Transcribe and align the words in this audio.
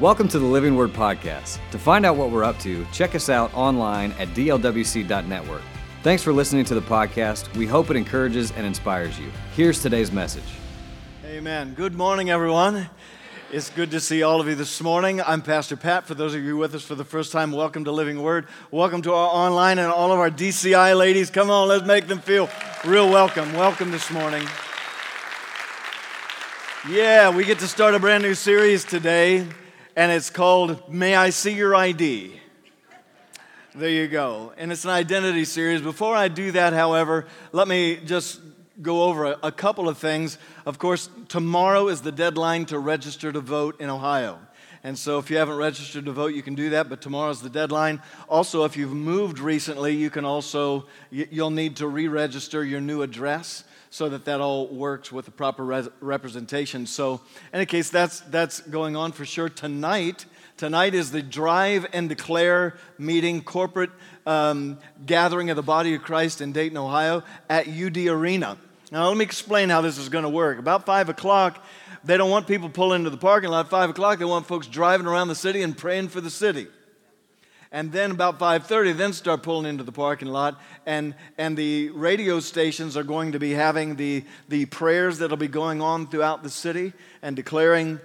Welcome 0.00 0.28
to 0.28 0.38
the 0.38 0.46
Living 0.46 0.76
Word 0.76 0.94
Podcast. 0.94 1.58
To 1.72 1.78
find 1.78 2.06
out 2.06 2.16
what 2.16 2.30
we're 2.30 2.42
up 2.42 2.58
to, 2.60 2.86
check 2.90 3.14
us 3.14 3.28
out 3.28 3.52
online 3.52 4.12
at 4.12 4.28
dlwc.network. 4.28 5.60
Thanks 6.02 6.22
for 6.22 6.32
listening 6.32 6.64
to 6.64 6.74
the 6.74 6.80
podcast. 6.80 7.54
We 7.54 7.66
hope 7.66 7.90
it 7.90 7.98
encourages 7.98 8.50
and 8.52 8.64
inspires 8.64 9.20
you. 9.20 9.30
Here's 9.54 9.82
today's 9.82 10.10
message. 10.10 10.54
Amen. 11.26 11.74
Good 11.74 11.94
morning, 11.94 12.30
everyone. 12.30 12.88
It's 13.52 13.68
good 13.68 13.90
to 13.90 14.00
see 14.00 14.22
all 14.22 14.40
of 14.40 14.48
you 14.48 14.54
this 14.54 14.80
morning. 14.80 15.20
I'm 15.20 15.42
Pastor 15.42 15.76
Pat. 15.76 16.06
For 16.06 16.14
those 16.14 16.34
of 16.34 16.42
you 16.42 16.56
with 16.56 16.74
us 16.74 16.82
for 16.82 16.94
the 16.94 17.04
first 17.04 17.30
time, 17.30 17.52
welcome 17.52 17.84
to 17.84 17.92
Living 17.92 18.22
Word. 18.22 18.46
Welcome 18.70 19.02
to 19.02 19.12
our 19.12 19.28
online 19.28 19.78
and 19.78 19.92
all 19.92 20.12
of 20.12 20.18
our 20.18 20.30
DCI 20.30 20.96
ladies. 20.96 21.28
Come 21.28 21.50
on, 21.50 21.68
let's 21.68 21.84
make 21.84 22.06
them 22.06 22.20
feel 22.20 22.48
real 22.86 23.10
welcome. 23.10 23.52
Welcome 23.52 23.90
this 23.90 24.10
morning. 24.10 24.48
Yeah, 26.88 27.28
we 27.28 27.44
get 27.44 27.58
to 27.58 27.68
start 27.68 27.94
a 27.94 27.98
brand 27.98 28.22
new 28.22 28.34
series 28.34 28.82
today 28.82 29.46
and 30.00 30.10
it's 30.10 30.30
called 30.30 30.90
May 30.90 31.14
I 31.14 31.28
See 31.28 31.52
Your 31.52 31.74
ID? 31.74 32.40
There 33.74 33.90
you 33.90 34.08
go. 34.08 34.54
And 34.56 34.72
it's 34.72 34.84
an 34.84 34.90
identity 34.90 35.44
series. 35.44 35.82
Before 35.82 36.16
I 36.16 36.28
do 36.28 36.52
that, 36.52 36.72
however, 36.72 37.26
let 37.52 37.68
me 37.68 37.96
just 38.06 38.40
go 38.80 39.02
over 39.02 39.36
a, 39.42 39.52
couple 39.52 39.90
of 39.90 39.98
things. 39.98 40.38
Of 40.64 40.78
course, 40.78 41.10
tomorrow 41.28 41.88
is 41.88 42.00
the 42.00 42.12
deadline 42.12 42.64
to 42.66 42.78
register 42.78 43.30
to 43.30 43.40
vote 43.42 43.78
in 43.78 43.90
Ohio. 43.90 44.38
And 44.82 44.98
so 44.98 45.18
if 45.18 45.30
you 45.30 45.36
haven't 45.36 45.58
registered 45.58 46.06
to 46.06 46.12
vote, 46.12 46.32
you 46.32 46.42
can 46.42 46.54
do 46.54 46.70
that, 46.70 46.88
but 46.88 47.02
tomorrow's 47.02 47.42
the 47.42 47.50
deadline. 47.50 48.00
Also, 48.26 48.64
if 48.64 48.78
you've 48.78 48.94
moved 48.94 49.38
recently, 49.38 49.94
you 49.94 50.08
can 50.08 50.24
also, 50.24 50.86
you'll 51.10 51.50
need 51.50 51.76
to 51.76 51.86
re 51.86 52.08
register 52.08 52.64
your 52.64 52.80
new 52.80 53.02
address 53.02 53.64
so 53.90 54.08
that 54.08 54.24
that 54.24 54.40
all 54.40 54.68
works 54.68 55.10
with 55.10 55.24
the 55.24 55.30
proper 55.32 55.64
res- 55.64 55.88
representation. 56.00 56.86
So, 56.86 57.14
in 57.52 57.56
any 57.56 57.66
case, 57.66 57.90
that's, 57.90 58.20
that's 58.20 58.60
going 58.60 58.94
on 58.94 59.10
for 59.10 59.24
sure. 59.24 59.48
Tonight, 59.48 60.24
tonight 60.56 60.94
is 60.94 61.10
the 61.10 61.22
Drive 61.22 61.86
and 61.92 62.08
Declare 62.08 62.76
meeting, 62.98 63.42
corporate 63.42 63.90
um, 64.26 64.78
gathering 65.04 65.50
of 65.50 65.56
the 65.56 65.62
body 65.62 65.94
of 65.96 66.02
Christ 66.02 66.40
in 66.40 66.52
Dayton, 66.52 66.78
Ohio 66.78 67.24
at 67.48 67.68
UD 67.68 67.98
Arena. 68.06 68.56
Now, 68.92 69.08
let 69.08 69.16
me 69.16 69.24
explain 69.24 69.68
how 69.68 69.80
this 69.80 69.98
is 69.98 70.08
going 70.08 70.24
to 70.24 70.30
work. 70.30 70.58
About 70.58 70.86
5 70.86 71.08
o'clock, 71.08 71.64
they 72.04 72.16
don't 72.16 72.30
want 72.30 72.46
people 72.46 72.68
pulling 72.68 73.00
into 73.00 73.10
the 73.10 73.16
parking 73.16 73.50
lot. 73.50 73.68
5 73.70 73.90
o'clock, 73.90 74.20
they 74.20 74.24
want 74.24 74.46
folks 74.46 74.68
driving 74.68 75.06
around 75.06 75.28
the 75.28 75.34
city 75.34 75.62
and 75.62 75.76
praying 75.76 76.08
for 76.08 76.20
the 76.20 76.30
city 76.30 76.68
and 77.72 77.92
then 77.92 78.10
about 78.10 78.38
5.30 78.38 78.96
then 78.96 79.12
start 79.12 79.42
pulling 79.42 79.66
into 79.66 79.84
the 79.84 79.92
parking 79.92 80.28
lot 80.28 80.60
and, 80.86 81.14
and 81.38 81.56
the 81.56 81.90
radio 81.90 82.40
stations 82.40 82.96
are 82.96 83.02
going 83.02 83.32
to 83.32 83.38
be 83.38 83.52
having 83.52 83.96
the, 83.96 84.24
the 84.48 84.66
prayers 84.66 85.18
that'll 85.18 85.36
be 85.36 85.48
going 85.48 85.80
on 85.80 86.06
throughout 86.06 86.42
the 86.42 86.50
city 86.50 86.92
and 87.22 87.36
declaring 87.36 88.00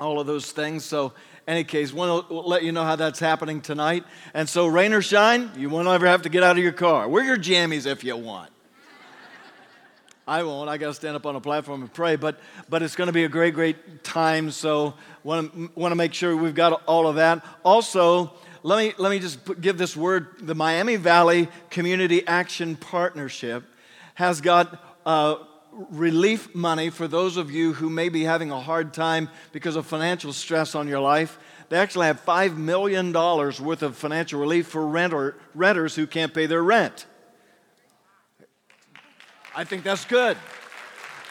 all 0.00 0.20
of 0.20 0.26
those 0.26 0.52
things 0.52 0.84
so 0.84 1.12
any 1.46 1.64
case 1.64 1.92
we'll, 1.92 2.26
we'll 2.28 2.46
let 2.46 2.62
you 2.62 2.72
know 2.72 2.84
how 2.84 2.96
that's 2.96 3.18
happening 3.18 3.60
tonight 3.60 4.04
and 4.34 4.48
so 4.48 4.66
rain 4.66 4.92
or 4.92 5.02
shine 5.02 5.50
you 5.56 5.68
won't 5.70 5.88
ever 5.88 6.06
have 6.06 6.22
to 6.22 6.28
get 6.28 6.42
out 6.42 6.56
of 6.56 6.62
your 6.62 6.72
car 6.72 7.08
wear 7.08 7.24
your 7.24 7.38
jammies 7.38 7.86
if 7.86 8.04
you 8.04 8.16
want 8.16 8.50
I 10.28 10.42
won't. 10.42 10.68
I 10.68 10.76
got 10.76 10.88
to 10.88 10.94
stand 10.94 11.16
up 11.16 11.24
on 11.24 11.36
a 11.36 11.40
platform 11.40 11.80
and 11.80 11.90
pray, 11.90 12.16
but 12.16 12.38
but 12.68 12.82
it's 12.82 12.96
going 12.96 13.06
to 13.06 13.14
be 13.14 13.24
a 13.24 13.30
great, 13.30 13.54
great 13.54 14.04
time. 14.04 14.50
So 14.50 14.92
want 15.24 15.54
to 15.54 15.70
want 15.74 15.92
to 15.92 15.96
make 15.96 16.12
sure 16.12 16.36
we've 16.36 16.54
got 16.54 16.82
all 16.84 17.06
of 17.06 17.16
that. 17.16 17.42
Also, 17.64 18.34
let 18.62 18.78
me, 18.78 18.94
let 18.98 19.10
me 19.10 19.18
just 19.18 19.38
give 19.60 19.78
this 19.78 19.96
word. 19.96 20.26
The 20.40 20.54
Miami 20.54 20.96
Valley 20.96 21.48
Community 21.70 22.26
Action 22.26 22.76
Partnership 22.76 23.64
has 24.14 24.40
got 24.40 24.84
uh, 25.06 25.36
relief 25.90 26.54
money 26.54 26.90
for 26.90 27.06
those 27.06 27.36
of 27.36 27.50
you 27.50 27.72
who 27.72 27.88
may 27.88 28.08
be 28.08 28.24
having 28.24 28.50
a 28.50 28.60
hard 28.60 28.92
time 28.92 29.28
because 29.52 29.76
of 29.76 29.86
financial 29.86 30.32
stress 30.32 30.74
on 30.74 30.88
your 30.88 31.00
life. 31.00 31.38
They 31.68 31.78
actually 31.78 32.06
have 32.06 32.24
$5 32.24 32.56
million 32.56 33.12
worth 33.12 33.82
of 33.82 33.96
financial 33.96 34.40
relief 34.40 34.66
for 34.66 34.86
renter, 34.86 35.36
renters 35.54 35.94
who 35.94 36.06
can't 36.06 36.32
pay 36.32 36.46
their 36.46 36.62
rent. 36.62 37.06
I 39.54 39.64
think 39.64 39.84
that's 39.84 40.04
good. 40.04 40.36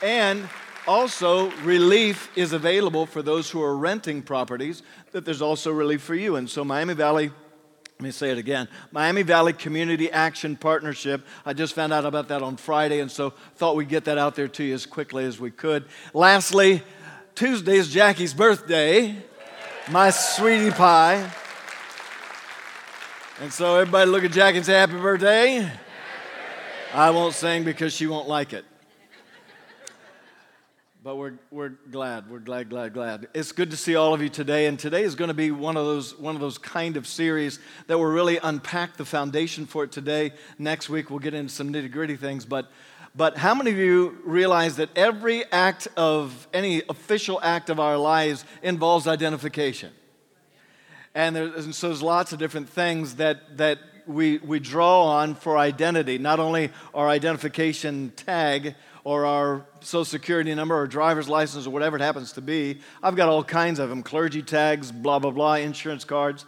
And 0.02 0.48
also, 0.88 1.52
relief 1.64 2.32
is 2.38 2.54
available 2.54 3.06
for 3.06 3.22
those 3.22 3.50
who 3.50 3.62
are 3.62 3.76
renting 3.76 4.22
properties, 4.22 4.84
that 5.12 5.26
there's 5.26 5.42
also 5.42 5.72
relief 5.72 6.02
for 6.02 6.16
you. 6.16 6.36
And 6.36 6.50
so, 6.50 6.64
Miami 6.64 6.94
Valley, 6.94 7.32
let 8.00 8.02
me 8.02 8.12
say 8.12 8.32
it 8.32 8.38
again 8.38 8.68
Miami 8.92 9.24
Valley 9.24 9.54
Community 9.54 10.12
Action 10.12 10.56
Partnership. 10.56 11.26
I 11.46 11.54
just 11.54 11.74
found 11.74 11.94
out 11.94 12.06
about 12.06 12.28
that 12.30 12.42
on 12.42 12.58
Friday, 12.58 13.00
and 13.00 13.12
so 13.12 13.32
thought 13.56 13.76
we'd 13.76 13.90
get 13.90 14.06
that 14.06 14.18
out 14.18 14.36
there 14.36 14.48
to 14.48 14.64
you 14.64 14.74
as 14.74 14.86
quickly 14.86 15.26
as 15.26 15.40
we 15.40 15.52
could. 15.52 15.86
Lastly, 16.14 16.84
Tuesday 17.36 17.78
is 17.78 17.90
Jackie's 17.90 18.34
birthday, 18.34 19.16
my 19.90 20.10
sweetie 20.10 20.72
pie. 20.72 21.32
And 23.42 23.54
so, 23.54 23.76
everybody 23.76 24.10
look 24.10 24.24
at 24.24 24.32
Jackie 24.32 24.58
and 24.58 24.66
say, 24.66 24.74
Happy 24.74 24.94
birthday. 24.94 25.72
I 26.94 27.10
won't 27.12 27.34
sing 27.34 27.64
because 27.64 27.94
she 27.94 28.08
won't 28.08 28.28
like 28.28 28.54
it 28.54 28.66
but 31.08 31.16
we're, 31.16 31.40
we're 31.52 31.70
glad. 31.90 32.30
We're 32.30 32.40
glad, 32.40 32.70
glad, 32.70 32.94
glad. 32.94 33.30
It's 33.34 33.54
good 33.54 33.72
to 33.72 33.78
see 33.78 33.96
all 33.96 34.14
of 34.14 34.22
you 34.22 34.28
today. 34.28 34.66
And 34.66 34.78
today 34.78 35.04
is 35.04 35.16
going 35.16 35.30
to 35.30 35.34
be 35.34 35.52
one 35.52 35.78
of 35.78 35.86
those, 35.86 36.20
one 36.20 36.36
of 36.36 36.42
those 36.42 36.58
kind 36.58 36.98
of 36.98 37.08
series 37.08 37.60
that 37.88 37.98
will 37.98 38.08
really 38.08 38.40
unpack 38.44 38.98
the 38.98 39.06
foundation 39.06 39.66
for 39.66 39.86
it 39.86 39.94
today. 39.94 40.34
Next 40.60 40.90
week, 40.90 41.10
we'll 41.10 41.20
get 41.20 41.34
into 41.34 41.54
some 41.54 41.72
nitty 41.72 41.94
gritty 41.94 42.18
things. 42.18 42.44
But, 42.44 42.70
but 43.16 43.38
how 43.38 43.56
many 43.56 43.72
of 43.72 43.78
you 43.78 44.18
realize 44.26 44.76
that 44.76 44.90
every 44.98 45.50
act 45.50 45.88
of 45.96 46.46
any 46.54 46.84
official 46.90 47.40
act 47.42 47.70
of 47.70 47.80
our 47.80 47.98
lives 47.98 48.44
involves 48.62 49.08
identification? 49.08 49.94
And 51.16 51.38
and 51.38 51.74
so 51.74 51.88
there's 51.88 52.04
lots 52.04 52.34
of 52.34 52.40
different 52.40 52.68
things 52.68 53.16
that, 53.16 53.56
that 53.60 53.80
we, 54.08 54.40
we 54.40 54.60
draw 54.60 55.06
on 55.06 55.36
for 55.36 55.58
identity, 55.58 56.18
not 56.18 56.42
only 56.42 56.72
our 56.94 57.08
identification 57.08 58.12
tag 58.16 58.76
or 59.08 59.26
our 59.26 59.66
social 59.80 60.04
security 60.04 60.54
number 60.54 60.78
or 60.78 60.86
driver's 60.86 61.30
license 61.30 61.66
or 61.66 61.70
whatever 61.70 61.96
it 61.96 62.02
happens 62.02 62.34
to 62.34 62.42
be. 62.42 62.78
I've 63.02 63.16
got 63.16 63.30
all 63.30 63.42
kinds 63.42 63.80
of 63.80 63.88
them 63.88 64.04
clergy 64.04 64.42
tags, 64.42 64.92
blah, 64.92 65.18
blah, 65.18 65.32
blah, 65.32 65.54
insurance 65.54 66.04
cards. 66.04 66.44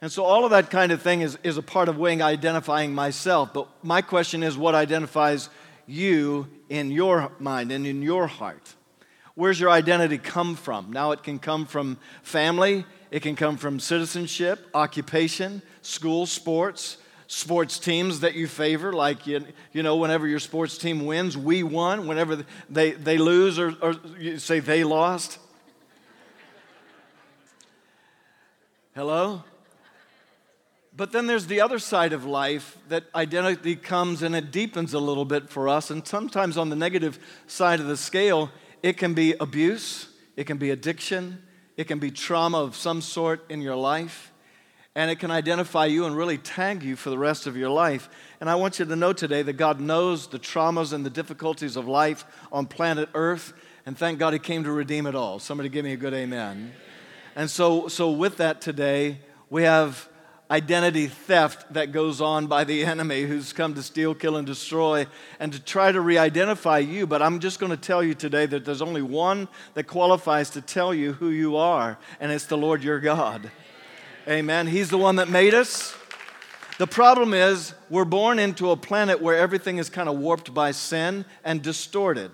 And 0.00 0.10
so 0.10 0.24
all 0.24 0.46
of 0.46 0.52
that 0.52 0.70
kind 0.70 0.90
of 0.90 1.02
thing 1.02 1.20
is, 1.20 1.36
is 1.42 1.58
a 1.58 1.62
part 1.62 1.90
of 1.90 1.98
weighing 1.98 2.22
identifying 2.22 2.94
myself. 2.94 3.52
But 3.52 3.68
my 3.82 4.00
question 4.00 4.42
is 4.42 4.56
what 4.56 4.74
identifies 4.74 5.50
you 5.86 6.48
in 6.70 6.90
your 6.90 7.30
mind 7.38 7.70
and 7.70 7.86
in 7.86 8.00
your 8.00 8.26
heart? 8.26 8.74
Where's 9.34 9.60
your 9.60 9.68
identity 9.68 10.16
come 10.16 10.56
from? 10.56 10.92
Now, 10.92 11.10
it 11.10 11.22
can 11.22 11.38
come 11.38 11.66
from 11.66 11.98
family, 12.22 12.86
it 13.10 13.20
can 13.20 13.36
come 13.36 13.58
from 13.58 13.78
citizenship, 13.78 14.66
occupation, 14.72 15.60
school, 15.82 16.24
sports, 16.24 16.96
sports 17.32 17.78
teams 17.78 18.20
that 18.20 18.34
you 18.34 18.46
favor, 18.46 18.92
like 18.92 19.26
you, 19.26 19.42
you 19.72 19.82
know, 19.82 19.96
whenever 19.96 20.28
your 20.28 20.38
sports 20.38 20.76
team 20.76 21.06
wins, 21.06 21.36
we 21.36 21.62
won. 21.62 22.06
Whenever 22.06 22.44
they, 22.68 22.90
they 22.90 23.16
lose, 23.16 23.58
or, 23.58 23.74
or 23.80 23.94
you 24.18 24.38
say 24.38 24.60
they 24.60 24.84
lost. 24.84 25.38
Hello? 28.94 29.42
But 30.94 31.12
then 31.12 31.26
there's 31.26 31.46
the 31.46 31.62
other 31.62 31.78
side 31.78 32.12
of 32.12 32.26
life 32.26 32.76
that 32.90 33.04
identity 33.14 33.76
comes 33.76 34.22
and 34.22 34.36
it 34.36 34.50
deepens 34.50 34.92
a 34.92 34.98
little 34.98 35.24
bit 35.24 35.48
for 35.48 35.70
us. 35.70 35.90
And 35.90 36.06
sometimes 36.06 36.58
on 36.58 36.68
the 36.68 36.76
negative 36.76 37.18
side 37.46 37.80
of 37.80 37.86
the 37.86 37.96
scale, 37.96 38.50
it 38.82 38.98
can 38.98 39.14
be 39.14 39.32
abuse, 39.40 40.08
it 40.36 40.44
can 40.44 40.58
be 40.58 40.68
addiction, 40.68 41.42
it 41.78 41.84
can 41.84 41.98
be 41.98 42.10
trauma 42.10 42.58
of 42.58 42.76
some 42.76 43.00
sort 43.00 43.50
in 43.50 43.62
your 43.62 43.76
life 43.76 44.31
and 44.94 45.10
it 45.10 45.18
can 45.18 45.30
identify 45.30 45.86
you 45.86 46.04
and 46.04 46.16
really 46.16 46.36
tag 46.36 46.82
you 46.82 46.96
for 46.96 47.10
the 47.10 47.18
rest 47.18 47.46
of 47.46 47.56
your 47.56 47.70
life. 47.70 48.10
And 48.40 48.50
I 48.50 48.56
want 48.56 48.78
you 48.78 48.84
to 48.84 48.96
know 48.96 49.12
today 49.12 49.42
that 49.42 49.54
God 49.54 49.80
knows 49.80 50.26
the 50.26 50.38
traumas 50.38 50.92
and 50.92 51.04
the 51.04 51.10
difficulties 51.10 51.76
of 51.76 51.88
life 51.88 52.24
on 52.50 52.66
planet 52.66 53.08
Earth, 53.14 53.54
and 53.86 53.96
thank 53.96 54.18
God 54.18 54.32
He 54.32 54.38
came 54.38 54.64
to 54.64 54.72
redeem 54.72 55.06
it 55.06 55.14
all. 55.14 55.38
Somebody 55.38 55.68
give 55.68 55.84
me 55.84 55.92
a 55.92 55.96
good 55.96 56.14
amen. 56.14 56.72
And 57.34 57.48
so, 57.50 57.88
so 57.88 58.10
with 58.10 58.36
that 58.36 58.60
today, 58.60 59.18
we 59.48 59.62
have 59.62 60.08
identity 60.50 61.06
theft 61.06 61.72
that 61.72 61.92
goes 61.92 62.20
on 62.20 62.46
by 62.46 62.62
the 62.62 62.84
enemy 62.84 63.22
who's 63.22 63.54
come 63.54 63.72
to 63.72 63.82
steal, 63.82 64.14
kill, 64.14 64.36
and 64.36 64.46
destroy, 64.46 65.06
and 65.40 65.54
to 65.54 65.58
try 65.58 65.90
to 65.90 66.00
re 66.02 66.18
identify 66.18 66.78
you. 66.78 67.06
But 67.06 67.22
I'm 67.22 67.40
just 67.40 67.58
going 67.58 67.70
to 67.70 67.78
tell 67.78 68.02
you 68.02 68.12
today 68.12 68.44
that 68.44 68.66
there's 68.66 68.82
only 68.82 69.00
one 69.00 69.48
that 69.72 69.84
qualifies 69.84 70.50
to 70.50 70.60
tell 70.60 70.92
you 70.92 71.14
who 71.14 71.30
you 71.30 71.56
are, 71.56 71.98
and 72.20 72.30
it's 72.30 72.44
the 72.44 72.58
Lord 72.58 72.84
your 72.84 73.00
God. 73.00 73.50
Amen. 74.28 74.68
He's 74.68 74.88
the 74.88 74.98
one 74.98 75.16
that 75.16 75.28
made 75.28 75.52
us. 75.52 75.96
The 76.78 76.86
problem 76.86 77.34
is, 77.34 77.74
we're 77.90 78.04
born 78.04 78.38
into 78.38 78.70
a 78.70 78.76
planet 78.76 79.20
where 79.20 79.36
everything 79.36 79.78
is 79.78 79.90
kind 79.90 80.08
of 80.08 80.16
warped 80.16 80.54
by 80.54 80.70
sin 80.70 81.24
and 81.44 81.60
distorted. 81.60 82.30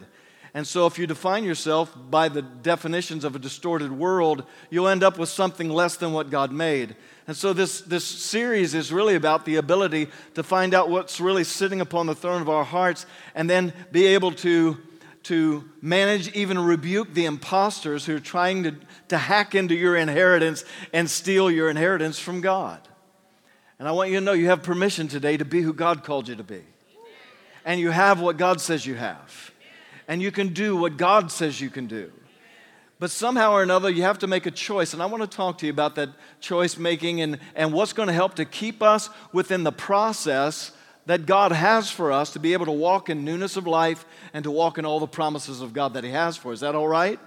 And 0.52 0.66
so, 0.66 0.86
if 0.86 0.98
you 0.98 1.06
define 1.06 1.44
yourself 1.44 1.96
by 2.10 2.28
the 2.28 2.42
definitions 2.42 3.24
of 3.24 3.34
a 3.34 3.38
distorted 3.38 3.90
world, 3.90 4.44
you'll 4.68 4.88
end 4.88 5.02
up 5.02 5.18
with 5.18 5.30
something 5.30 5.70
less 5.70 5.96
than 5.96 6.12
what 6.12 6.28
God 6.28 6.52
made. 6.52 6.94
And 7.26 7.34
so, 7.34 7.54
this, 7.54 7.80
this 7.80 8.04
series 8.04 8.74
is 8.74 8.92
really 8.92 9.14
about 9.14 9.46
the 9.46 9.56
ability 9.56 10.08
to 10.34 10.42
find 10.42 10.74
out 10.74 10.90
what's 10.90 11.20
really 11.20 11.44
sitting 11.44 11.80
upon 11.80 12.06
the 12.06 12.14
throne 12.14 12.42
of 12.42 12.50
our 12.50 12.64
hearts 12.64 13.06
and 13.34 13.48
then 13.48 13.72
be 13.92 14.08
able 14.08 14.32
to, 14.32 14.76
to 15.28 15.68
manage, 15.82 16.32
even 16.32 16.58
rebuke 16.58 17.12
the 17.12 17.26
imposters 17.26 18.06
who 18.06 18.16
are 18.16 18.20
trying 18.20 18.62
to, 18.62 18.74
to 19.08 19.18
hack 19.18 19.54
into 19.54 19.74
your 19.74 19.94
inheritance 19.94 20.64
and 20.90 21.08
steal 21.10 21.50
your 21.50 21.68
inheritance 21.68 22.18
from 22.18 22.40
God. 22.40 22.80
And 23.78 23.86
I 23.86 23.92
want 23.92 24.08
you 24.08 24.20
to 24.20 24.24
know 24.24 24.32
you 24.32 24.46
have 24.46 24.62
permission 24.62 25.06
today 25.06 25.36
to 25.36 25.44
be 25.44 25.60
who 25.60 25.74
God 25.74 26.02
called 26.02 26.28
you 26.28 26.36
to 26.36 26.42
be. 26.42 26.62
And 27.66 27.78
you 27.78 27.90
have 27.90 28.22
what 28.22 28.38
God 28.38 28.58
says 28.58 28.86
you 28.86 28.94
have. 28.94 29.52
And 30.08 30.22
you 30.22 30.32
can 30.32 30.54
do 30.54 30.74
what 30.74 30.96
God 30.96 31.30
says 31.30 31.60
you 31.60 31.68
can 31.68 31.86
do. 31.86 32.10
But 32.98 33.10
somehow 33.10 33.52
or 33.52 33.62
another, 33.62 33.90
you 33.90 34.04
have 34.04 34.20
to 34.20 34.26
make 34.26 34.46
a 34.46 34.50
choice. 34.50 34.94
And 34.94 35.02
I 35.02 35.06
want 35.06 35.30
to 35.30 35.36
talk 35.36 35.58
to 35.58 35.66
you 35.66 35.72
about 35.72 35.94
that 35.96 36.08
choice 36.40 36.78
making 36.78 37.20
and, 37.20 37.38
and 37.54 37.74
what's 37.74 37.92
going 37.92 38.06
to 38.06 38.14
help 38.14 38.36
to 38.36 38.46
keep 38.46 38.82
us 38.82 39.10
within 39.34 39.62
the 39.62 39.72
process 39.72 40.72
that 41.08 41.24
God 41.24 41.52
has 41.52 41.90
for 41.90 42.12
us 42.12 42.34
to 42.34 42.38
be 42.38 42.52
able 42.52 42.66
to 42.66 42.72
walk 42.72 43.08
in 43.08 43.24
newness 43.24 43.56
of 43.56 43.66
life 43.66 44.04
and 44.34 44.44
to 44.44 44.50
walk 44.50 44.76
in 44.76 44.84
all 44.84 45.00
the 45.00 45.06
promises 45.06 45.62
of 45.62 45.72
God 45.72 45.94
that 45.94 46.04
He 46.04 46.10
has 46.10 46.36
for 46.36 46.52
us. 46.52 46.56
Is 46.56 46.60
that 46.60 46.74
all 46.74 46.86
right? 46.86 47.18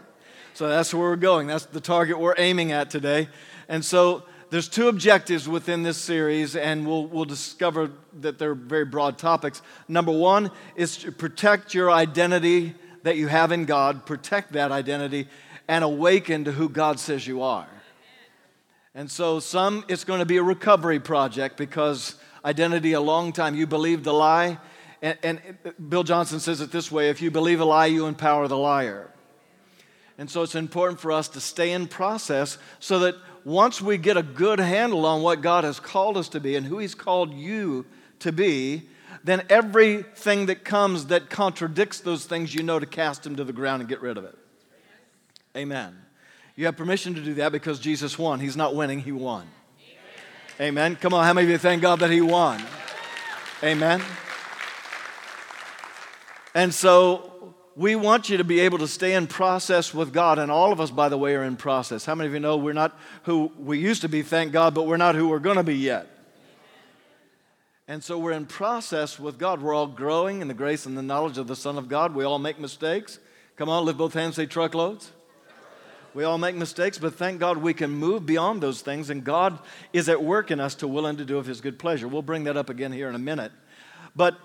So 0.54 0.70
that's 0.70 0.94
where 0.94 1.10
we're 1.10 1.16
going. 1.16 1.48
That's 1.48 1.66
the 1.66 1.82
target 1.82 2.20
we're 2.20 2.36
aiming 2.38 2.72
at 2.72 2.92
today. 2.92 3.28
And 3.68 3.84
so 3.84 4.22
there's 4.52 4.70
two 4.70 4.88
objectives 4.88 5.50
within 5.50 5.82
this 5.82 5.98
series, 5.98 6.56
and 6.56 6.86
we'll, 6.86 7.08
we'll 7.08 7.26
discover 7.26 7.90
that 8.20 8.38
they're 8.38 8.54
very 8.54 8.86
broad 8.86 9.18
topics. 9.18 9.64
Number 9.88 10.12
one 10.12 10.52
is 10.76 10.98
to 10.98 11.12
protect 11.12 11.74
your 11.74 11.90
identity 11.90 12.76
that 13.02 13.18
you 13.18 13.30
have 13.30 13.52
in 13.52 13.66
God, 13.66 14.06
protect 14.06 14.52
that 14.52 14.72
identity, 14.72 15.28
and 15.68 15.84
awaken 15.84 16.44
to 16.44 16.52
who 16.52 16.70
God 16.70 17.00
says 17.00 17.26
you 17.26 17.42
are. 17.42 17.68
And 18.94 19.10
so, 19.10 19.40
some, 19.40 19.86
it's 19.88 20.04
going 20.04 20.20
to 20.20 20.26
be 20.26 20.38
a 20.38 20.44
recovery 20.44 21.00
project 21.00 21.58
because 21.58 22.16
identity 22.44 22.94
a 22.94 23.02
long 23.02 23.34
time, 23.34 23.56
you 23.56 23.68
believed 23.68 24.06
a 24.08 24.14
lie. 24.14 24.58
And, 25.02 25.18
and 25.24 25.40
Bill 25.90 26.04
Johnson 26.04 26.40
says 26.40 26.62
it 26.62 26.72
this 26.72 26.92
way 26.92 27.10
if 27.10 27.22
you 27.22 27.32
believe 27.32 27.60
a 27.60 27.66
lie, 27.66 27.88
you 27.88 28.06
empower 28.06 28.48
the 28.48 28.58
liar. 28.58 29.10
And 30.18 30.30
so, 30.30 30.44
it's 30.44 30.56
important 30.56 31.00
for 31.00 31.12
us 31.12 31.28
to 31.30 31.42
stay 31.42 31.72
in 31.72 31.88
process 31.88 32.58
so 32.80 33.00
that 33.00 33.16
once 33.44 33.82
we 33.82 33.98
get 33.98 34.18
a 34.18 34.24
good 34.24 34.60
handle 34.60 35.06
on 35.06 35.24
what 35.24 35.42
God 35.42 35.64
has 35.64 35.80
called 35.80 36.18
us 36.18 36.30
to 36.30 36.40
be 36.40 36.56
and 36.56 36.66
who 36.66 36.78
He's 36.78 36.94
called 36.94 37.34
you 37.34 37.86
to 38.20 38.32
be, 38.32 38.84
then 39.24 39.44
everything 39.50 40.48
that 40.48 40.64
comes 40.64 41.08
that 41.08 41.30
contradicts 41.30 42.02
those 42.02 42.26
things, 42.26 42.54
you 42.54 42.62
know 42.64 42.80
to 42.80 42.86
cast 42.86 43.24
them 43.24 43.36
to 43.36 43.44
the 43.44 43.54
ground 43.54 43.82
and 43.82 43.90
get 43.90 44.02
rid 44.02 44.18
of 44.18 44.26
it. 44.26 44.38
Amen. 45.56 45.98
You 46.56 46.66
have 46.66 46.78
permission 46.78 47.16
to 47.16 47.22
do 47.22 47.34
that 47.36 47.52
because 47.52 47.80
Jesus 47.80 48.18
won. 48.20 48.40
He's 48.40 48.58
not 48.58 48.76
winning, 48.76 49.00
He 49.00 49.12
won. 49.12 49.48
Amen. 50.62 50.96
Come 50.96 51.16
on, 51.16 51.26
how 51.26 51.34
many 51.34 51.46
of 51.46 51.50
you 51.50 51.58
thank 51.58 51.82
God 51.82 52.02
that 52.02 52.12
He 52.12 52.22
won? 52.22 52.62
Amen. 53.64 54.00
And 56.54 56.72
so 56.72 57.56
we 57.76 57.96
want 57.96 58.30
you 58.30 58.38
to 58.38 58.44
be 58.44 58.60
able 58.60 58.78
to 58.78 58.88
stay 58.88 59.16
in 59.16 59.26
process 59.26 59.92
with 59.92 60.14
God. 60.14 60.38
And 60.38 60.52
all 60.52 60.72
of 60.72 60.80
us, 60.80 60.92
by 60.92 61.10
the 61.10 61.18
way, 61.18 61.34
are 61.34 61.42
in 61.42 61.58
process. 61.58 62.06
How 62.06 62.14
many 62.14 62.28
of 62.28 62.34
you 62.36 62.40
know 62.40 62.58
we're 62.58 62.74
not 62.74 62.96
who 63.24 63.52
we 63.58 63.80
used 63.80 64.02
to 64.02 64.10
be, 64.10 64.22
thank 64.22 64.52
God, 64.52 64.76
but 64.76 64.86
we're 64.86 64.98
not 64.98 65.16
who 65.16 65.30
we're 65.30 65.40
going 65.40 65.58
to 65.58 65.64
be 65.64 65.78
yet? 65.78 66.08
And 67.88 68.04
so 68.04 68.20
we're 68.20 68.34
in 68.34 68.46
process 68.46 69.18
with 69.18 69.40
God. 69.40 69.64
We're 69.64 69.74
all 69.74 69.88
growing 69.88 70.42
in 70.42 70.48
the 70.48 70.54
grace 70.54 70.86
and 70.86 70.96
the 70.96 71.02
knowledge 71.02 71.40
of 71.40 71.48
the 71.48 71.56
Son 71.56 71.80
of 71.80 71.90
God. 71.90 72.14
We 72.14 72.24
all 72.24 72.38
make 72.38 72.60
mistakes. 72.60 73.18
Come 73.56 73.68
on, 73.68 73.84
lift 73.84 73.98
both 73.98 74.14
hands, 74.14 74.36
say 74.36 74.46
truckloads. 74.46 75.12
We 76.14 76.26
all 76.26 76.38
make 76.38 76.56
mistakes, 76.56 76.98
but 76.98 77.16
thank 77.16 77.40
God 77.40 77.58
we 77.58 77.74
can 77.74 77.90
move 77.90 78.26
beyond 78.26 78.62
those 78.62 78.82
things, 78.82 79.10
and 79.10 79.24
God 79.24 79.60
is 79.94 80.10
at 80.10 80.22
work 80.22 80.52
in 80.52 80.60
us 80.60 80.76
to 80.76 80.88
will 80.88 81.06
and 81.06 81.18
to 81.18 81.24
do 81.24 81.38
of 81.38 81.46
His 81.46 81.62
good 81.62 81.80
pleasure. 81.80 82.08
We'll 82.08 82.22
bring 82.22 82.44
that 82.46 82.58
up 82.58 82.70
again 82.70 82.92
here 82.92 83.08
in 83.08 83.16
a 83.16 83.20
minute. 83.20 83.54
But 84.14 84.38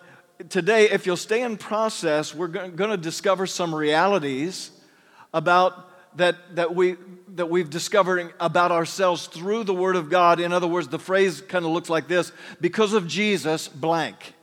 today, 0.48 0.88
if 0.90 1.06
you'll 1.06 1.16
stay 1.16 1.42
in 1.42 1.56
process, 1.56 2.32
we're 2.32 2.46
going 2.46 2.90
to 2.90 2.96
discover 2.96 3.48
some 3.48 3.74
realities 3.74 4.70
about 5.34 5.90
that, 6.18 6.36
that, 6.54 6.74
we, 6.74 6.96
that 7.34 7.50
we've 7.50 7.68
discovered 7.68 8.32
about 8.38 8.70
ourselves 8.70 9.26
through 9.26 9.64
the 9.64 9.74
Word 9.74 9.96
of 9.96 10.08
God. 10.08 10.38
In 10.38 10.52
other 10.52 10.68
words, 10.68 10.86
the 10.86 11.00
phrase 11.00 11.40
kind 11.40 11.64
of 11.64 11.72
looks 11.72 11.90
like 11.90 12.06
this 12.06 12.30
because 12.60 12.92
of 12.92 13.08
Jesus, 13.08 13.66
blank. 13.66 14.34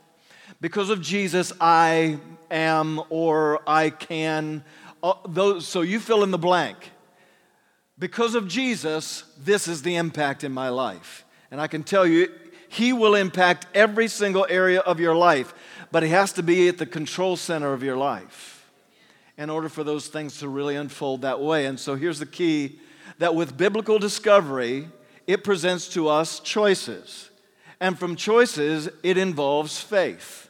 Because 0.60 0.90
of 0.90 1.00
Jesus, 1.00 1.52
I 1.58 2.18
am 2.50 3.00
or 3.08 3.60
I 3.66 3.90
can. 3.90 4.62
Uh, 5.02 5.14
those, 5.26 5.66
so 5.66 5.80
you 5.80 6.00
fill 6.00 6.22
in 6.22 6.30
the 6.30 6.38
blank. 6.38 6.90
Because 7.98 8.34
of 8.34 8.48
Jesus, 8.48 9.24
this 9.38 9.68
is 9.68 9.82
the 9.82 9.96
impact 9.96 10.42
in 10.44 10.52
my 10.52 10.68
life. 10.68 11.24
And 11.50 11.60
I 11.60 11.68
can 11.68 11.84
tell 11.84 12.06
you, 12.06 12.28
He 12.68 12.92
will 12.92 13.14
impact 13.14 13.66
every 13.74 14.08
single 14.08 14.46
area 14.48 14.80
of 14.80 14.98
your 14.98 15.14
life, 15.14 15.54
but 15.92 16.02
He 16.02 16.08
has 16.08 16.32
to 16.32 16.42
be 16.42 16.68
at 16.68 16.78
the 16.78 16.86
control 16.86 17.36
center 17.36 17.72
of 17.72 17.82
your 17.82 17.96
life 17.96 18.68
in 19.36 19.50
order 19.50 19.68
for 19.68 19.84
those 19.84 20.08
things 20.08 20.38
to 20.38 20.48
really 20.48 20.76
unfold 20.76 21.22
that 21.22 21.40
way. 21.40 21.66
And 21.66 21.78
so 21.78 21.94
here's 21.94 22.18
the 22.18 22.26
key 22.26 22.78
that 23.18 23.34
with 23.34 23.56
biblical 23.56 23.98
discovery, 23.98 24.88
it 25.26 25.44
presents 25.44 25.88
to 25.90 26.08
us 26.08 26.40
choices. 26.40 27.30
And 27.80 27.98
from 27.98 28.16
choices, 28.16 28.88
it 29.02 29.18
involves 29.18 29.80
faith. 29.80 30.43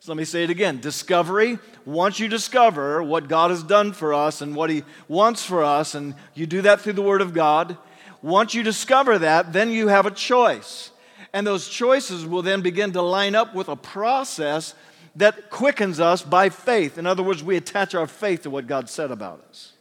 So 0.00 0.12
let 0.12 0.18
me 0.18 0.24
say 0.24 0.44
it 0.44 0.50
again. 0.50 0.80
Discovery, 0.80 1.58
once 1.84 2.20
you 2.20 2.28
discover 2.28 3.02
what 3.02 3.28
God 3.28 3.50
has 3.50 3.62
done 3.62 3.92
for 3.92 4.14
us 4.14 4.40
and 4.40 4.54
what 4.54 4.70
He 4.70 4.84
wants 5.08 5.44
for 5.44 5.64
us, 5.64 5.94
and 5.94 6.14
you 6.34 6.46
do 6.46 6.62
that 6.62 6.80
through 6.80 6.92
the 6.92 7.02
Word 7.02 7.20
of 7.20 7.34
God, 7.34 7.76
once 8.22 8.54
you 8.54 8.62
discover 8.62 9.18
that, 9.18 9.52
then 9.52 9.70
you 9.70 9.88
have 9.88 10.06
a 10.06 10.10
choice. 10.10 10.90
And 11.32 11.46
those 11.46 11.68
choices 11.68 12.24
will 12.24 12.42
then 12.42 12.62
begin 12.62 12.92
to 12.92 13.02
line 13.02 13.34
up 13.34 13.54
with 13.54 13.68
a 13.68 13.76
process 13.76 14.74
that 15.16 15.50
quickens 15.50 15.98
us 15.98 16.22
by 16.22 16.48
faith. 16.48 16.96
In 16.96 17.06
other 17.06 17.22
words, 17.22 17.42
we 17.42 17.56
attach 17.56 17.94
our 17.94 18.06
faith 18.06 18.42
to 18.42 18.50
what 18.50 18.66
God 18.66 18.88
said 18.88 19.10
about 19.10 19.44
us. 19.48 19.72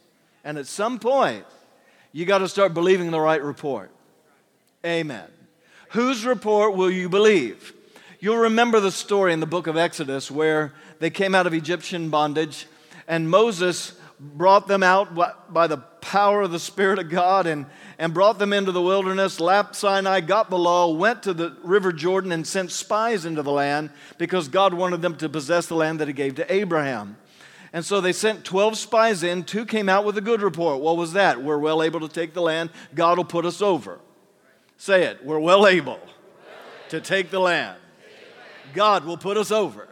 And 0.44 0.58
at 0.58 0.66
some 0.66 0.98
point, 0.98 1.46
you 2.12 2.26
got 2.26 2.40
to 2.40 2.50
start 2.50 2.74
believing 2.74 3.12
the 3.12 3.20
right 3.20 3.42
report. 3.42 3.92
Amen. 4.84 5.28
Whose 5.90 6.26
report 6.26 6.76
will 6.76 6.90
you 6.90 7.08
believe? 7.08 7.74
You'll 8.20 8.38
remember 8.38 8.80
the 8.80 8.92
story 8.92 9.32
in 9.32 9.40
the 9.40 9.46
book 9.46 9.68
of 9.68 9.78
Exodus 9.78 10.32
where 10.32 10.74
they 10.98 11.12
came 11.12 11.36
out 11.36 11.46
of 11.46 11.54
Egyptian 11.54 12.10
bondage 12.10 12.66
and 13.08 13.30
Moses 13.30 13.94
brought 14.20 14.68
them 14.68 14.82
out 14.82 15.14
by 15.54 15.68
the 15.68 15.78
power 15.78 16.42
of 16.42 16.52
the 16.52 16.60
Spirit 16.60 16.98
of 16.98 17.10
God 17.10 17.46
and, 17.46 17.68
and 18.00 18.16
brought 18.16 18.40
them 18.40 18.54
into 18.54 18.72
the 18.72 18.82
wilderness, 18.82 19.40
lapped 19.40 19.76
Sinai, 19.76 20.22
got 20.22 20.50
the 20.50 20.58
law, 20.58 20.92
went 20.92 21.22
to 21.24 21.34
the 21.34 21.56
river 21.62 21.94
Jordan, 21.94 22.32
and 22.32 22.48
sent 22.48 22.72
spies 22.72 23.24
into 23.24 23.44
the 23.44 23.52
land 23.52 23.92
because 24.18 24.48
God 24.48 24.74
wanted 24.74 25.04
them 25.04 25.16
to 25.18 25.30
possess 25.30 25.68
the 25.68 25.76
land 25.76 26.00
that 26.00 26.08
He 26.08 26.14
gave 26.14 26.34
to 26.36 26.52
Abraham. 26.52 27.18
And 27.72 27.86
so 27.86 28.02
they 28.02 28.14
sent 28.14 28.44
12 28.44 28.78
spies 28.78 29.22
in. 29.22 29.44
Two 29.44 29.66
came 29.66 29.90
out 29.90 30.06
with 30.06 30.18
a 30.18 30.22
good 30.22 30.42
report. 30.42 30.82
What 30.82 30.98
was 30.98 31.14
that? 31.14 31.44
We're 31.44 31.60
well 31.60 31.84
able 31.84 32.00
to 32.00 32.08
take 32.08 32.34
the 32.34 32.42
land. 32.42 32.72
God 32.96 33.18
will 33.18 33.26
put 33.26 33.46
us 33.46 33.62
over. 33.62 34.00
Say 34.78 35.04
it. 35.04 35.24
We're 35.24 35.40
well 35.40 35.68
able 35.68 36.00
to 36.90 37.00
take 37.00 37.30
the 37.30 37.40
land. 37.40 37.78
God 38.74 39.06
will 39.06 39.18
put 39.18 39.38
us 39.38 39.52
over. 39.52 39.88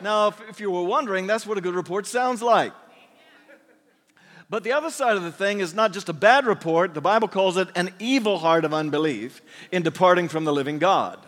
Now, 0.00 0.28
if, 0.28 0.40
if 0.48 0.60
you 0.60 0.70
were 0.70 0.82
wondering, 0.82 1.26
that's 1.26 1.46
what 1.46 1.58
a 1.58 1.60
good 1.60 1.74
report 1.74 2.06
sounds 2.06 2.42
like. 2.42 2.72
But 4.50 4.62
the 4.62 4.72
other 4.72 4.90
side 4.90 5.16
of 5.16 5.22
the 5.22 5.32
thing 5.32 5.60
is 5.60 5.74
not 5.74 5.92
just 5.92 6.08
a 6.08 6.12
bad 6.12 6.46
report, 6.46 6.94
the 6.94 7.00
Bible 7.00 7.28
calls 7.28 7.56
it 7.56 7.68
an 7.74 7.90
evil 7.98 8.38
heart 8.38 8.64
of 8.64 8.74
unbelief 8.74 9.40
in 9.72 9.82
departing 9.82 10.28
from 10.28 10.44
the 10.44 10.52
living 10.52 10.78
God. 10.78 11.18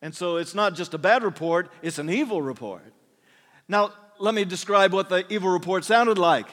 And 0.00 0.14
so 0.14 0.36
it's 0.36 0.54
not 0.54 0.74
just 0.74 0.94
a 0.94 0.98
bad 0.98 1.22
report, 1.22 1.70
it's 1.82 1.98
an 1.98 2.10
evil 2.10 2.40
report. 2.40 2.92
Now, 3.68 3.92
let 4.18 4.34
me 4.34 4.44
describe 4.44 4.92
what 4.92 5.08
the 5.08 5.24
evil 5.32 5.50
report 5.50 5.84
sounded 5.84 6.18
like. 6.18 6.46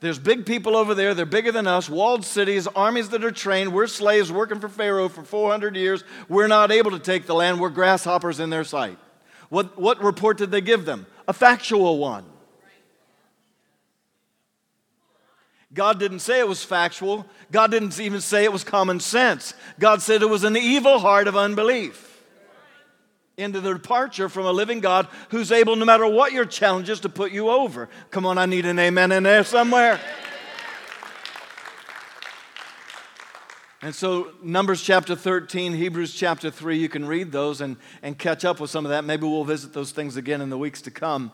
There's 0.00 0.18
big 0.18 0.46
people 0.46 0.76
over 0.76 0.94
there, 0.94 1.12
they're 1.12 1.26
bigger 1.26 1.50
than 1.50 1.66
us, 1.66 1.88
walled 1.88 2.24
cities, 2.24 2.66
armies 2.68 3.08
that 3.08 3.24
are 3.24 3.32
trained. 3.32 3.72
We're 3.72 3.88
slaves 3.88 4.30
working 4.30 4.60
for 4.60 4.68
Pharaoh 4.68 5.08
for 5.08 5.24
400 5.24 5.74
years. 5.74 6.04
We're 6.28 6.46
not 6.46 6.70
able 6.70 6.92
to 6.92 7.00
take 7.00 7.26
the 7.26 7.34
land. 7.34 7.60
We're 7.60 7.70
grasshoppers 7.70 8.38
in 8.38 8.50
their 8.50 8.64
sight. 8.64 8.98
What, 9.48 9.78
what 9.78 10.02
report 10.02 10.38
did 10.38 10.50
they 10.50 10.60
give 10.60 10.84
them? 10.84 11.06
A 11.26 11.32
factual 11.32 11.98
one. 11.98 12.24
God 15.74 15.98
didn't 15.98 16.20
say 16.20 16.38
it 16.38 16.48
was 16.48 16.64
factual. 16.64 17.26
God 17.50 17.70
didn't 17.70 17.98
even 18.00 18.20
say 18.20 18.44
it 18.44 18.52
was 18.52 18.64
common 18.64 19.00
sense. 19.00 19.52
God 19.78 20.00
said 20.00 20.22
it 20.22 20.30
was 20.30 20.44
an 20.44 20.56
evil 20.56 20.98
heart 20.98 21.28
of 21.28 21.36
unbelief 21.36 22.07
into 23.38 23.60
the 23.60 23.72
departure 23.72 24.28
from 24.28 24.44
a 24.44 24.52
living 24.52 24.80
God 24.80 25.08
who's 25.30 25.50
able, 25.50 25.76
no 25.76 25.84
matter 25.84 26.06
what 26.06 26.32
your 26.32 26.44
challenges, 26.44 27.00
to 27.00 27.08
put 27.08 27.32
you 27.32 27.48
over. 27.48 27.88
Come 28.10 28.26
on, 28.26 28.36
I 28.36 28.44
need 28.44 28.66
an 28.66 28.78
amen 28.78 29.12
in 29.12 29.22
there 29.22 29.44
somewhere. 29.44 29.98
And 33.80 33.94
so, 33.94 34.32
Numbers 34.42 34.82
chapter 34.82 35.14
13, 35.14 35.72
Hebrews 35.72 36.12
chapter 36.12 36.50
3, 36.50 36.76
you 36.76 36.88
can 36.88 37.06
read 37.06 37.30
those 37.30 37.60
and, 37.60 37.76
and 38.02 38.18
catch 38.18 38.44
up 38.44 38.58
with 38.58 38.70
some 38.70 38.84
of 38.84 38.90
that. 38.90 39.04
Maybe 39.04 39.22
we'll 39.22 39.44
visit 39.44 39.72
those 39.72 39.92
things 39.92 40.16
again 40.16 40.40
in 40.40 40.50
the 40.50 40.58
weeks 40.58 40.82
to 40.82 40.90
come. 40.90 41.30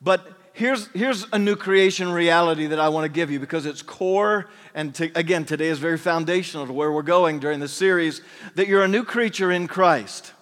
But 0.00 0.26
here's, 0.54 0.86
here's 0.88 1.26
a 1.34 1.38
new 1.38 1.54
creation 1.54 2.10
reality 2.12 2.66
that 2.68 2.80
I 2.80 2.88
want 2.88 3.04
to 3.04 3.10
give 3.10 3.30
you 3.30 3.38
because 3.38 3.66
it's 3.66 3.82
core, 3.82 4.48
and 4.74 4.94
to, 4.94 5.10
again, 5.14 5.44
today 5.44 5.68
is 5.68 5.78
very 5.78 5.98
foundational 5.98 6.66
to 6.66 6.72
where 6.72 6.90
we're 6.90 7.02
going 7.02 7.40
during 7.40 7.60
this 7.60 7.72
series 7.72 8.22
that 8.54 8.68
you're 8.68 8.82
a 8.82 8.88
new 8.88 9.04
creature 9.04 9.52
in 9.52 9.68
Christ. 9.68 10.32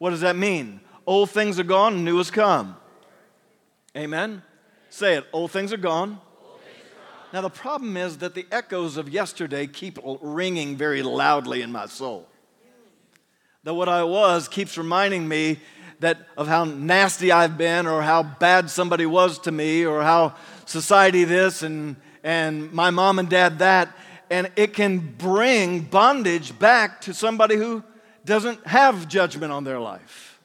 What 0.00 0.10
does 0.10 0.22
that 0.22 0.34
mean? 0.34 0.80
Old 1.06 1.28
things 1.28 1.58
are 1.58 1.62
gone 1.62 2.06
new 2.06 2.16
has 2.16 2.30
come. 2.30 2.74
Amen? 3.94 4.42
Say 4.88 5.16
it. 5.16 5.26
Old 5.30 5.50
things 5.50 5.74
are 5.74 5.76
gone. 5.76 6.18
Now, 7.34 7.42
the 7.42 7.50
problem 7.50 7.98
is 7.98 8.16
that 8.18 8.34
the 8.34 8.46
echoes 8.50 8.96
of 8.96 9.10
yesterday 9.10 9.66
keep 9.66 9.98
ringing 10.22 10.74
very 10.74 11.02
loudly 11.02 11.60
in 11.60 11.70
my 11.70 11.84
soul. 11.84 12.26
That 13.64 13.74
what 13.74 13.90
I 13.90 14.02
was 14.02 14.48
keeps 14.48 14.78
reminding 14.78 15.28
me 15.28 15.58
that 15.98 16.26
of 16.34 16.48
how 16.48 16.64
nasty 16.64 17.30
I've 17.30 17.58
been 17.58 17.86
or 17.86 18.00
how 18.00 18.22
bad 18.22 18.70
somebody 18.70 19.04
was 19.04 19.38
to 19.40 19.52
me 19.52 19.84
or 19.84 20.02
how 20.02 20.34
society 20.64 21.24
this 21.24 21.62
and, 21.62 21.96
and 22.24 22.72
my 22.72 22.88
mom 22.88 23.18
and 23.18 23.28
dad 23.28 23.58
that. 23.58 23.94
And 24.30 24.50
it 24.56 24.72
can 24.72 25.14
bring 25.18 25.80
bondage 25.82 26.58
back 26.58 27.02
to 27.02 27.12
somebody 27.12 27.56
who 27.56 27.84
doesn't 28.24 28.66
have 28.66 29.08
judgment 29.08 29.52
on 29.52 29.64
their 29.64 29.80
life. 29.80 30.40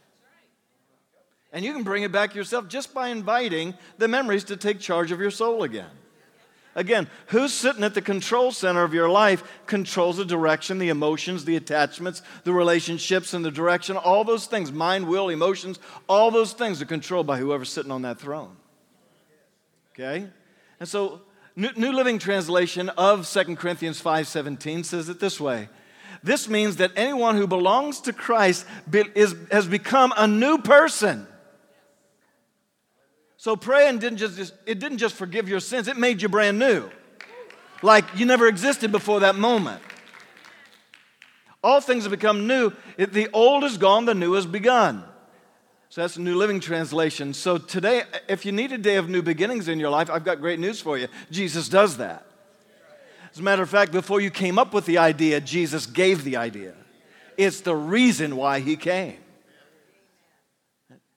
And 1.51 1.63
you 1.63 1.71
can 1.73 1.83
bring 1.83 2.03
it 2.03 2.11
back 2.11 2.35
yourself 2.35 2.67
just 2.67 2.93
by 2.93 3.09
inviting 3.09 3.75
the 3.97 4.07
memories 4.07 4.43
to 4.45 4.57
take 4.57 4.79
charge 4.79 5.11
of 5.11 5.21
your 5.21 5.31
soul 5.31 5.63
again. 5.63 5.89
Again, 6.77 7.07
who's 7.27 7.53
sitting 7.53 7.85
at 7.85 7.93
the 7.93 8.01
control 8.01 8.51
center 8.51 8.83
of 8.83 8.93
your 8.93 9.07
life 9.07 9.41
controls 9.65 10.17
the 10.17 10.25
direction, 10.25 10.77
the 10.77 10.89
emotions, 10.89 11.45
the 11.45 11.55
attachments, 11.55 12.21
the 12.43 12.51
relationships, 12.51 13.33
and 13.33 13.45
the 13.45 13.51
direction. 13.51 13.95
All 13.95 14.25
those 14.25 14.45
things 14.45 14.73
mind, 14.73 15.07
will, 15.07 15.29
emotions, 15.29 15.79
all 16.09 16.31
those 16.31 16.51
things 16.51 16.81
are 16.81 16.85
controlled 16.85 17.25
by 17.25 17.37
whoever's 17.37 17.69
sitting 17.69 17.91
on 17.91 18.01
that 18.01 18.19
throne. 18.19 18.57
Okay? 19.93 20.27
And 20.81 20.89
so, 20.89 21.21
New 21.55 21.93
Living 21.93 22.19
Translation 22.19 22.89
of 22.89 23.25
2 23.25 23.55
Corinthians 23.55 24.01
5:17 24.01 24.83
says 24.83 25.07
it 25.07 25.21
this 25.21 25.39
way. 25.39 25.69
This 26.25 26.49
means 26.49 26.77
that 26.77 26.91
anyone 26.95 27.37
who 27.37 27.45
belongs 27.45 28.01
to 28.01 28.11
Christ 28.11 28.65
is, 28.91 29.35
has 29.51 29.67
become 29.67 30.11
a 30.17 30.27
new 30.27 30.57
person. 30.57 31.27
So 33.37 33.55
praying 33.55 33.99
didn't 33.99 34.17
just, 34.17 34.51
it 34.65 34.79
didn't 34.79 34.97
just 34.97 35.13
forgive 35.13 35.47
your 35.47 35.59
sins, 35.59 35.87
it 35.87 35.97
made 35.97 36.23
you 36.23 36.27
brand 36.27 36.57
new. 36.57 36.89
Like 37.83 38.05
you 38.15 38.25
never 38.25 38.47
existed 38.47 38.91
before 38.91 39.19
that 39.19 39.35
moment. 39.35 39.83
All 41.63 41.79
things 41.79 42.05
have 42.05 42.11
become 42.11 42.47
new. 42.47 42.73
The 42.97 43.29
old 43.31 43.63
is 43.63 43.77
gone, 43.77 44.05
the 44.05 44.15
new 44.15 44.33
has 44.33 44.47
begun. 44.47 45.03
So 45.89 46.01
that's 46.01 46.15
the 46.15 46.21
New 46.21 46.37
Living 46.37 46.59
Translation. 46.59 47.35
So 47.35 47.59
today, 47.59 48.01
if 48.27 48.47
you 48.47 48.51
need 48.51 48.71
a 48.71 48.79
day 48.79 48.95
of 48.95 49.09
new 49.09 49.21
beginnings 49.21 49.67
in 49.67 49.79
your 49.79 49.91
life, 49.91 50.09
I've 50.09 50.25
got 50.25 50.41
great 50.41 50.59
news 50.59 50.81
for 50.81 50.97
you. 50.97 51.07
Jesus 51.29 51.69
does 51.69 51.97
that. 51.97 52.25
As 53.35 53.39
a 53.41 53.43
matter 53.43 53.61
of 53.61 53.69
fact, 53.69 53.91
before 53.91 54.21
you 54.21 54.31
came 54.31 54.57
up 54.57 54.73
with 54.73 54.85
the 54.85 54.97
idea, 54.97 55.41
Jesus 55.41 55.87
gave 55.87 56.23
the 56.23 56.37
idea. 56.37 56.73
It's 57.35 57.59
the 57.59 57.75
reason 57.75 58.37
why 58.37 58.61
he 58.61 58.77
came. 58.77 59.17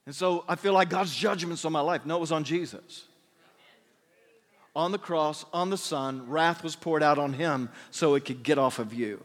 And 0.05 0.13
so 0.13 0.43
I 0.49 0.57
feel 0.57 0.73
like 0.73 0.91
God's 0.91 1.15
judgment's 1.15 1.65
on 1.65 1.71
my 1.71 1.79
life. 1.79 2.05
No, 2.05 2.17
it 2.17 2.21
was 2.21 2.33
on 2.33 2.43
Jesus. 2.43 3.05
On 4.75 4.91
the 4.91 4.99
cross, 4.99 5.45
on 5.53 5.71
the 5.71 5.77
Son, 5.77 6.29
wrath 6.29 6.65
was 6.65 6.75
poured 6.75 7.05
out 7.05 7.21
on 7.21 7.35
him 7.35 7.69
so 7.93 8.17
it 8.17 8.25
could 8.25 8.43
get 8.43 8.59
off 8.59 8.81
of 8.81 8.93
you. 8.93 9.25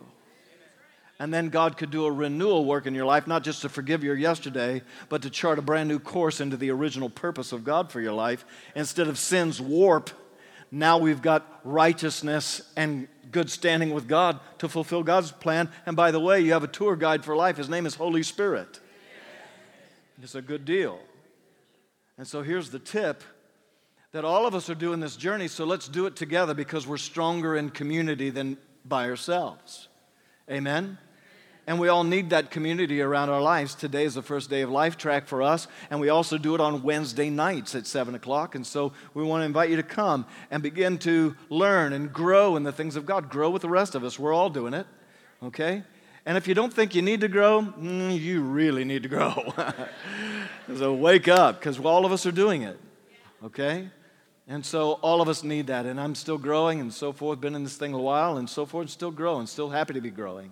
And 1.18 1.34
then 1.34 1.50
God 1.50 1.78
could 1.78 1.90
do 1.90 2.06
a 2.06 2.12
renewal 2.12 2.64
work 2.64 2.86
in 2.86 2.94
your 2.94 3.06
life, 3.06 3.26
not 3.26 3.44
just 3.44 3.64
to 3.64 3.70
forgive 3.70 4.04
your 4.04 4.16
yesterday, 4.16 4.84
but 5.10 5.24
to 5.24 5.32
chart 5.32 5.58
a 5.58 5.64
brand 5.64 5.90
new 5.90 5.98
course 5.98 6.40
into 6.40 6.58
the 6.58 6.70
original 6.70 7.10
purpose 7.10 7.54
of 7.54 7.64
God 7.64 7.92
for 7.92 8.02
your 8.02 8.14
life. 8.14 8.46
Instead 8.76 9.08
of 9.08 9.18
sin's 9.18 9.60
warp, 9.60 10.12
now 10.74 10.98
we've 10.98 11.22
got 11.22 11.62
righteousness 11.63 12.63
and 12.75 13.08
good 13.32 13.51
standing 13.51 13.94
with 13.94 14.08
God 14.08 14.39
to 14.58 14.68
fulfill 14.68 15.03
God's 15.03 15.32
plan. 15.32 15.70
And 15.86 15.96
by 15.96 16.10
the 16.10 16.20
way, 16.20 16.42
you 16.42 16.53
have 16.53 16.63
a 16.63 16.68
tour 16.68 16.96
guide 16.96 17.24
for 17.24 17.36
life. 17.36 17.58
His 17.58 17.70
name 17.70 17.86
is 17.86 17.94
Holy 17.94 18.24
Spirit. 18.24 18.80
It's 20.20 20.34
a 20.34 20.42
good 20.42 20.65
deal. 20.65 21.00
And 22.18 22.25
so 22.25 22.42
here's 22.42 22.72
the 22.72 22.80
tip 22.80 23.24
that 24.13 24.25
all 24.25 24.48
of 24.48 24.56
us 24.56 24.68
are 24.68 24.75
doing 24.75 25.00
this 25.00 25.15
journey, 25.15 25.48
so 25.48 25.63
let's 25.63 25.88
do 25.88 26.08
it 26.08 26.15
together 26.15 26.56
because 26.56 26.88
we're 26.88 26.98
stronger 26.98 27.56
in 27.56 27.70
community 27.70 28.32
than 28.32 28.58
by 28.84 29.08
ourselves. 29.08 29.89
Amen? 30.50 30.98
And 31.65 31.79
we 31.79 31.88
all 31.88 32.03
need 32.03 32.32
that 32.32 32.51
community 32.51 33.01
around 33.01 33.29
our 33.29 33.41
lives. 33.41 33.74
Today 33.74 34.03
is 34.03 34.15
the 34.15 34.22
first 34.22 34.50
day 34.50 34.62
of 34.62 34.70
Life 34.70 34.98
Track 34.98 35.27
for 35.27 35.41
us, 35.41 35.67
and 35.89 36.01
we 36.01 36.10
also 36.10 36.38
do 36.38 36.55
it 36.55 36.62
on 36.62 36.84
Wednesday 36.84 37.29
nights 37.29 37.74
at 37.74 37.88
7 37.88 38.15
o'clock. 38.15 38.55
And 38.55 38.67
so 38.67 38.91
we 39.13 39.24
want 39.24 39.41
to 39.41 39.46
invite 39.46 39.70
you 39.70 39.77
to 39.77 39.84
come 39.84 40.25
and 40.51 40.62
begin 40.62 40.98
to 41.00 41.36
learn 41.50 41.93
and 41.93 42.12
grow 42.12 42.58
in 42.58 42.63
the 42.63 42.74
things 42.74 42.98
of 42.98 43.05
God. 43.05 43.29
Grow 43.29 43.50
with 43.50 43.62
the 43.62 43.70
rest 43.70 43.96
of 43.96 44.03
us. 44.03 44.20
We're 44.20 44.34
all 44.34 44.50
doing 44.50 44.74
it, 44.74 44.86
okay? 45.41 45.84
And 46.25 46.38
if 46.38 46.50
you 46.50 46.53
don't 46.53 46.74
think 46.74 46.96
you 46.96 47.01
need 47.01 47.22
to 47.22 47.29
grow, 47.29 47.62
mm, 47.62 48.20
you 48.20 48.41
really 48.41 48.84
need 48.84 49.03
to 49.03 49.10
grow. 49.10 49.53
so 50.75 50.93
wake 50.93 51.29
up, 51.29 51.60
because 51.60 51.79
all 51.79 52.05
of 52.05 52.12
us 52.12 52.25
are 52.25 52.32
doing 52.32 52.63
it. 52.63 52.77
Okay? 53.43 53.89
And 54.48 54.65
so 54.65 54.93
all 54.93 55.22
of 55.22 55.29
us 55.29 55.43
need 55.43 55.67
that. 55.67 55.86
And 55.86 56.00
I'm 56.00 56.15
still 56.15 56.38
growing 56.38 56.82
and 56.82 56.93
so 56.93 57.13
forth, 57.13 57.39
been 57.39 57.55
in 57.55 57.63
this 57.63 57.77
thing 57.77 57.93
a 57.93 58.00
while 58.00 58.38
and 58.38 58.50
so 58.50 58.65
forth, 58.65 58.89
still 58.89 59.12
growing, 59.12 59.48
still 59.48 59.70
happy 59.70 59.93
to 59.93 60.01
be 60.01 60.12
growing. 60.12 60.51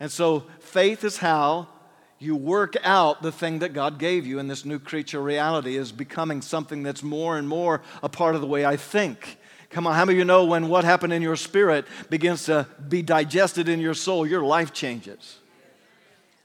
And 0.00 0.10
so 0.10 0.44
faith 0.60 1.04
is 1.04 1.18
how 1.18 1.68
you 2.18 2.34
work 2.34 2.74
out 2.82 3.22
the 3.22 3.32
thing 3.32 3.60
that 3.60 3.72
God 3.72 3.98
gave 3.98 4.26
you 4.26 4.38
in 4.38 4.48
this 4.48 4.64
new 4.64 4.78
creature 4.78 5.22
reality 5.22 5.76
is 5.76 5.92
becoming 5.92 6.42
something 6.42 6.82
that's 6.82 7.02
more 7.02 7.38
and 7.38 7.48
more 7.48 7.82
a 8.02 8.08
part 8.08 8.34
of 8.34 8.40
the 8.40 8.46
way 8.46 8.64
I 8.64 8.76
think. 8.76 9.38
Come 9.70 9.86
on, 9.86 9.94
how 9.94 10.04
many 10.04 10.16
of 10.16 10.18
you 10.18 10.24
know 10.24 10.44
when 10.44 10.68
what 10.68 10.84
happened 10.84 11.12
in 11.12 11.22
your 11.22 11.36
spirit 11.36 11.84
begins 12.08 12.44
to 12.44 12.66
be 12.88 13.02
digested 13.02 13.68
in 13.68 13.80
your 13.80 13.94
soul, 13.94 14.26
your 14.26 14.42
life 14.42 14.72
changes? 14.72 15.38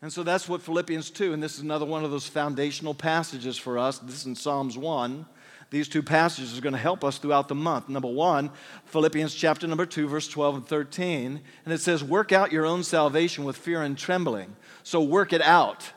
And 0.01 0.11
so 0.11 0.21
that's 0.21 0.49
what 0.49 0.61
Philippians 0.61 1.09
2, 1.11 1.31
and 1.31 1.41
this 1.41 1.55
is 1.55 1.61
another 1.61 1.85
one 1.85 2.03
of 2.03 2.11
those 2.11 2.27
foundational 2.27 2.93
passages 2.93 3.57
for 3.57 3.79
us. 3.79 3.99
This 3.99 4.15
is 4.15 4.25
in 4.25 4.35
Psalms 4.35 4.77
1. 4.77 5.25
These 5.73 5.87
two 5.87 6.03
passages 6.03 6.55
are 6.55 6.61
going 6.61 6.73
to 6.73 6.79
help 6.79 7.03
us 7.03 7.17
throughout 7.17 7.47
the 7.47 7.55
month. 7.55 7.89
Number 7.89 8.07
one, 8.07 8.51
Philippians 8.85 9.33
chapter 9.33 9.65
number 9.65 9.87
2, 9.87 10.07
verse 10.07 10.27
12 10.27 10.55
and 10.57 10.67
13. 10.67 11.41
And 11.65 11.73
it 11.73 11.81
says, 11.81 12.03
Work 12.03 12.31
out 12.31 12.51
your 12.51 12.63
own 12.63 12.83
salvation 12.83 13.43
with 13.43 13.57
fear 13.57 13.81
and 13.81 13.97
trembling. 13.97 14.55
So 14.83 15.01
work 15.01 15.33
it 15.33 15.41
out. 15.41 15.91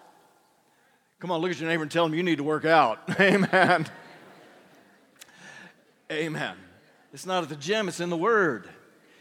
Come 1.21 1.30
on, 1.30 1.42
look 1.42 1.50
at 1.50 1.61
your 1.61 1.68
neighbor 1.68 1.83
and 1.83 1.92
tell 1.92 2.06
him 2.06 2.14
you 2.14 2.23
need 2.23 2.38
to 2.38 2.42
work 2.42 2.64
out. 2.64 3.00
Amen. 3.21 3.87
Amen. 6.11 6.56
It's 7.12 7.26
not 7.26 7.42
at 7.42 7.50
the 7.50 7.56
gym, 7.56 7.88
it's 7.88 8.00
in 8.00 8.09
the 8.09 8.16
Word. 8.16 8.71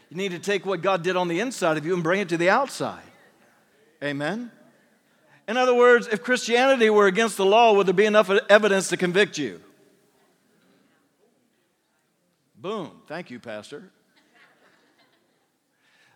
You 0.08 0.16
need 0.16 0.30
to 0.30 0.38
take 0.38 0.64
what 0.64 0.80
God 0.80 1.02
did 1.02 1.16
on 1.16 1.28
the 1.28 1.40
inside 1.40 1.76
of 1.76 1.84
you 1.84 1.92
and 1.92 2.02
bring 2.02 2.22
it 2.22 2.30
to 2.30 2.38
the 2.38 2.48
outside. 2.48 3.02
Amen? 4.02 4.50
In 5.46 5.58
other 5.58 5.74
words, 5.74 6.08
if 6.10 6.22
Christianity 6.22 6.88
were 6.88 7.08
against 7.08 7.36
the 7.36 7.44
law, 7.44 7.74
would 7.74 7.86
there 7.86 7.92
be 7.92 8.06
enough 8.06 8.30
evidence 8.48 8.88
to 8.88 8.96
convict 8.96 9.36
you? 9.36 9.60
Boom. 12.66 12.90
Thank 13.06 13.30
you, 13.30 13.38
Pastor. 13.38 13.92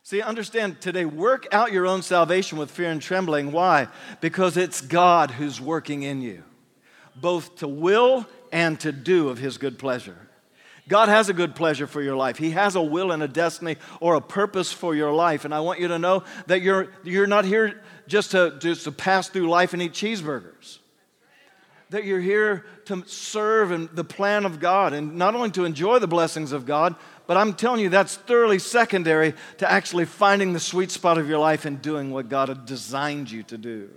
See, 0.02 0.20
understand 0.20 0.80
today, 0.80 1.04
work 1.04 1.46
out 1.52 1.70
your 1.70 1.86
own 1.86 2.02
salvation 2.02 2.58
with 2.58 2.72
fear 2.72 2.90
and 2.90 3.00
trembling. 3.00 3.52
Why? 3.52 3.86
Because 4.20 4.56
it's 4.56 4.80
God 4.80 5.30
who's 5.30 5.60
working 5.60 6.02
in 6.02 6.22
you, 6.22 6.42
both 7.14 7.58
to 7.58 7.68
will 7.68 8.26
and 8.50 8.80
to 8.80 8.90
do 8.90 9.28
of 9.28 9.38
His 9.38 9.58
good 9.58 9.78
pleasure. 9.78 10.18
God 10.88 11.08
has 11.08 11.28
a 11.28 11.32
good 11.32 11.54
pleasure 11.54 11.86
for 11.86 12.02
your 12.02 12.16
life. 12.16 12.36
He 12.36 12.50
has 12.50 12.74
a 12.74 12.82
will 12.82 13.12
and 13.12 13.22
a 13.22 13.28
destiny 13.28 13.76
or 14.00 14.16
a 14.16 14.20
purpose 14.20 14.72
for 14.72 14.96
your 14.96 15.12
life. 15.12 15.44
And 15.44 15.54
I 15.54 15.60
want 15.60 15.78
you 15.78 15.86
to 15.86 16.00
know 16.00 16.24
that 16.48 16.62
you're, 16.62 16.88
you're 17.04 17.28
not 17.28 17.44
here 17.44 17.80
just 18.08 18.32
to, 18.32 18.58
just 18.58 18.82
to 18.84 18.90
pass 18.90 19.28
through 19.28 19.48
life 19.48 19.72
and 19.72 19.80
eat 19.80 19.92
cheeseburgers. 19.92 20.79
That 21.90 22.04
you're 22.04 22.20
here 22.20 22.64
to 22.86 23.02
serve 23.06 23.72
in 23.72 23.88
the 23.92 24.04
plan 24.04 24.44
of 24.44 24.60
God 24.60 24.92
and 24.92 25.16
not 25.16 25.34
only 25.34 25.50
to 25.52 25.64
enjoy 25.64 25.98
the 25.98 26.06
blessings 26.06 26.52
of 26.52 26.64
God, 26.64 26.94
but 27.26 27.36
I'm 27.36 27.54
telling 27.54 27.80
you 27.80 27.88
that's 27.88 28.16
thoroughly 28.16 28.58
secondary 28.58 29.34
to 29.58 29.70
actually 29.70 30.04
finding 30.04 30.52
the 30.52 30.60
sweet 30.60 30.90
spot 30.90 31.18
of 31.18 31.28
your 31.28 31.38
life 31.38 31.64
and 31.64 31.82
doing 31.82 32.10
what 32.10 32.28
God 32.28 32.48
had 32.48 32.64
designed 32.64 33.30
you 33.30 33.42
to 33.44 33.58
do. 33.58 33.90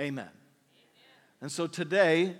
Amen. 0.00 0.28
And 1.42 1.52
so 1.52 1.66
today, 1.66 2.34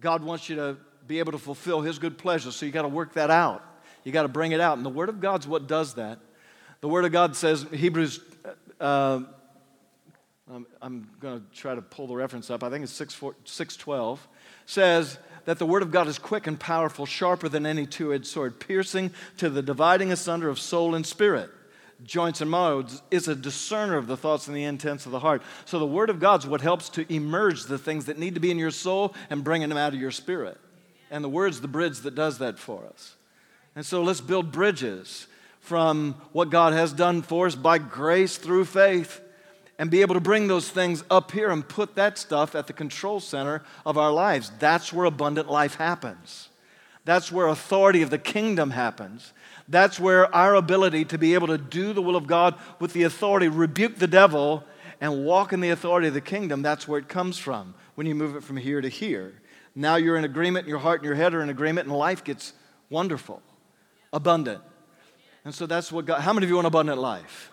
God 0.00 0.22
wants 0.22 0.48
you 0.48 0.56
to 0.56 0.76
be 1.06 1.18
able 1.18 1.32
to 1.32 1.38
fulfill 1.38 1.80
His 1.80 1.98
good 1.98 2.18
pleasure. 2.18 2.50
So 2.50 2.66
you 2.66 2.72
got 2.72 2.82
to 2.82 2.88
work 2.88 3.14
that 3.14 3.30
out. 3.30 3.64
You 4.04 4.12
got 4.12 4.22
to 4.22 4.28
bring 4.28 4.52
it 4.52 4.60
out. 4.60 4.76
And 4.76 4.86
the 4.86 4.90
Word 4.90 5.08
of 5.08 5.20
God's 5.20 5.46
what 5.46 5.66
does 5.66 5.94
that. 5.94 6.18
The 6.80 6.88
Word 6.88 7.04
of 7.04 7.12
God 7.12 7.36
says, 7.36 7.66
Hebrews, 7.72 8.20
uh, 8.80 9.20
Um, 10.50 10.54
I'm, 10.56 10.66
I'm 10.82 11.08
going 11.20 11.40
to 11.40 11.56
try 11.56 11.74
to 11.74 11.82
pull 11.82 12.06
the 12.06 12.14
reference 12.14 12.50
up. 12.50 12.62
I 12.62 12.70
think 12.70 12.84
it's 12.84 12.92
6, 12.92 13.14
4, 13.14 13.34
612, 13.44 14.28
says 14.66 15.18
that 15.46 15.58
the 15.58 15.66
Word 15.66 15.82
of 15.82 15.90
God 15.90 16.06
is 16.06 16.18
quick 16.18 16.46
and 16.46 16.60
powerful, 16.60 17.06
sharper 17.06 17.48
than 17.48 17.64
any 17.64 17.86
two 17.86 18.12
edged 18.12 18.26
sword, 18.26 18.60
piercing 18.60 19.10
to 19.38 19.48
the 19.48 19.62
dividing 19.62 20.12
asunder 20.12 20.48
of 20.48 20.58
soul 20.58 20.94
and 20.94 21.06
spirit 21.06 21.50
joints 22.02 22.40
and 22.40 22.50
modes 22.50 23.02
is 23.10 23.28
a 23.28 23.34
discerner 23.34 23.96
of 23.96 24.06
the 24.06 24.16
thoughts 24.16 24.46
and 24.46 24.56
the 24.56 24.64
intents 24.64 25.06
of 25.06 25.12
the 25.12 25.20
heart. 25.20 25.42
So 25.64 25.78
the 25.78 25.86
Word 25.86 26.10
of 26.10 26.20
God's 26.20 26.46
what 26.46 26.60
helps 26.60 26.88
to 26.90 27.12
emerge 27.12 27.64
the 27.64 27.78
things 27.78 28.06
that 28.06 28.18
need 28.18 28.34
to 28.34 28.40
be 28.40 28.50
in 28.50 28.58
your 28.58 28.70
soul 28.70 29.14
and 29.30 29.44
bringing 29.44 29.68
them 29.68 29.78
out 29.78 29.94
of 29.94 30.00
your 30.00 30.10
spirit. 30.10 30.58
And 31.10 31.22
the 31.22 31.28
word's 31.28 31.60
the 31.60 31.68
bridge 31.68 32.00
that 32.00 32.14
does 32.14 32.38
that 32.38 32.58
for 32.58 32.84
us. 32.86 33.14
And 33.76 33.84
so 33.84 34.02
let's 34.02 34.20
build 34.20 34.52
bridges 34.52 35.26
from 35.60 36.14
what 36.32 36.50
God 36.50 36.72
has 36.72 36.92
done 36.92 37.22
for 37.22 37.46
us 37.46 37.54
by 37.54 37.78
grace 37.78 38.36
through 38.36 38.64
faith 38.64 39.20
and 39.78 39.90
be 39.90 40.00
able 40.02 40.14
to 40.14 40.20
bring 40.20 40.46
those 40.46 40.68
things 40.68 41.02
up 41.10 41.32
here 41.32 41.50
and 41.50 41.66
put 41.68 41.94
that 41.96 42.18
stuff 42.18 42.54
at 42.54 42.66
the 42.66 42.72
control 42.72 43.20
center 43.20 43.62
of 43.84 43.98
our 43.98 44.12
lives. 44.12 44.52
That's 44.58 44.92
where 44.92 45.06
abundant 45.06 45.50
life 45.50 45.76
happens. 45.76 46.48
That's 47.04 47.30
where 47.30 47.48
authority 47.48 48.02
of 48.02 48.10
the 48.10 48.18
kingdom 48.18 48.70
happens. 48.70 49.32
That's 49.68 49.98
where 49.98 50.34
our 50.34 50.54
ability 50.54 51.06
to 51.06 51.18
be 51.18 51.34
able 51.34 51.48
to 51.48 51.58
do 51.58 51.92
the 51.92 52.02
will 52.02 52.16
of 52.16 52.26
God 52.26 52.54
with 52.78 52.92
the 52.92 53.02
authority, 53.02 53.48
rebuke 53.48 53.96
the 53.96 54.06
devil, 54.06 54.64
and 55.00 55.24
walk 55.24 55.52
in 55.52 55.60
the 55.60 55.70
authority 55.70 56.08
of 56.08 56.14
the 56.14 56.20
kingdom, 56.20 56.62
that's 56.62 56.88
where 56.88 56.98
it 56.98 57.08
comes 57.08 57.38
from 57.38 57.74
when 57.94 58.06
you 58.06 58.14
move 58.14 58.36
it 58.36 58.42
from 58.42 58.56
here 58.56 58.80
to 58.80 58.88
here. 58.88 59.34
Now 59.74 59.96
you're 59.96 60.16
in 60.16 60.24
agreement, 60.24 60.68
your 60.68 60.78
heart 60.78 61.00
and 61.00 61.06
your 61.06 61.14
head 61.14 61.34
are 61.34 61.42
in 61.42 61.50
agreement, 61.50 61.88
and 61.88 61.96
life 61.96 62.24
gets 62.24 62.52
wonderful, 62.90 63.42
abundant. 64.12 64.62
And 65.44 65.54
so 65.54 65.66
that's 65.66 65.92
what 65.92 66.06
God, 66.06 66.20
how 66.20 66.32
many 66.32 66.44
of 66.44 66.50
you 66.50 66.56
want 66.56 66.66
abundant 66.66 66.98
life? 66.98 67.50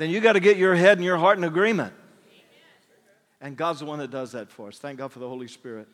Then 0.00 0.08
you 0.08 0.22
got 0.22 0.32
to 0.32 0.40
get 0.40 0.56
your 0.56 0.74
head 0.74 0.96
and 0.96 1.04
your 1.04 1.18
heart 1.18 1.36
in 1.36 1.44
agreement. 1.44 1.92
And 3.38 3.54
God's 3.54 3.80
the 3.80 3.84
one 3.84 3.98
that 3.98 4.10
does 4.10 4.32
that 4.32 4.50
for 4.50 4.68
us. 4.68 4.78
Thank 4.78 4.98
God 4.98 5.12
for 5.12 5.18
the 5.18 5.28
Holy 5.28 5.46
Spirit. 5.46 5.88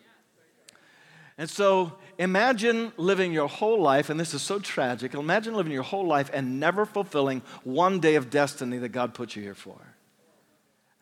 And 1.36 1.50
so 1.50 1.92
imagine 2.16 2.92
living 2.98 3.32
your 3.32 3.48
whole 3.48 3.82
life, 3.82 4.08
and 4.08 4.20
this 4.20 4.32
is 4.32 4.42
so 4.42 4.60
tragic. 4.60 5.14
Imagine 5.14 5.54
living 5.54 5.72
your 5.72 5.82
whole 5.82 6.06
life 6.06 6.30
and 6.32 6.60
never 6.60 6.86
fulfilling 6.86 7.42
one 7.64 7.98
day 7.98 8.14
of 8.14 8.30
destiny 8.30 8.78
that 8.78 8.90
God 8.90 9.12
put 9.12 9.34
you 9.34 9.42
here 9.42 9.56
for. 9.56 9.80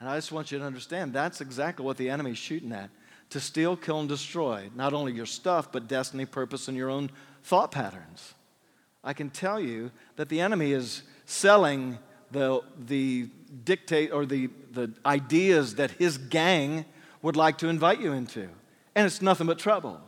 And 0.00 0.08
I 0.08 0.16
just 0.16 0.32
want 0.32 0.50
you 0.50 0.58
to 0.58 0.64
understand 0.64 1.12
that's 1.12 1.42
exactly 1.42 1.84
what 1.84 1.98
the 1.98 2.08
enemy's 2.08 2.38
shooting 2.38 2.72
at 2.72 2.88
to 3.28 3.38
steal, 3.38 3.76
kill, 3.76 4.00
and 4.00 4.08
destroy 4.08 4.70
not 4.74 4.94
only 4.94 5.12
your 5.12 5.26
stuff, 5.26 5.70
but 5.70 5.88
destiny, 5.88 6.24
purpose, 6.24 6.68
and 6.68 6.76
your 6.78 6.88
own 6.88 7.10
thought 7.42 7.70
patterns. 7.70 8.32
I 9.04 9.12
can 9.12 9.28
tell 9.28 9.60
you 9.60 9.90
that 10.16 10.30
the 10.30 10.40
enemy 10.40 10.72
is 10.72 11.02
selling 11.26 11.98
the, 12.30 12.62
the 12.86 13.28
dictate 13.64 14.12
or 14.12 14.26
the, 14.26 14.48
the 14.72 14.92
ideas 15.04 15.76
that 15.76 15.92
his 15.92 16.18
gang 16.18 16.84
would 17.22 17.36
like 17.36 17.58
to 17.58 17.68
invite 17.68 18.00
you 18.00 18.12
into. 18.12 18.48
And 18.94 19.06
it's 19.06 19.22
nothing 19.22 19.46
but 19.46 19.58
trouble. 19.58 20.00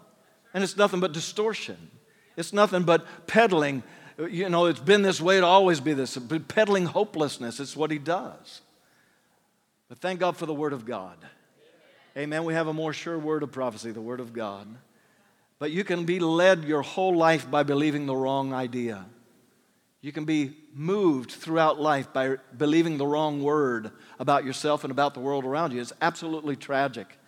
And 0.53 0.63
it's 0.63 0.77
nothing 0.77 1.01
but 1.01 1.13
distortion. 1.13 1.91
It's 2.37 2.53
nothing 2.53 2.83
but 2.83 3.27
peddling. 3.27 3.83
You 4.19 4.49
know, 4.49 4.67
it's 4.67 4.81
been 4.81 5.03
this 5.03 5.21
way, 5.21 5.39
it'll 5.39 5.49
always 5.49 5.81
be 5.81 5.93
this. 5.93 6.19
Peddling 6.49 6.87
hopelessness, 6.87 7.61
it's 7.61 7.77
what 7.77 7.91
he 7.91 7.99
does. 7.99 8.61
But 9.89 9.99
thank 9.99 10.21
God 10.21 10.37
for 10.37 10.47
the 10.47 10.55
Word 10.55 10.73
of 10.73 10.85
God. 10.85 11.17
Amen. 12.17 12.45
We 12.45 12.55
have 12.55 12.67
a 12.67 12.73
more 12.73 12.93
sure 12.93 13.19
word 13.19 13.43
of 13.43 13.53
prophecy, 13.53 13.91
the 13.93 14.01
Word 14.01 14.21
of 14.21 14.33
God. 14.33 14.67
But 15.59 15.71
you 15.71 15.85
can 15.85 16.05
be 16.05 16.19
led 16.19 16.65
your 16.65 16.83
whole 16.83 17.15
life 17.15 17.51
by 17.51 17.63
believing 17.63 18.07
the 18.07 18.17
wrong 18.17 18.53
idea. 18.53 19.07
You 20.07 20.13
can 20.13 20.25
be 20.25 20.53
moved 20.73 21.33
throughout 21.33 21.81
life 21.81 22.13
by 22.13 22.37
believing 22.57 22.97
the 22.97 23.05
wrong 23.05 23.43
word 23.43 23.91
about 24.21 24.45
yourself 24.45 24.85
and 24.85 24.93
about 24.93 25.15
the 25.15 25.21
world 25.21 25.45
around 25.45 25.73
you. 25.73 25.81
It's 25.81 25.93
absolutely 26.01 26.55
tragic. 26.55 27.19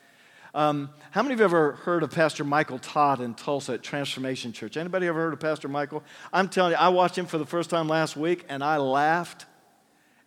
Um, 0.55 0.91
how 1.11 1.25
many 1.25 1.35
of 1.35 1.41
you 1.41 1.45
ever 1.45 1.73
heard 1.73 2.05
of 2.05 2.13
Pastor 2.13 2.45
Michael 2.45 2.79
Todd 2.79 3.21
in 3.21 3.35
Tulsa 3.35 3.73
at 3.73 3.83
Transformation 3.83 4.53
Church? 4.53 4.77
Anybody 4.77 5.09
ever 5.09 5.19
heard 5.19 5.33
of 5.33 5.41
Pastor 5.41 5.67
Michael? 5.67 6.05
I'm 6.33 6.49
telling 6.49 6.71
you, 6.71 6.79
I 6.79 6.91
watched 6.91 7.19
him 7.19 7.27
for 7.27 7.37
the 7.37 7.45
first 7.45 7.69
time 7.69 7.89
last 7.89 8.17
week 8.17 8.45
and 8.49 8.63
I 8.63 8.77
laughed 8.77 9.47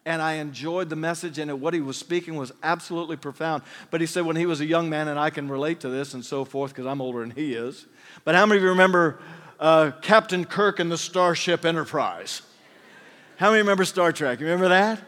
and 0.05 0.21
I 0.21 0.33
enjoyed 0.33 0.89
the 0.89 0.95
message, 0.95 1.37
and 1.37 1.61
what 1.61 1.75
he 1.75 1.79
was 1.79 1.95
speaking 1.95 2.35
was 2.35 2.51
absolutely 2.63 3.17
profound. 3.17 3.61
But 3.91 4.01
he 4.01 4.07
said 4.07 4.25
when 4.25 4.35
he 4.35 4.47
was 4.47 4.59
a 4.59 4.65
young 4.65 4.89
man, 4.89 5.07
and 5.07 5.19
I 5.19 5.29
can 5.29 5.47
relate 5.47 5.81
to 5.81 5.89
this 5.89 6.15
and 6.15 6.25
so 6.25 6.43
forth 6.43 6.71
because 6.71 6.87
I'm 6.87 7.01
older 7.01 7.19
than 7.19 7.29
he 7.29 7.53
is. 7.53 7.85
But 8.25 8.33
how 8.33 8.47
many 8.47 8.57
of 8.57 8.63
you 8.63 8.69
remember 8.69 9.19
uh, 9.61 9.91
Captain 10.01 10.43
Kirk 10.43 10.79
and 10.79 10.91
the 10.91 10.97
Starship 10.97 11.63
Enterprise? 11.63 12.41
How 13.37 13.51
many 13.51 13.59
remember 13.59 13.85
Star 13.85 14.11
Trek? 14.11 14.39
You 14.39 14.47
remember 14.47 14.69
that? 14.69 14.99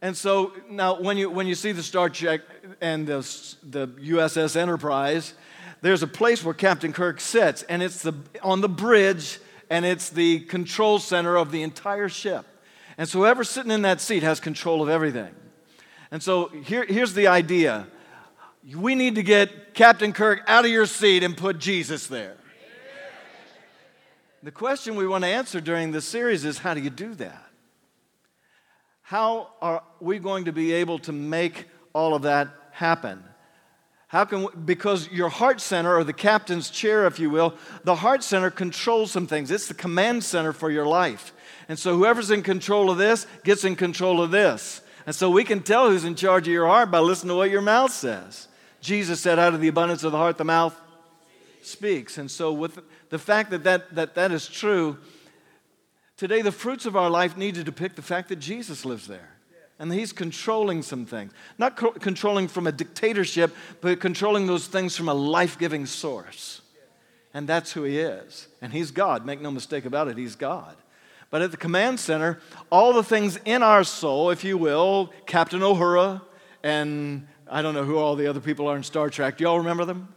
And 0.00 0.16
so 0.16 0.52
now, 0.70 1.00
when 1.00 1.16
you, 1.16 1.28
when 1.28 1.48
you 1.48 1.56
see 1.56 1.72
the 1.72 1.82
Star 1.82 2.08
Trek 2.08 2.42
and 2.80 3.06
the, 3.06 3.18
the 3.64 3.88
USS 3.88 4.54
Enterprise, 4.54 5.34
there's 5.80 6.02
a 6.02 6.06
place 6.06 6.44
where 6.44 6.54
Captain 6.54 6.92
Kirk 6.92 7.20
sits, 7.20 7.64
and 7.64 7.82
it's 7.82 8.02
the, 8.02 8.14
on 8.42 8.60
the 8.60 8.68
bridge, 8.68 9.40
and 9.70 9.84
it's 9.84 10.10
the 10.10 10.40
control 10.40 10.98
center 10.98 11.36
of 11.36 11.50
the 11.50 11.62
entire 11.62 12.08
ship. 12.08 12.46
And 12.96 13.08
so 13.08 13.20
whoever's 13.20 13.48
sitting 13.48 13.72
in 13.72 13.82
that 13.82 14.00
seat 14.00 14.22
has 14.22 14.40
control 14.40 14.82
of 14.82 14.88
everything. 14.88 15.34
And 16.10 16.22
so 16.22 16.48
here, 16.48 16.84
here's 16.84 17.14
the 17.14 17.26
idea 17.26 17.86
we 18.76 18.94
need 18.94 19.14
to 19.14 19.22
get 19.22 19.74
Captain 19.74 20.12
Kirk 20.12 20.42
out 20.46 20.64
of 20.64 20.70
your 20.70 20.86
seat 20.86 21.22
and 21.22 21.36
put 21.36 21.58
Jesus 21.58 22.06
there. 22.06 22.37
The 24.42 24.52
question 24.52 24.94
we 24.94 25.06
want 25.06 25.24
to 25.24 25.28
answer 25.28 25.60
during 25.60 25.90
this 25.90 26.04
series 26.04 26.44
is 26.44 26.58
how 26.58 26.74
do 26.74 26.80
you 26.80 26.90
do 26.90 27.14
that? 27.16 27.44
How 29.02 29.48
are 29.60 29.82
we 30.00 30.18
going 30.18 30.44
to 30.44 30.52
be 30.52 30.72
able 30.74 30.98
to 31.00 31.12
make 31.12 31.66
all 31.92 32.14
of 32.14 32.22
that 32.22 32.48
happen? 32.70 33.24
How 34.06 34.24
can 34.24 34.42
we, 34.42 34.48
because 34.64 35.10
your 35.10 35.28
heart 35.28 35.60
center 35.60 35.96
or 35.96 36.04
the 36.04 36.12
captain's 36.12 36.70
chair 36.70 37.06
if 37.06 37.18
you 37.18 37.30
will, 37.30 37.54
the 37.84 37.96
heart 37.96 38.22
center 38.22 38.50
controls 38.50 39.10
some 39.10 39.26
things. 39.26 39.50
It's 39.50 39.66
the 39.66 39.74
command 39.74 40.24
center 40.24 40.52
for 40.52 40.70
your 40.70 40.86
life. 40.86 41.32
And 41.68 41.78
so 41.78 41.96
whoever's 41.96 42.30
in 42.30 42.42
control 42.42 42.90
of 42.90 42.98
this 42.98 43.26
gets 43.44 43.64
in 43.64 43.76
control 43.76 44.22
of 44.22 44.30
this. 44.30 44.82
And 45.04 45.14
so 45.14 45.30
we 45.30 45.42
can 45.42 45.62
tell 45.62 45.90
who's 45.90 46.04
in 46.04 46.14
charge 46.14 46.46
of 46.46 46.52
your 46.52 46.66
heart 46.66 46.90
by 46.90 47.00
listening 47.00 47.30
to 47.30 47.36
what 47.36 47.50
your 47.50 47.62
mouth 47.62 47.90
says. 47.90 48.46
Jesus 48.80 49.20
said, 49.20 49.38
out 49.38 49.54
of 49.54 49.60
the 49.60 49.68
abundance 49.68 50.04
of 50.04 50.12
the 50.12 50.18
heart, 50.18 50.38
the 50.38 50.44
mouth 50.44 50.78
speaks. 51.62 52.18
And 52.18 52.30
so, 52.30 52.52
with 52.52 52.78
the 53.10 53.18
fact 53.18 53.50
that 53.50 53.64
that, 53.64 53.94
that, 53.94 54.14
that 54.14 54.32
is 54.32 54.48
true, 54.48 54.98
today 56.16 56.42
the 56.42 56.52
fruits 56.52 56.86
of 56.86 56.96
our 56.96 57.10
life 57.10 57.36
need 57.36 57.54
to 57.54 57.64
depict 57.64 57.96
the 57.96 58.02
fact 58.02 58.28
that 58.28 58.36
Jesus 58.36 58.84
lives 58.84 59.06
there. 59.06 59.34
And 59.80 59.92
he's 59.92 60.12
controlling 60.12 60.82
some 60.82 61.06
things. 61.06 61.32
Not 61.56 61.76
co- 61.76 61.92
controlling 61.92 62.48
from 62.48 62.66
a 62.66 62.72
dictatorship, 62.72 63.54
but 63.80 64.00
controlling 64.00 64.46
those 64.48 64.66
things 64.66 64.96
from 64.96 65.08
a 65.08 65.14
life 65.14 65.56
giving 65.56 65.86
source. 65.86 66.62
And 67.32 67.48
that's 67.48 67.72
who 67.72 67.84
he 67.84 67.98
is. 67.98 68.48
And 68.60 68.72
he's 68.72 68.90
God. 68.90 69.24
Make 69.24 69.40
no 69.40 69.52
mistake 69.52 69.84
about 69.84 70.08
it, 70.08 70.18
he's 70.18 70.34
God. 70.34 70.76
But 71.30 71.42
at 71.42 71.50
the 71.50 71.56
command 71.56 72.00
center, 72.00 72.40
all 72.70 72.92
the 72.92 73.04
things 73.04 73.38
in 73.44 73.62
our 73.62 73.84
soul, 73.84 74.30
if 74.30 74.42
you 74.44 74.58
will, 74.58 75.12
Captain 75.26 75.60
Uhura, 75.60 76.22
and 76.62 77.28
I 77.48 77.62
don't 77.62 77.74
know 77.74 77.84
who 77.84 77.98
all 77.98 78.16
the 78.16 78.26
other 78.26 78.40
people 78.40 78.66
are 78.66 78.76
in 78.76 78.82
Star 78.82 79.10
Trek. 79.10 79.36
Do 79.36 79.44
y'all 79.44 79.58
remember 79.58 79.84
them? 79.84 80.12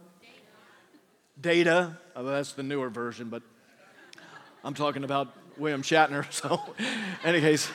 Data. 1.41 1.97
Oh, 2.15 2.23
that's 2.23 2.54
the 2.54 2.63
newer 2.63 2.89
version, 2.89 3.30
but 3.30 3.41
I'm 4.63 4.73
talking 4.73 5.04
about 5.04 5.36
William 5.58 5.82
Shatner. 5.82 6.25
So, 6.32 6.62
any 7.23 7.39
case, 7.39 7.69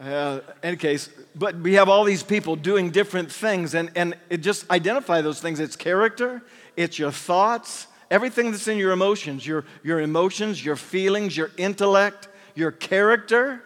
uh, 0.00 0.40
any 0.62 0.76
case, 0.76 1.08
but 1.34 1.56
we 1.56 1.74
have 1.74 1.88
all 1.88 2.04
these 2.04 2.22
people 2.22 2.56
doing 2.56 2.90
different 2.90 3.30
things, 3.30 3.74
and, 3.74 3.90
and 3.94 4.16
it 4.28 4.38
just 4.38 4.70
identify 4.70 5.20
those 5.20 5.40
things. 5.40 5.60
It's 5.60 5.76
character, 5.76 6.42
it's 6.76 6.98
your 6.98 7.12
thoughts, 7.12 7.86
everything 8.10 8.50
that's 8.50 8.68
in 8.68 8.78
your 8.78 8.92
emotions, 8.92 9.46
your, 9.46 9.64
your 9.82 10.00
emotions, 10.00 10.64
your 10.64 10.76
feelings, 10.76 11.36
your 11.36 11.50
intellect, 11.56 12.28
your 12.54 12.70
character, 12.70 13.62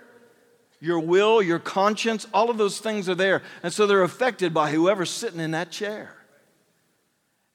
your 0.80 1.00
will, 1.00 1.42
your 1.42 1.58
conscience, 1.58 2.26
all 2.34 2.50
of 2.50 2.58
those 2.58 2.78
things 2.78 3.08
are 3.08 3.14
there. 3.14 3.42
And 3.62 3.72
so 3.72 3.86
they're 3.86 4.02
affected 4.02 4.52
by 4.52 4.70
whoever's 4.70 5.10
sitting 5.10 5.40
in 5.40 5.52
that 5.52 5.70
chair. 5.70 6.15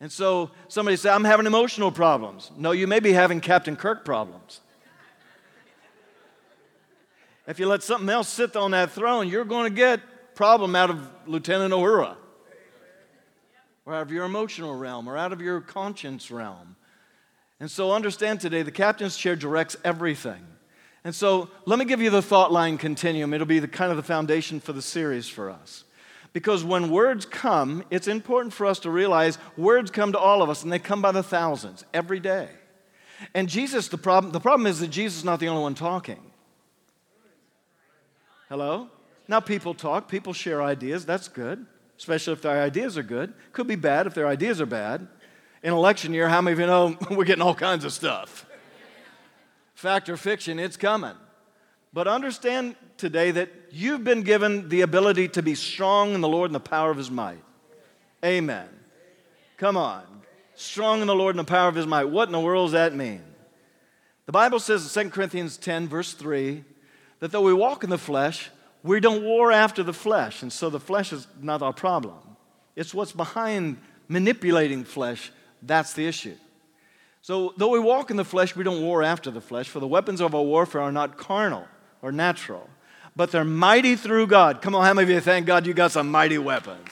And 0.01 0.11
so 0.11 0.49
somebody 0.67 0.97
say, 0.97 1.11
I'm 1.11 1.23
having 1.23 1.45
emotional 1.45 1.91
problems. 1.91 2.51
No, 2.57 2.71
you 2.71 2.87
may 2.87 2.99
be 2.99 3.13
having 3.13 3.39
Captain 3.39 3.75
Kirk 3.75 4.03
problems. 4.03 4.59
if 7.47 7.59
you 7.59 7.67
let 7.67 7.83
something 7.83 8.09
else 8.09 8.27
sit 8.27 8.55
on 8.55 8.71
that 8.71 8.91
throne, 8.91 9.27
you're 9.29 9.45
going 9.45 9.69
to 9.69 9.75
get 9.75 10.01
problem 10.33 10.75
out 10.75 10.89
of 10.89 11.07
Lieutenant 11.27 11.71
Uhura. 11.71 12.15
Or 13.85 13.93
out 13.93 14.01
of 14.01 14.11
your 14.11 14.25
emotional 14.25 14.75
realm, 14.75 15.07
or 15.07 15.17
out 15.17 15.33
of 15.33 15.39
your 15.39 15.61
conscience 15.61 16.31
realm. 16.31 16.75
And 17.59 17.69
so 17.69 17.91
understand 17.91 18.39
today, 18.39 18.63
the 18.63 18.71
captain's 18.71 19.15
chair 19.15 19.35
directs 19.35 19.77
everything. 19.83 20.43
And 21.03 21.13
so 21.13 21.49
let 21.65 21.77
me 21.77 21.85
give 21.85 22.01
you 22.01 22.09
the 22.09 22.21
thought 22.23 22.51
line 22.51 22.79
continuum. 22.79 23.35
It'll 23.35 23.45
be 23.45 23.59
the 23.59 23.67
kind 23.67 23.91
of 23.91 23.97
the 23.97 24.03
foundation 24.03 24.59
for 24.59 24.73
the 24.73 24.81
series 24.81 25.27
for 25.27 25.51
us. 25.51 25.83
Because 26.33 26.63
when 26.63 26.89
words 26.89 27.25
come, 27.25 27.83
it's 27.89 28.07
important 28.07 28.53
for 28.53 28.65
us 28.65 28.79
to 28.79 28.89
realize 28.89 29.37
words 29.57 29.91
come 29.91 30.13
to 30.13 30.19
all 30.19 30.41
of 30.41 30.49
us 30.49 30.63
and 30.63 30.71
they 30.71 30.79
come 30.79 31.01
by 31.01 31.11
the 31.11 31.23
thousands 31.23 31.83
every 31.93 32.19
day. 32.19 32.47
And 33.33 33.49
Jesus, 33.49 33.89
the 33.89 33.97
problem, 33.97 34.31
the 34.31 34.39
problem 34.39 34.65
is 34.65 34.79
that 34.79 34.87
Jesus 34.87 35.19
is 35.19 35.25
not 35.25 35.39
the 35.39 35.49
only 35.49 35.61
one 35.61 35.75
talking. 35.75 36.19
Hello? 38.49 38.89
Now 39.27 39.39
people 39.39 39.73
talk, 39.73 40.07
people 40.07 40.33
share 40.33 40.61
ideas, 40.61 41.05
that's 41.05 41.27
good, 41.27 41.65
especially 41.97 42.33
if 42.33 42.41
their 42.41 42.61
ideas 42.61 42.97
are 42.97 43.03
good. 43.03 43.33
Could 43.53 43.67
be 43.67 43.75
bad 43.75 44.07
if 44.07 44.13
their 44.13 44.27
ideas 44.27 44.59
are 44.59 44.65
bad. 44.65 45.07
In 45.63 45.73
election 45.73 46.13
year, 46.13 46.27
how 46.27 46.41
many 46.41 46.53
of 46.53 46.59
you 46.59 46.65
know 46.65 46.97
we're 47.11 47.25
getting 47.25 47.43
all 47.43 47.55
kinds 47.55 47.85
of 47.85 47.93
stuff? 47.93 48.45
fact 49.81 50.09
or 50.09 50.17
fiction, 50.17 50.59
it's 50.59 50.77
coming. 50.77 51.15
But 51.93 52.07
understand 52.07 52.75
today 52.97 53.31
that 53.31 53.49
you've 53.71 54.03
been 54.03 54.21
given 54.23 54.69
the 54.69 54.81
ability 54.81 55.27
to 55.29 55.41
be 55.41 55.55
strong 55.55 56.13
in 56.13 56.21
the 56.21 56.29
Lord 56.29 56.49
and 56.49 56.55
the 56.55 56.59
power 56.59 56.89
of 56.89 56.97
his 56.97 57.11
might. 57.11 57.43
Amen. 58.23 58.69
Come 59.57 59.75
on. 59.75 60.03
Strong 60.55 61.01
in 61.01 61.07
the 61.07 61.15
Lord 61.15 61.35
and 61.35 61.45
the 61.45 61.49
power 61.49 61.67
of 61.67 61.75
his 61.75 61.87
might. 61.87 62.05
What 62.05 62.29
in 62.29 62.31
the 62.31 62.39
world 62.39 62.67
does 62.67 62.73
that 62.73 62.95
mean? 62.95 63.23
The 64.25 64.31
Bible 64.31 64.59
says 64.59 64.95
in 64.95 65.05
2 65.05 65.09
Corinthians 65.09 65.57
10, 65.57 65.87
verse 65.87 66.13
3, 66.13 66.63
that 67.19 67.31
though 67.31 67.41
we 67.41 67.53
walk 67.53 67.83
in 67.83 67.89
the 67.89 67.97
flesh, 67.97 68.49
we 68.83 68.99
don't 68.99 69.23
war 69.23 69.51
after 69.51 69.83
the 69.83 69.93
flesh, 69.93 70.41
and 70.41 70.51
so 70.51 70.69
the 70.69 70.79
flesh 70.79 71.11
is 71.11 71.27
not 71.39 71.61
our 71.61 71.73
problem. 71.73 72.17
It's 72.75 72.93
what's 72.93 73.11
behind 73.11 73.77
manipulating 74.07 74.83
flesh 74.83 75.31
that's 75.61 75.93
the 75.93 76.07
issue. 76.07 76.35
So, 77.21 77.53
though 77.55 77.69
we 77.69 77.79
walk 77.79 78.09
in 78.09 78.17
the 78.17 78.25
flesh, 78.25 78.55
we 78.55 78.63
don't 78.63 78.81
war 78.81 79.03
after 79.03 79.29
the 79.29 79.41
flesh, 79.41 79.69
for 79.69 79.79
the 79.79 79.87
weapons 79.87 80.21
of 80.21 80.33
our 80.33 80.41
warfare 80.41 80.81
are 80.81 80.91
not 80.91 81.17
carnal 81.17 81.67
or 82.01 82.11
natural, 82.11 82.69
but 83.15 83.31
they're 83.31 83.43
mighty 83.43 83.95
through 83.95 84.27
God. 84.27 84.61
Come 84.61 84.75
on, 84.75 84.85
how 84.85 84.93
many 84.93 85.03
of 85.03 85.09
you 85.09 85.21
thank 85.21 85.45
God 85.45 85.65
you 85.65 85.73
got 85.73 85.91
some 85.91 86.09
mighty 86.09 86.37
weapons? 86.37 86.89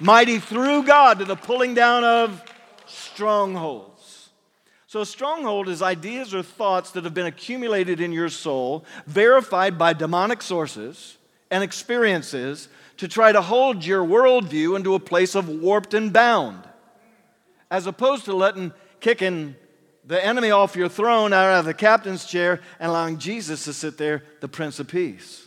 Mighty 0.00 0.38
through 0.38 0.84
God 0.84 1.18
to 1.18 1.24
the 1.24 1.36
pulling 1.36 1.74
down 1.74 2.04
of 2.04 2.42
strongholds. 2.86 4.30
So, 4.86 5.00
a 5.00 5.06
stronghold 5.06 5.68
is 5.68 5.80
ideas 5.80 6.34
or 6.34 6.42
thoughts 6.42 6.90
that 6.90 7.04
have 7.04 7.14
been 7.14 7.26
accumulated 7.26 8.00
in 8.00 8.12
your 8.12 8.28
soul, 8.28 8.84
verified 9.06 9.78
by 9.78 9.94
demonic 9.94 10.42
sources 10.42 11.16
and 11.50 11.62
experiences 11.62 12.68
to 12.98 13.08
try 13.08 13.32
to 13.32 13.40
hold 13.40 13.84
your 13.84 14.04
worldview 14.04 14.76
into 14.76 14.94
a 14.94 15.00
place 15.00 15.34
of 15.34 15.48
warped 15.48 15.94
and 15.94 16.12
bound 16.12 16.68
as 17.72 17.86
opposed 17.86 18.26
to 18.26 18.34
letting 18.34 18.70
kicking 19.00 19.56
the 20.04 20.24
enemy 20.24 20.50
off 20.50 20.76
your 20.76 20.88
throne 20.88 21.32
out 21.32 21.60
of 21.60 21.64
the 21.64 21.74
captain's 21.74 22.24
chair 22.24 22.60
and 22.80 22.90
allowing 22.90 23.18
Jesus 23.18 23.64
to 23.64 23.72
sit 23.72 23.98
there, 23.98 24.24
the 24.40 24.48
Prince 24.48 24.80
of 24.80 24.88
Peace, 24.88 25.46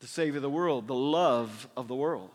the 0.00 0.06
Savior 0.06 0.36
of 0.36 0.42
the 0.42 0.50
world, 0.50 0.86
the 0.86 0.94
love 0.94 1.68
of 1.76 1.88
the 1.88 1.94
world. 1.94 2.30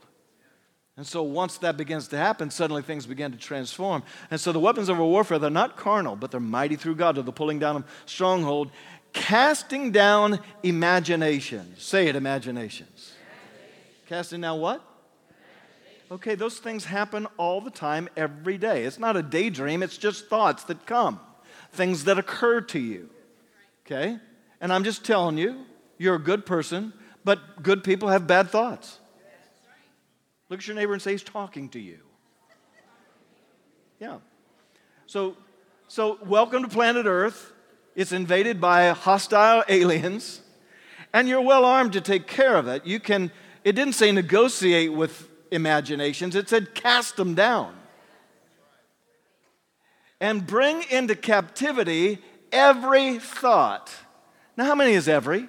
And 0.95 1.07
so 1.07 1.23
once 1.23 1.57
that 1.59 1.75
begins 1.75 2.07
to 2.09 2.17
happen, 2.17 2.51
suddenly 2.51 2.83
things 2.83 3.07
begin 3.07 3.31
to 3.31 3.37
transform. 3.37 4.03
And 4.29 4.39
so 4.39 4.51
the 4.51 4.59
weapons 4.59 4.89
of 4.89 4.99
our 4.99 5.05
warfare, 5.05 5.39
they're 5.39 5.49
not 5.49 5.75
carnal, 5.75 6.15
but 6.15 6.29
they're 6.29 6.39
mighty 6.39 6.75
through 6.75 6.95
God 6.95 7.15
to 7.15 7.23
the 7.23 7.31
pulling 7.31 7.57
down 7.57 7.77
of 7.77 7.85
stronghold, 8.05 8.71
casting 9.11 9.91
down 9.91 10.39
imaginations. 10.61 11.81
Say 11.81 12.07
it, 12.07 12.15
imaginations. 12.15 13.13
Casting 14.07 14.41
down 14.41 14.59
what? 14.59 14.83
Okay, 16.11 16.35
those 16.35 16.59
things 16.59 16.85
happen 16.85 17.27
all 17.37 17.61
the 17.61 17.71
time, 17.71 18.09
every 18.15 18.57
day. 18.57 18.83
It's 18.83 18.99
not 18.99 19.17
a 19.17 19.23
daydream, 19.23 19.81
it's 19.81 19.97
just 19.97 20.27
thoughts 20.27 20.63
that 20.65 20.85
come, 20.85 21.19
things 21.71 22.03
that 22.03 22.17
occur 22.17 22.61
to 22.61 22.79
you. 22.79 23.09
Okay? 23.85 24.17
And 24.61 24.71
I'm 24.71 24.83
just 24.83 25.03
telling 25.05 25.37
you, 25.37 25.65
you're 25.97 26.15
a 26.15 26.19
good 26.19 26.45
person, 26.45 26.93
but 27.23 27.63
good 27.63 27.83
people 27.83 28.09
have 28.09 28.27
bad 28.27 28.49
thoughts. 28.49 28.99
Look 30.49 30.59
at 30.59 30.67
your 30.67 30.75
neighbor 30.75 30.93
and 30.93 31.01
say, 31.01 31.11
He's 31.11 31.23
talking 31.23 31.69
to 31.69 31.79
you. 31.79 31.99
Yeah. 33.99 34.19
So, 35.07 35.37
so 35.87 36.19
welcome 36.25 36.63
to 36.63 36.69
planet 36.69 37.05
Earth. 37.05 37.51
It's 37.95 38.11
invaded 38.11 38.59
by 38.59 38.89
hostile 38.89 39.63
aliens, 39.69 40.41
and 41.13 41.27
you're 41.27 41.41
well 41.41 41.63
armed 41.63 41.93
to 41.93 42.01
take 42.01 42.27
care 42.27 42.55
of 42.55 42.67
it. 42.67 42.85
You 42.85 42.99
can, 42.99 43.31
it 43.63 43.73
didn't 43.73 43.93
say 43.93 44.11
negotiate 44.11 44.93
with 44.93 45.29
imaginations, 45.53 46.35
it 46.35 46.49
said 46.49 46.73
cast 46.73 47.15
them 47.15 47.35
down. 47.35 47.75
And 50.19 50.45
bring 50.45 50.83
into 50.89 51.15
captivity 51.15 52.19
every 52.51 53.19
thought. 53.19 53.91
Now, 54.55 54.65
how 54.65 54.75
many 54.75 54.93
is 54.93 55.07
every? 55.07 55.47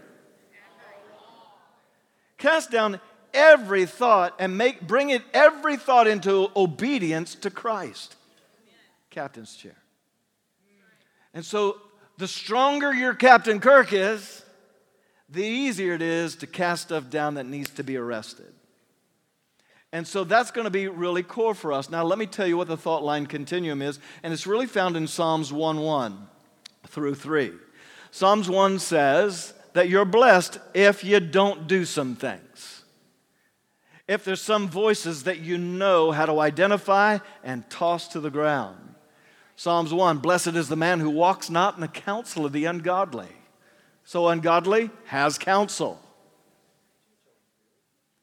Cast 2.39 2.71
down 2.71 3.01
every 3.33 3.87
thought 3.87 4.35
and 4.39 4.59
make, 4.59 4.87
bring 4.87 5.11
it 5.11 5.23
every 5.33 5.77
thought 5.77 6.07
into 6.07 6.51
obedience 6.57 7.35
to 7.37 7.51
Christ. 7.51 8.17
Captain's 9.11 9.55
chair. 9.55 9.77
And 11.33 11.45
so, 11.45 11.81
the 12.17 12.29
stronger 12.29 12.93
your 12.93 13.15
Captain 13.15 13.61
Kirk 13.61 13.93
is, 13.93 14.45
the 15.29 15.43
easier 15.43 15.95
it 15.95 16.03
is 16.03 16.37
to 16.37 16.47
cast 16.47 16.85
stuff 16.85 17.11
down 17.11 17.35
that 17.35 17.47
needs 17.47 17.71
to 17.71 17.83
be 17.83 17.97
arrested. 17.97 18.53
And 19.95 20.09
so 20.09 20.25
that's 20.25 20.51
going 20.51 20.65
to 20.65 20.73
be 20.73 20.89
really 20.89 21.23
core 21.23 21.55
for 21.55 21.73
us. 21.73 21.89
Now, 21.89 22.03
let 22.03 22.19
me 22.19 22.27
tell 22.27 22.49
you 22.49 22.57
what 22.57 22.67
the 22.67 22.77
thought 22.77 23.05
line 23.05 23.27
continuum 23.27 23.81
is, 23.81 24.01
and 24.25 24.33
it's 24.33 24.45
really 24.45 24.67
found 24.67 24.97
in 24.97 25.07
Psalms 25.07 25.53
1 25.53 25.79
1 25.79 26.27
through 26.89 27.15
3. 27.15 27.53
Psalms 28.11 28.51
1 28.51 28.81
says 28.81 29.55
that 29.73 29.89
you're 29.89 30.05
blessed 30.05 30.59
if 30.75 31.05
you 31.05 31.21
don't 31.21 31.69
do 31.69 31.85
some 31.85 32.17
things. 32.17 32.83
If 34.09 34.25
there's 34.25 34.43
some 34.43 34.67
voices 34.67 35.23
that 35.23 35.39
you 35.39 35.59
know 35.59 36.11
how 36.11 36.27
to 36.27 36.41
identify 36.41 37.19
and 37.45 37.71
toss 37.71 38.09
to 38.09 38.21
the 38.21 38.31
ground. 38.31 38.97
Psalms 39.55 39.95
1 39.95 40.19
Blessed 40.19 40.57
is 40.57 40.69
the 40.69 40.75
man 40.75 40.99
who 40.99 41.11
walks 41.11 41.49
not 41.49 41.77
in 41.77 41.81
the 41.81 41.87
counsel 41.87 42.45
of 42.45 42.53
the 42.53 42.65
ungodly. 42.65 43.31
So, 44.05 44.27
ungodly 44.27 44.91
has 45.05 45.39
counsel. 45.39 46.01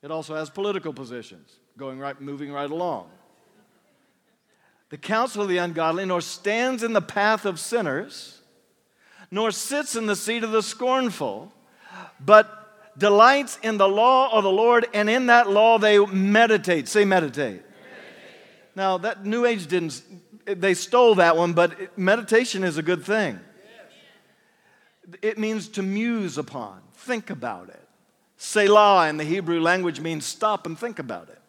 It 0.04 0.12
also 0.12 0.36
has 0.36 0.50
political 0.50 0.92
positions 0.92 1.61
going 1.82 1.98
right, 1.98 2.22
moving 2.22 2.52
right 2.52 2.70
along. 2.70 3.10
The 4.90 4.98
counsel 4.98 5.42
of 5.42 5.50
the 5.50 5.58
ungodly 5.58 6.06
nor 6.06 6.22
stands 6.22 6.84
in 6.84 6.94
the 6.94 7.02
path 7.02 7.44
of 7.44 7.60
sinners, 7.60 8.40
nor 9.32 9.50
sits 9.50 9.96
in 9.96 10.06
the 10.06 10.16
seat 10.16 10.44
of 10.44 10.52
the 10.52 10.62
scornful, 10.62 11.52
but 12.24 13.00
delights 13.00 13.58
in 13.64 13.80
the 13.80 13.88
law 13.88 14.32
of 14.32 14.44
the 14.44 14.52
Lord, 14.52 14.86
and 14.94 15.10
in 15.10 15.26
that 15.26 15.50
law 15.50 15.80
they 15.80 15.98
meditate. 15.98 16.88
Say 16.88 17.04
meditate. 17.04 17.64
meditate. 17.64 17.64
Now, 18.76 19.00
that 19.00 19.26
New 19.26 19.48
Age 19.48 19.66
didn't, 19.66 20.04
they 20.46 20.76
stole 20.76 21.16
that 21.16 21.36
one, 21.36 21.54
but 21.54 21.98
meditation 21.98 22.64
is 22.64 22.78
a 22.78 22.84
good 22.84 23.04
thing. 23.04 23.40
It 25.24 25.40
means 25.40 25.68
to 25.70 25.82
muse 25.82 26.38
upon, 26.38 26.80
think 26.94 27.32
about 27.32 27.70
it. 27.70 27.88
Selah 28.38 29.10
in 29.10 29.18
the 29.18 29.24
Hebrew 29.24 29.60
language 29.60 30.00
means 30.00 30.28
stop 30.28 30.68
and 30.68 30.78
think 30.78 31.00
about 31.00 31.30
it. 31.30 31.41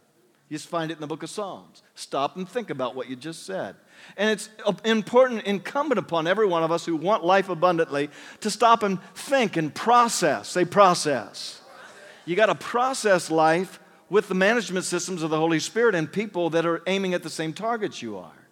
You 0.53 0.59
just 0.59 0.69
find 0.69 0.91
it 0.91 0.95
in 0.97 1.01
the 1.01 1.07
book 1.07 1.23
of 1.23 1.31
Psalms. 1.31 1.83
Stop 1.95 2.37
and 2.37 2.47
think 2.47 2.69
about 2.69 2.95
what 2.95 3.09
you 3.09 3.17
just 3.17 3.47
said. 3.47 3.75
And 4.19 4.29
it's 4.29 4.51
important, 4.85 5.45
incumbent 5.45 5.99
upon 5.99 6.27
every 6.27 6.47
one 6.47 6.63
of 6.63 6.71
us 6.71 6.85
who 6.85 6.95
want 6.95 7.25
life 7.25 7.49
abundantly 7.49 8.11
to 8.41 8.51
stop 8.51 8.83
and 8.83 9.03
think 9.15 9.57
and 9.57 9.75
process. 9.75 10.49
Say, 10.49 10.67
process. 10.67 11.63
You 12.27 12.37
got 12.37 12.47
to 12.47 12.55
process 12.55 13.31
life 13.31 13.81
with 14.11 14.29
the 14.29 14.35
management 14.35 14.85
systems 14.85 15.23
of 15.23 15.31
the 15.31 15.39
Holy 15.39 15.59
Spirit 15.59 15.95
and 15.95 16.13
people 16.13 16.51
that 16.51 16.67
are 16.67 16.83
aiming 16.87 17.15
at 17.15 17.23
the 17.23 17.31
same 17.31 17.55
targets 17.55 18.03
you 18.03 18.19
are. 18.19 18.47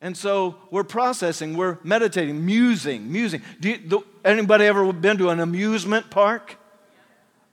And 0.00 0.16
so 0.16 0.56
we're 0.72 0.82
processing, 0.82 1.56
we're 1.56 1.78
meditating, 1.84 2.44
musing, 2.44 3.12
musing. 3.12 3.42
Do 3.60 3.68
you, 3.68 3.76
do, 3.76 4.04
anybody 4.24 4.64
ever 4.64 4.92
been 4.92 5.18
to 5.18 5.28
an 5.28 5.38
amusement 5.38 6.10
park? 6.10 6.56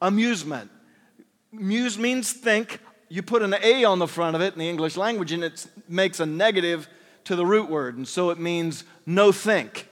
Amusement. 0.01 0.71
Muse 1.51 1.97
means 1.97 2.33
think 2.33 2.79
you 3.15 3.23
put 3.23 3.41
an 3.41 3.55
A 3.63 3.85
on 3.85 3.99
the 3.99 4.07
front 4.07 4.35
of 4.35 4.41
it 4.41 4.53
in 4.53 4.59
the 4.59 4.69
English 4.69 4.97
language 4.97 5.31
and 5.31 5.43
it 5.43 5.65
makes 5.87 6.19
a 6.19 6.25
negative 6.25 6.89
to 7.23 7.35
the 7.35 7.45
root 7.45 7.69
word, 7.69 7.97
and 7.97 8.07
so 8.07 8.29
it 8.29 8.37
means 8.37 8.83
no 9.05 9.31
think. 9.31 9.87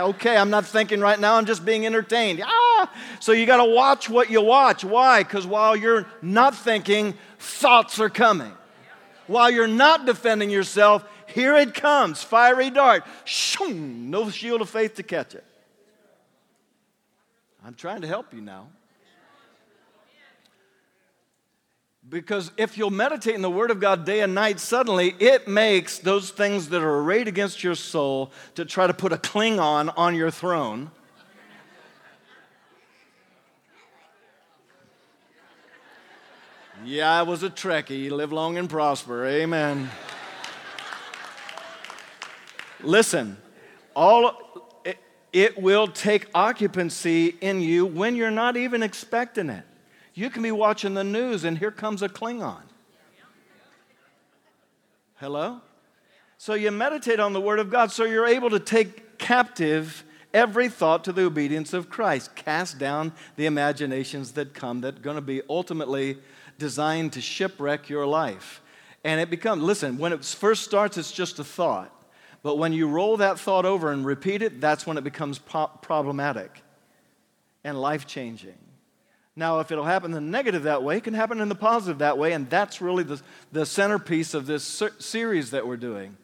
Okay, 0.00 0.36
I'm 0.36 0.50
not 0.50 0.66
thinking 0.66 1.00
right 1.00 1.18
now, 1.18 1.36
I'm 1.36 1.46
just 1.46 1.64
being 1.64 1.86
entertained. 1.86 2.42
Ah! 2.44 2.92
So 3.20 3.32
you 3.32 3.46
got 3.46 3.64
to 3.64 3.72
watch 3.72 4.10
what 4.10 4.28
you 4.28 4.42
watch. 4.42 4.84
Why? 4.84 5.22
Because 5.22 5.46
while 5.46 5.76
you're 5.76 6.06
not 6.20 6.54
thinking, 6.54 7.14
thoughts 7.38 8.00
are 8.00 8.10
coming. 8.10 8.52
While 9.28 9.50
you're 9.50 9.68
not 9.68 10.04
defending 10.04 10.50
yourself, 10.50 11.04
here 11.26 11.56
it 11.56 11.74
comes, 11.74 12.22
fiery 12.22 12.70
dart. 12.70 13.04
Shoom, 13.24 14.10
no 14.10 14.28
shield 14.30 14.60
of 14.60 14.68
faith 14.68 14.96
to 14.96 15.02
catch 15.02 15.34
it. 15.34 15.44
I'm 17.64 17.74
trying 17.74 18.02
to 18.02 18.06
help 18.06 18.32
you 18.32 18.40
now. 18.40 18.68
Because 22.08 22.52
if 22.56 22.78
you'll 22.78 22.90
meditate 22.90 23.34
in 23.34 23.42
the 23.42 23.50
Word 23.50 23.70
of 23.70 23.80
God 23.80 24.06
day 24.06 24.20
and 24.20 24.34
night, 24.34 24.60
suddenly 24.60 25.14
it 25.18 25.46
makes 25.46 25.98
those 25.98 26.30
things 26.30 26.70
that 26.70 26.82
are 26.82 26.98
arrayed 27.00 27.28
against 27.28 27.62
your 27.62 27.74
soul 27.74 28.32
to 28.54 28.64
try 28.64 28.86
to 28.86 28.94
put 28.94 29.12
a 29.12 29.18
Klingon 29.18 29.92
on 29.94 30.14
your 30.14 30.30
throne. 30.30 30.90
Yeah, 36.84 37.10
I 37.10 37.22
was 37.22 37.42
a 37.42 37.50
Trekkie. 37.50 38.10
Live 38.10 38.32
long 38.32 38.56
and 38.56 38.70
prosper. 38.70 39.26
Amen. 39.26 39.90
Listen, 42.80 43.36
all 43.94 44.47
it 45.32 45.60
will 45.60 45.86
take 45.86 46.26
occupancy 46.34 47.36
in 47.40 47.60
you 47.60 47.84
when 47.86 48.16
you're 48.16 48.30
not 48.30 48.56
even 48.56 48.82
expecting 48.82 49.50
it. 49.50 49.64
You 50.14 50.30
can 50.30 50.42
be 50.42 50.52
watching 50.52 50.94
the 50.94 51.04
news 51.04 51.44
and 51.44 51.58
here 51.58 51.70
comes 51.70 52.02
a 52.02 52.08
Klingon. 52.08 52.62
Hello? 55.16 55.60
So 56.38 56.54
you 56.54 56.70
meditate 56.70 57.20
on 57.20 57.32
the 57.32 57.40
Word 57.40 57.58
of 57.58 57.70
God 57.70 57.90
so 57.90 58.04
you're 58.04 58.26
able 58.26 58.50
to 58.50 58.60
take 58.60 59.18
captive 59.18 60.04
every 60.32 60.68
thought 60.68 61.04
to 61.04 61.12
the 61.12 61.24
obedience 61.24 61.72
of 61.72 61.90
Christ. 61.90 62.36
Cast 62.36 62.78
down 62.78 63.12
the 63.36 63.46
imaginations 63.46 64.32
that 64.32 64.54
come 64.54 64.80
that 64.82 64.96
are 64.96 65.00
going 65.00 65.16
to 65.16 65.22
be 65.22 65.42
ultimately 65.48 66.18
designed 66.58 67.12
to 67.14 67.20
shipwreck 67.20 67.88
your 67.88 68.06
life. 68.06 68.62
And 69.04 69.20
it 69.20 69.30
becomes, 69.30 69.62
listen, 69.62 69.98
when 69.98 70.12
it 70.12 70.24
first 70.24 70.64
starts, 70.64 70.96
it's 70.96 71.12
just 71.12 71.38
a 71.38 71.44
thought. 71.44 71.92
But 72.42 72.56
when 72.56 72.72
you 72.72 72.88
roll 72.88 73.16
that 73.16 73.38
thought 73.38 73.64
over 73.64 73.92
and 73.92 74.06
repeat 74.06 74.42
it, 74.42 74.60
that's 74.60 74.86
when 74.86 74.96
it 74.96 75.04
becomes 75.04 75.38
problematic 75.38 76.62
and 77.64 77.80
life 77.80 78.06
changing. 78.06 78.58
Now, 79.34 79.60
if 79.60 79.70
it'll 79.70 79.84
happen 79.84 80.10
in 80.12 80.14
the 80.14 80.20
negative 80.20 80.64
that 80.64 80.82
way, 80.82 80.96
it 80.96 81.04
can 81.04 81.14
happen 81.14 81.40
in 81.40 81.48
the 81.48 81.54
positive 81.54 81.98
that 81.98 82.18
way, 82.18 82.32
and 82.32 82.50
that's 82.50 82.80
really 82.80 83.04
the, 83.04 83.20
the 83.52 83.64
centerpiece 83.64 84.34
of 84.34 84.46
this 84.46 84.64
ser- 84.64 84.94
series 84.98 85.52
that 85.52 85.66
we're 85.66 85.76
doing. 85.76 86.16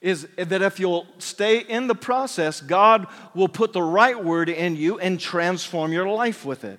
Is 0.00 0.26
that 0.36 0.62
if 0.62 0.78
you'll 0.80 1.06
stay 1.18 1.58
in 1.58 1.86
the 1.86 1.94
process, 1.94 2.60
God 2.60 3.08
will 3.34 3.48
put 3.48 3.72
the 3.72 3.82
right 3.82 4.22
word 4.22 4.48
in 4.48 4.76
you 4.76 4.98
and 4.98 5.18
transform 5.18 5.92
your 5.92 6.08
life 6.08 6.44
with 6.44 6.64
it. 6.64 6.78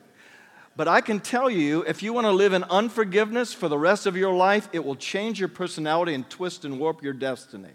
But 0.75 0.87
I 0.87 1.01
can 1.01 1.19
tell 1.19 1.49
you, 1.49 1.83
if 1.83 2.03
you 2.03 2.13
want 2.13 2.25
to 2.25 2.31
live 2.31 2.53
in 2.53 2.63
unforgiveness 2.65 3.53
for 3.53 3.67
the 3.67 3.77
rest 3.77 4.05
of 4.05 4.15
your 4.15 4.35
life, 4.35 4.69
it 4.71 4.85
will 4.85 4.95
change 4.95 5.39
your 5.39 5.49
personality 5.49 6.13
and 6.13 6.29
twist 6.29 6.65
and 6.65 6.79
warp 6.79 7.03
your 7.03 7.13
destiny. 7.13 7.73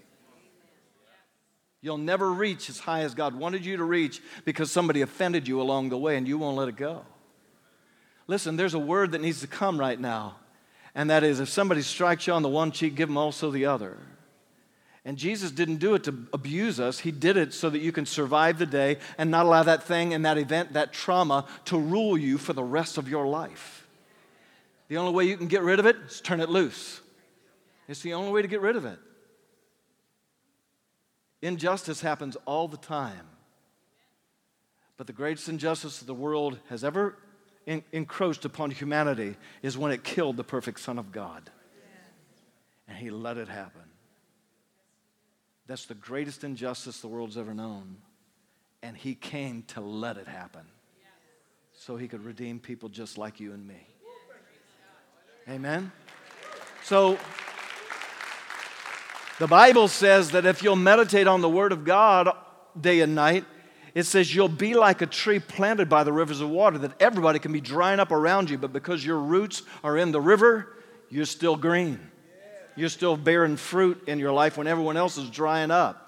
You'll 1.82 1.98
never 1.98 2.32
reach 2.32 2.70
as 2.70 2.78
high 2.78 3.00
as 3.00 3.14
God 3.14 3.34
wanted 3.34 3.66
you 3.66 3.76
to 3.76 3.84
reach 3.84 4.22
because 4.44 4.70
somebody 4.70 5.02
offended 5.02 5.48
you 5.48 5.60
along 5.60 5.88
the 5.88 5.98
way 5.98 6.16
and 6.16 6.26
you 6.26 6.38
won't 6.38 6.56
let 6.56 6.68
it 6.68 6.76
go. 6.76 7.04
Listen, 8.28 8.56
there's 8.56 8.74
a 8.74 8.78
word 8.78 9.10
that 9.10 9.20
needs 9.20 9.40
to 9.40 9.48
come 9.48 9.78
right 9.78 9.98
now, 9.98 10.36
and 10.94 11.10
that 11.10 11.24
is 11.24 11.40
if 11.40 11.48
somebody 11.48 11.82
strikes 11.82 12.28
you 12.28 12.32
on 12.32 12.42
the 12.42 12.48
one 12.48 12.70
cheek, 12.70 12.94
give 12.94 13.08
them 13.08 13.18
also 13.18 13.50
the 13.50 13.66
other. 13.66 13.98
And 15.04 15.18
Jesus 15.18 15.50
didn't 15.50 15.78
do 15.78 15.96
it 15.96 16.04
to 16.04 16.28
abuse 16.32 16.78
us. 16.78 17.00
He 17.00 17.10
did 17.10 17.36
it 17.36 17.52
so 17.52 17.68
that 17.68 17.80
you 17.80 17.90
can 17.90 18.06
survive 18.06 18.58
the 18.58 18.66
day 18.66 18.98
and 19.18 19.32
not 19.32 19.46
allow 19.46 19.64
that 19.64 19.82
thing 19.82 20.14
and 20.14 20.24
that 20.24 20.38
event, 20.38 20.74
that 20.74 20.92
trauma, 20.92 21.46
to 21.64 21.76
rule 21.76 22.16
you 22.16 22.38
for 22.38 22.52
the 22.52 22.62
rest 22.62 22.98
of 22.98 23.08
your 23.08 23.26
life. 23.26 23.88
The 24.86 24.98
only 24.98 25.12
way 25.12 25.24
you 25.24 25.36
can 25.36 25.48
get 25.48 25.62
rid 25.62 25.80
of 25.80 25.86
it 25.86 25.96
is 26.06 26.20
turn 26.20 26.40
it 26.40 26.48
loose. 26.48 27.00
It's 27.88 28.02
the 28.02 28.14
only 28.14 28.30
way 28.30 28.42
to 28.42 28.48
get 28.48 28.60
rid 28.60 28.76
of 28.76 28.84
it. 28.84 29.00
Injustice 31.42 32.00
happens 32.00 32.36
all 32.46 32.68
the 32.68 32.76
time. 32.76 33.26
But 34.96 35.08
the 35.08 35.12
greatest 35.12 35.48
injustice 35.48 35.98
the 35.98 36.14
world 36.14 36.58
has 36.68 36.84
ever 36.84 37.16
encroached 37.66 38.44
upon 38.44 38.70
humanity 38.70 39.36
is 39.62 39.76
when 39.76 39.92
it 39.92 40.04
killed 40.04 40.36
the 40.36 40.44
perfect 40.44 40.80
Son 40.80 40.98
of 40.98 41.10
God. 41.10 41.50
And 42.86 42.96
He 42.96 43.10
let 43.10 43.36
it 43.36 43.48
happen. 43.48 43.82
That's 45.66 45.86
the 45.86 45.94
greatest 45.94 46.44
injustice 46.44 47.00
the 47.00 47.08
world's 47.08 47.36
ever 47.36 47.54
known. 47.54 47.96
And 48.82 48.96
He 48.96 49.14
came 49.14 49.62
to 49.68 49.80
let 49.80 50.16
it 50.16 50.28
happen 50.28 50.66
so 51.72 51.96
He 51.96 52.06
could 52.06 52.24
redeem 52.24 52.60
people 52.60 52.88
just 52.88 53.18
like 53.18 53.40
you 53.40 53.52
and 53.52 53.66
me. 53.66 53.86
Amen? 55.48 55.90
So, 56.84 57.18
the 59.38 59.46
Bible 59.46 59.88
says 59.88 60.30
that 60.32 60.46
if 60.46 60.62
you'll 60.62 60.76
meditate 60.76 61.26
on 61.26 61.40
the 61.40 61.48
Word 61.48 61.72
of 61.72 61.84
God 61.84 62.28
day 62.78 63.00
and 63.00 63.14
night, 63.14 63.44
it 63.94 64.04
says 64.04 64.34
you'll 64.34 64.48
be 64.48 64.74
like 64.74 65.02
a 65.02 65.06
tree 65.06 65.38
planted 65.38 65.88
by 65.88 66.04
the 66.04 66.12
rivers 66.12 66.40
of 66.40 66.48
water, 66.48 66.78
that 66.78 67.00
everybody 67.00 67.38
can 67.38 67.52
be 67.52 67.60
drying 67.60 68.00
up 68.00 68.10
around 68.10 68.48
you, 68.50 68.58
but 68.58 68.72
because 68.72 69.04
your 69.04 69.18
roots 69.18 69.62
are 69.84 69.98
in 69.98 70.12
the 70.12 70.20
river, 70.20 70.76
you're 71.10 71.26
still 71.26 71.56
green. 71.56 72.00
You're 72.74 72.88
still 72.88 73.18
bearing 73.18 73.56
fruit 73.56 74.02
in 74.06 74.18
your 74.18 74.32
life 74.32 74.56
when 74.56 74.66
everyone 74.66 74.96
else 74.96 75.18
is 75.18 75.28
drying 75.28 75.70
up. 75.70 75.98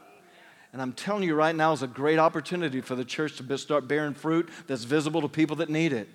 And 0.72 0.80
I'm 0.80 0.92
telling 0.92 1.22
you 1.22 1.34
right 1.34 1.54
now 1.54 1.72
is 1.72 1.82
a 1.82 1.86
great 1.86 2.18
opportunity 2.18 2.80
for 2.80 2.94
the 2.94 3.04
church 3.04 3.36
to 3.36 3.58
start 3.58 3.86
bearing 3.86 4.14
fruit 4.14 4.48
that's 4.66 4.84
visible 4.84 5.20
to 5.20 5.28
people 5.28 5.56
that 5.56 5.68
need 5.68 5.92
it. 5.92 6.08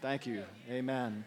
Thank 0.00 0.26
you. 0.26 0.44
Amen. 0.70 1.24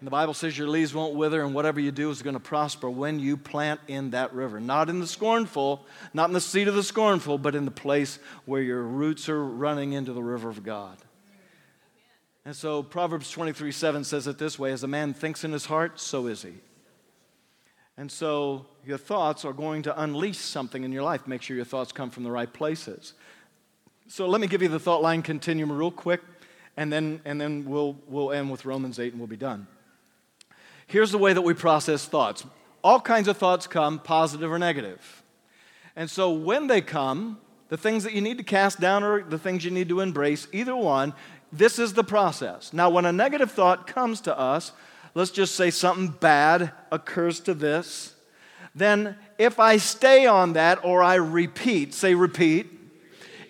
And 0.00 0.06
the 0.06 0.10
Bible 0.10 0.32
says 0.32 0.56
your 0.56 0.66
leaves 0.66 0.94
won't 0.94 1.14
wither, 1.14 1.42
and 1.42 1.54
whatever 1.54 1.78
you 1.78 1.90
do 1.90 2.08
is 2.08 2.22
going 2.22 2.34
to 2.34 2.40
prosper 2.40 2.88
when 2.88 3.20
you 3.20 3.36
plant 3.36 3.80
in 3.86 4.10
that 4.10 4.32
river. 4.32 4.58
Not 4.58 4.88
in 4.88 4.98
the 4.98 5.06
scornful, 5.06 5.84
not 6.14 6.30
in 6.30 6.32
the 6.32 6.40
seat 6.40 6.68
of 6.68 6.74
the 6.74 6.82
scornful, 6.82 7.36
but 7.36 7.54
in 7.54 7.66
the 7.66 7.70
place 7.70 8.18
where 8.46 8.62
your 8.62 8.82
roots 8.82 9.28
are 9.28 9.44
running 9.44 9.92
into 9.92 10.14
the 10.14 10.22
river 10.22 10.48
of 10.48 10.64
God. 10.64 10.96
And 12.46 12.56
so 12.56 12.82
Proverbs 12.82 13.30
23 13.30 13.72
7 13.72 14.04
says 14.04 14.26
it 14.26 14.38
this 14.38 14.58
way 14.58 14.72
As 14.72 14.82
a 14.82 14.88
man 14.88 15.12
thinks 15.12 15.44
in 15.44 15.52
his 15.52 15.66
heart, 15.66 16.00
so 16.00 16.28
is 16.28 16.40
he. 16.40 16.54
And 17.98 18.10
so 18.10 18.64
your 18.86 18.96
thoughts 18.96 19.44
are 19.44 19.52
going 19.52 19.82
to 19.82 20.02
unleash 20.02 20.38
something 20.38 20.82
in 20.82 20.92
your 20.92 21.02
life. 21.02 21.26
Make 21.26 21.42
sure 21.42 21.56
your 21.56 21.66
thoughts 21.66 21.92
come 21.92 22.08
from 22.08 22.22
the 22.24 22.30
right 22.30 22.50
places. 22.50 23.12
So 24.08 24.26
let 24.26 24.40
me 24.40 24.46
give 24.46 24.62
you 24.62 24.68
the 24.68 24.80
thought 24.80 25.02
line 25.02 25.20
continuum 25.20 25.70
real 25.70 25.90
quick, 25.90 26.22
and 26.78 26.90
then, 26.90 27.20
and 27.26 27.38
then 27.38 27.66
we'll, 27.66 27.98
we'll 28.08 28.32
end 28.32 28.50
with 28.50 28.64
Romans 28.64 28.98
8 28.98 29.12
and 29.12 29.20
we'll 29.20 29.28
be 29.28 29.36
done. 29.36 29.66
Here's 30.90 31.12
the 31.12 31.18
way 31.18 31.32
that 31.32 31.42
we 31.42 31.54
process 31.54 32.04
thoughts 32.04 32.44
all 32.82 33.00
kinds 33.00 33.28
of 33.28 33.36
thoughts 33.36 33.68
come, 33.68 34.00
positive 34.00 34.50
or 34.50 34.58
negative. 34.58 35.22
And 35.94 36.10
so 36.10 36.32
when 36.32 36.66
they 36.66 36.80
come, 36.80 37.38
the 37.68 37.76
things 37.76 38.02
that 38.02 38.12
you 38.12 38.20
need 38.20 38.38
to 38.38 38.44
cast 38.44 38.80
down 38.80 39.04
or 39.04 39.22
the 39.22 39.38
things 39.38 39.64
you 39.64 39.70
need 39.70 39.88
to 39.90 40.00
embrace, 40.00 40.48
either 40.52 40.74
one, 40.74 41.14
this 41.52 41.78
is 41.78 41.92
the 41.92 42.02
process. 42.02 42.72
Now, 42.72 42.90
when 42.90 43.04
a 43.04 43.12
negative 43.12 43.52
thought 43.52 43.86
comes 43.86 44.20
to 44.22 44.36
us, 44.36 44.72
let's 45.14 45.30
just 45.30 45.54
say 45.54 45.70
something 45.70 46.08
bad 46.08 46.72
occurs 46.90 47.38
to 47.40 47.54
this, 47.54 48.16
then 48.74 49.16
if 49.38 49.60
I 49.60 49.76
stay 49.76 50.26
on 50.26 50.54
that 50.54 50.84
or 50.84 51.04
I 51.04 51.16
repeat, 51.16 51.94
say 51.94 52.16
repeat, 52.16 52.79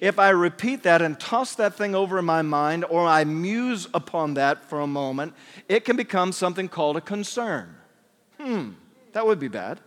if 0.00 0.18
I 0.18 0.30
repeat 0.30 0.82
that 0.84 1.02
and 1.02 1.20
toss 1.20 1.54
that 1.56 1.74
thing 1.74 1.94
over 1.94 2.18
in 2.18 2.24
my 2.24 2.40
mind 2.40 2.86
or 2.88 3.06
I 3.06 3.24
muse 3.24 3.86
upon 3.92 4.34
that 4.34 4.64
for 4.64 4.80
a 4.80 4.86
moment, 4.86 5.34
it 5.68 5.84
can 5.84 5.96
become 5.96 6.32
something 6.32 6.68
called 6.68 6.96
a 6.96 7.02
concern. 7.02 7.76
Hmm, 8.40 8.70
that 9.12 9.26
would 9.26 9.38
be 9.38 9.48
bad. 9.48 9.78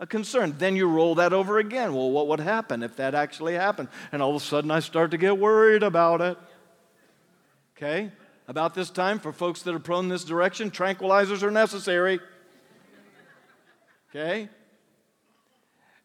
A 0.00 0.06
concern. 0.06 0.54
Then 0.58 0.76
you 0.76 0.86
roll 0.86 1.14
that 1.14 1.32
over 1.32 1.58
again. 1.58 1.94
Well, 1.94 2.10
what 2.10 2.28
would 2.28 2.40
happen 2.40 2.82
if 2.82 2.96
that 2.96 3.14
actually 3.14 3.54
happened? 3.54 3.88
And 4.10 4.20
all 4.20 4.36
of 4.36 4.42
a 4.42 4.44
sudden 4.44 4.70
I 4.70 4.80
start 4.80 5.12
to 5.12 5.16
get 5.16 5.38
worried 5.38 5.82
about 5.82 6.20
it. 6.20 6.36
Okay? 7.76 8.10
About 8.48 8.74
this 8.74 8.90
time, 8.90 9.18
for 9.18 9.32
folks 9.32 9.62
that 9.62 9.74
are 9.74 9.78
prone 9.78 10.04
in 10.04 10.08
this 10.10 10.24
direction, 10.24 10.70
tranquilizers 10.70 11.42
are 11.42 11.50
necessary. 11.50 12.20
Okay? 14.10 14.50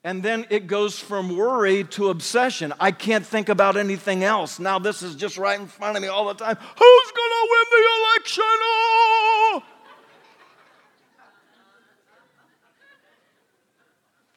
And 0.08 0.24
then 0.24 0.46
it 0.50 0.67
goes 0.67 0.98
from 0.98 1.36
worry 1.36 1.84
to 1.84 2.08
obsession. 2.08 2.74
I 2.80 2.91
can't 2.91 3.26
think 3.26 3.50
about 3.50 3.76
anything 3.76 4.24
else. 4.24 4.58
Now 4.58 4.80
this 4.80 5.04
is 5.04 5.17
just 5.17 5.38
right 5.38 5.60
in 5.60 5.67
front 5.67 5.98
of 5.98 6.02
me 6.02 6.08
all 6.08 6.30
the 6.30 6.34
time. 6.34 6.56
Who's 6.56 7.12
going 7.12 7.32
to 7.34 7.48
win 7.52 7.65
the 7.72 7.89
election? 8.00 8.43
Oh! 8.46 9.63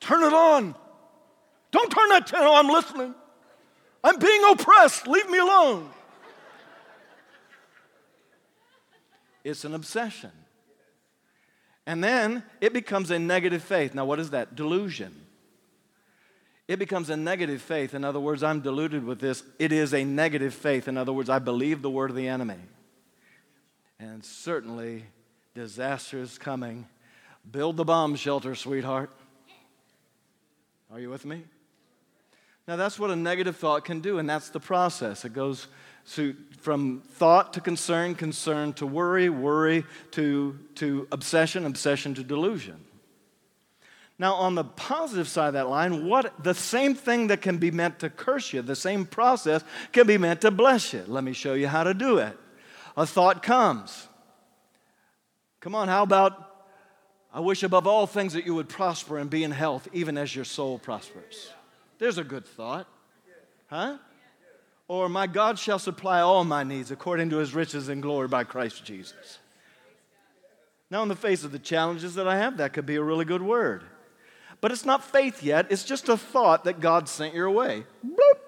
Turn 0.01 0.25
it 0.25 0.33
on. 0.33 0.75
Don't 1.71 1.93
turn 1.93 2.09
that 2.09 2.27
channel. 2.27 2.53
I'm 2.53 2.67
listening. 2.67 3.15
I'm 4.03 4.19
being 4.19 4.43
oppressed. 4.51 5.07
Leave 5.07 5.31
me 5.31 5.39
alone. 5.39 5.89
It's 9.45 9.65
an 9.65 9.75
obsession. 9.75 10.33
And 11.87 12.03
then 12.03 12.43
it 12.61 12.73
becomes 12.73 13.13
a 13.13 13.21
negative 13.21 13.63
faith. 13.63 13.95
Now, 13.95 14.05
what 14.05 14.19
is 14.19 14.31
that? 14.31 14.57
Delusion 14.57 15.29
it 16.71 16.79
becomes 16.79 17.11
a 17.11 17.17
negative 17.17 17.61
faith. 17.61 17.95
In 17.95 18.05
other 18.05 18.21
words, 18.21 18.45
I'm 18.45 18.61
deluded 18.61 19.03
with 19.05 19.19
this. 19.19 19.43
It 19.59 19.73
is 19.73 19.93
a 19.93 20.05
negative 20.05 20.55
faith. 20.55 20.87
In 20.87 20.97
other 20.97 21.13
words, 21.13 21.29
I 21.29 21.41
believe 21.41 21.83
the 21.83 21.91
word 21.91 22.11
of 22.11 22.17
the 22.17 22.29
enemy. 22.29 22.61
And 23.99 24.25
certainly, 24.25 25.07
disaster 25.53 26.21
is 26.21 26.39
coming. 26.39 26.87
Build 27.51 27.77
the 27.77 27.85
bomb 27.85 28.15
shelter, 28.15 28.55
sweetheart. 28.55 29.11
Are 30.93 31.01
you 31.01 31.11
with 31.11 31.25
me? 31.25 31.43
Now, 32.69 32.77
that's 32.77 33.01
what 33.01 33.11
a 33.11 33.17
negative 33.17 33.57
thought 33.57 33.85
can 33.85 33.99
do, 33.99 34.21
and 34.21 34.31
that's 34.31 34.51
the 34.51 34.61
process. 34.61 35.25
It 35.25 35.33
goes 35.33 35.67
from 36.61 37.03
thought 37.15 37.53
to 37.55 37.61
concern, 37.61 38.15
concern 38.15 38.75
to 38.75 38.87
worry, 38.87 39.29
worry 39.29 39.85
to, 40.13 40.57
to 40.77 41.09
obsession, 41.11 41.67
obsession 41.67 42.15
to 42.15 42.23
delusion. 42.23 42.85
Now, 44.21 44.35
on 44.35 44.55
the 44.55 44.65
positive 44.65 45.29
side 45.29 45.47
of 45.47 45.55
that 45.55 45.71
line, 45.71 46.07
what 46.07 46.45
the 46.45 46.53
same 46.53 46.95
thing 46.95 47.29
that 47.29 47.41
can 47.41 47.57
be 47.57 47.71
meant 47.71 48.01
to 48.01 48.11
curse 48.11 48.53
you, 48.53 48.61
the 48.61 48.77
same 48.77 49.07
process 49.07 49.65
can 49.93 50.07
be 50.07 50.19
meant 50.19 50.43
to 50.43 50.51
bless 50.51 50.93
you. 50.93 51.03
Let 51.07 51.25
me 51.25 51.33
show 51.33 51.55
you 51.55 51.69
how 51.69 51.85
to 51.85 51.95
do 51.95 52.19
it. 52.19 52.37
A 52.99 53.07
thought 53.07 53.43
comes. 53.43 54.09
Come 55.61 55.75
on, 55.75 55.89
how 55.89 56.03
about 56.03 56.51
I 57.33 57.41
wish 57.41 57.63
above 57.63 57.87
all 57.87 58.07
things 58.07 58.35
that 58.35 58.45
you 58.45 58.55
would 58.55 58.69
prosper 58.69 59.17
and 59.17 59.31
be 59.31 59.43
in 59.43 59.53
health, 59.53 59.89
even 59.95 60.19
as 60.19 60.37
your 60.37 60.45
soul 60.45 60.79
prospers. 60.79 61.49
There's 61.99 62.19
a 62.19 62.25
good 62.25 62.45
thought. 62.45 62.87
Huh? 63.69 63.97
Or 64.87 65.09
my 65.09 65.29
God 65.29 65.59
shall 65.59 65.79
supply 65.79 66.21
all 66.21 66.45
my 66.45 66.63
needs 66.63 66.91
according 66.91 67.31
to 67.31 67.39
his 67.39 67.55
riches 67.55 67.89
and 67.89 68.03
glory 68.03 68.29
by 68.29 68.45
Christ 68.45 68.85
Jesus. 68.85 69.39
Now, 70.91 71.03
in 71.03 71.09
the 71.09 71.17
face 71.17 71.43
of 71.43 71.53
the 71.53 71.59
challenges 71.59 72.17
that 72.17 72.29
I 72.29 72.37
have, 72.37 72.59
that 72.59 72.75
could 72.75 72.85
be 72.85 72.97
a 72.97 73.03
really 73.03 73.25
good 73.25 73.41
word. 73.41 73.83
But 74.61 74.73
it's 74.73 74.85
not 74.85 75.03
faith 75.03 75.43
yet, 75.43 75.67
it's 75.71 75.85
just 75.85 76.09
a 76.09 76.17
thought 76.17 76.65
that 76.65 76.81
God 76.81 77.09
sent 77.09 77.35
your 77.35 77.51
way. 77.51 77.85
Bloop. 78.07 78.41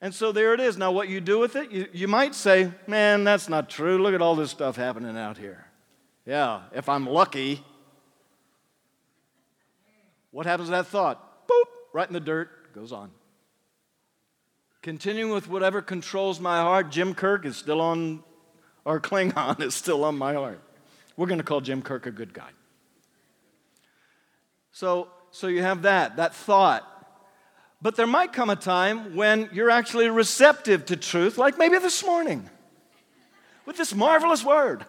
And 0.00 0.14
so 0.14 0.30
there 0.30 0.52
it 0.52 0.60
is. 0.60 0.76
Now, 0.76 0.92
what 0.92 1.08
you 1.08 1.20
do 1.20 1.38
with 1.38 1.56
it, 1.56 1.70
you, 1.70 1.86
you 1.92 2.06
might 2.06 2.34
say, 2.34 2.70
man, 2.86 3.24
that's 3.24 3.48
not 3.48 3.70
true. 3.70 3.98
Look 3.98 4.14
at 4.14 4.20
all 4.20 4.36
this 4.36 4.50
stuff 4.50 4.76
happening 4.76 5.16
out 5.16 5.38
here. 5.38 5.66
Yeah, 6.26 6.62
if 6.74 6.88
I'm 6.88 7.06
lucky. 7.06 7.64
What 10.32 10.44
happens 10.44 10.68
to 10.68 10.72
that 10.72 10.86
thought? 10.88 11.48
Boop, 11.48 11.64
right 11.94 12.06
in 12.06 12.12
the 12.12 12.20
dirt, 12.20 12.74
goes 12.74 12.92
on. 12.92 13.10
Continuing 14.82 15.32
with 15.32 15.48
whatever 15.48 15.80
controls 15.80 16.40
my 16.40 16.60
heart, 16.60 16.90
Jim 16.90 17.14
Kirk 17.14 17.46
is 17.46 17.56
still 17.56 17.80
on, 17.80 18.22
or 18.84 19.00
Klingon 19.00 19.60
is 19.62 19.74
still 19.74 20.04
on 20.04 20.18
my 20.18 20.34
heart. 20.34 20.60
We're 21.16 21.26
going 21.26 21.38
to 21.38 21.44
call 21.44 21.62
Jim 21.62 21.80
Kirk 21.80 22.04
a 22.06 22.10
good 22.10 22.34
guy. 22.34 22.50
So, 24.76 25.08
so 25.30 25.46
you 25.46 25.62
have 25.62 25.82
that, 25.82 26.16
that 26.16 26.34
thought. 26.34 26.84
But 27.80 27.96
there 27.96 28.06
might 28.06 28.34
come 28.34 28.50
a 28.50 28.56
time 28.56 29.16
when 29.16 29.48
you're 29.50 29.70
actually 29.70 30.10
receptive 30.10 30.84
to 30.86 30.98
truth, 30.98 31.38
like 31.38 31.56
maybe 31.56 31.78
this 31.78 32.04
morning 32.04 32.50
with 33.64 33.78
this 33.78 33.94
marvelous 33.94 34.44
word. 34.44 34.84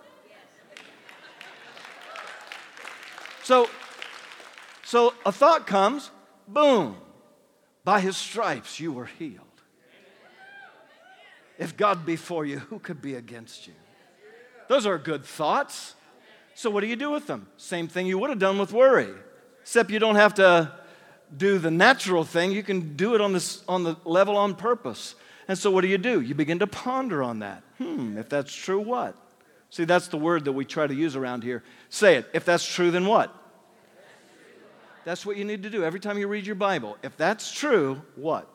So, 3.43 3.69
so 4.83 5.13
a 5.25 5.31
thought 5.31 5.65
comes, 5.65 6.11
boom, 6.49 6.97
by 7.85 8.01
his 8.01 8.17
stripes 8.17 8.81
you 8.81 8.91
were 8.91 9.05
healed. 9.05 9.39
If 11.57 11.77
God 11.77 12.05
be 12.05 12.17
for 12.17 12.45
you, 12.45 12.59
who 12.59 12.79
could 12.79 13.01
be 13.01 13.15
against 13.15 13.67
you? 13.67 13.73
Those 14.67 14.85
are 14.85 14.97
good 14.97 15.23
thoughts. 15.23 15.95
So, 16.55 16.69
what 16.69 16.81
do 16.81 16.87
you 16.87 16.97
do 16.97 17.09
with 17.09 17.25
them? 17.25 17.47
Same 17.55 17.87
thing 17.87 18.05
you 18.05 18.19
would 18.19 18.29
have 18.29 18.39
done 18.39 18.57
with 18.57 18.73
worry. 18.73 19.13
Except 19.67 19.91
you 19.91 19.99
don't 19.99 20.15
have 20.15 20.35
to 20.35 20.71
do 21.35 21.59
the 21.59 21.69
natural 21.69 22.23
thing, 22.23 22.53
you 22.53 22.63
can 22.63 22.95
do 22.95 23.15
it 23.15 23.19
on, 23.19 23.33
this, 23.33 23.65
on 23.67 23.83
the 23.83 23.97
level 24.05 24.37
on 24.37 24.55
purpose. 24.55 25.13
And 25.49 25.57
so, 25.57 25.69
what 25.71 25.81
do 25.81 25.89
you 25.89 25.97
do? 25.97 26.21
You 26.21 26.35
begin 26.35 26.59
to 26.59 26.67
ponder 26.67 27.21
on 27.21 27.39
that. 27.39 27.63
Hmm, 27.77 28.17
if 28.17 28.29
that's 28.29 28.55
true, 28.55 28.79
what? 28.79 29.13
See, 29.69 29.83
that's 29.83 30.07
the 30.07 30.17
word 30.17 30.45
that 30.45 30.53
we 30.53 30.63
try 30.63 30.87
to 30.87 30.95
use 30.95 31.17
around 31.17 31.43
here. 31.43 31.63
Say 31.89 32.15
it. 32.15 32.29
If 32.33 32.45
that's 32.45 32.65
true, 32.65 32.91
then 32.91 33.07
what? 33.07 33.35
That's 35.03 35.25
what 35.25 35.35
you 35.35 35.43
need 35.43 35.63
to 35.63 35.69
do 35.69 35.83
every 35.83 35.99
time 35.99 36.17
you 36.17 36.29
read 36.29 36.45
your 36.45 36.55
Bible. 36.55 36.95
If 37.03 37.17
that's 37.17 37.51
true, 37.51 38.01
what? 38.15 38.47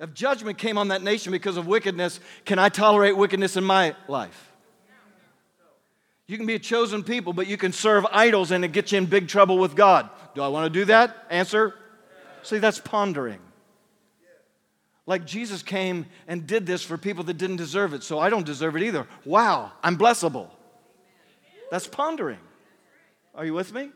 If 0.00 0.12
judgment 0.12 0.58
came 0.58 0.76
on 0.76 0.88
that 0.88 1.04
nation 1.04 1.30
because 1.30 1.56
of 1.56 1.68
wickedness, 1.68 2.18
can 2.46 2.58
I 2.58 2.68
tolerate 2.68 3.16
wickedness 3.16 3.56
in 3.56 3.62
my 3.62 3.94
life? 4.08 4.55
You 6.26 6.36
can 6.36 6.46
be 6.46 6.54
a 6.54 6.58
chosen 6.58 7.04
people, 7.04 7.32
but 7.32 7.46
you 7.46 7.56
can 7.56 7.72
serve 7.72 8.04
idols 8.10 8.50
and 8.50 8.64
it 8.64 8.72
gets 8.72 8.92
you 8.92 8.98
in 8.98 9.06
big 9.06 9.28
trouble 9.28 9.58
with 9.58 9.76
God. 9.76 10.10
Do 10.34 10.42
I 10.42 10.48
want 10.48 10.72
to 10.72 10.78
do 10.80 10.84
that? 10.86 11.16
Answer. 11.30 11.74
See, 12.42 12.58
that's 12.58 12.80
pondering. 12.80 13.40
Like 15.06 15.24
Jesus 15.24 15.62
came 15.62 16.06
and 16.26 16.46
did 16.46 16.66
this 16.66 16.82
for 16.82 16.98
people 16.98 17.22
that 17.24 17.38
didn't 17.38 17.56
deserve 17.56 17.94
it, 17.94 18.02
so 18.02 18.18
I 18.18 18.28
don't 18.28 18.44
deserve 18.44 18.76
it 18.76 18.82
either. 18.82 19.06
Wow, 19.24 19.70
I'm 19.82 19.96
blessable. 19.96 20.48
That's 21.70 21.86
pondering. 21.86 22.40
Are 23.34 23.44
you 23.44 23.54
with 23.54 23.72
me? 23.72 23.90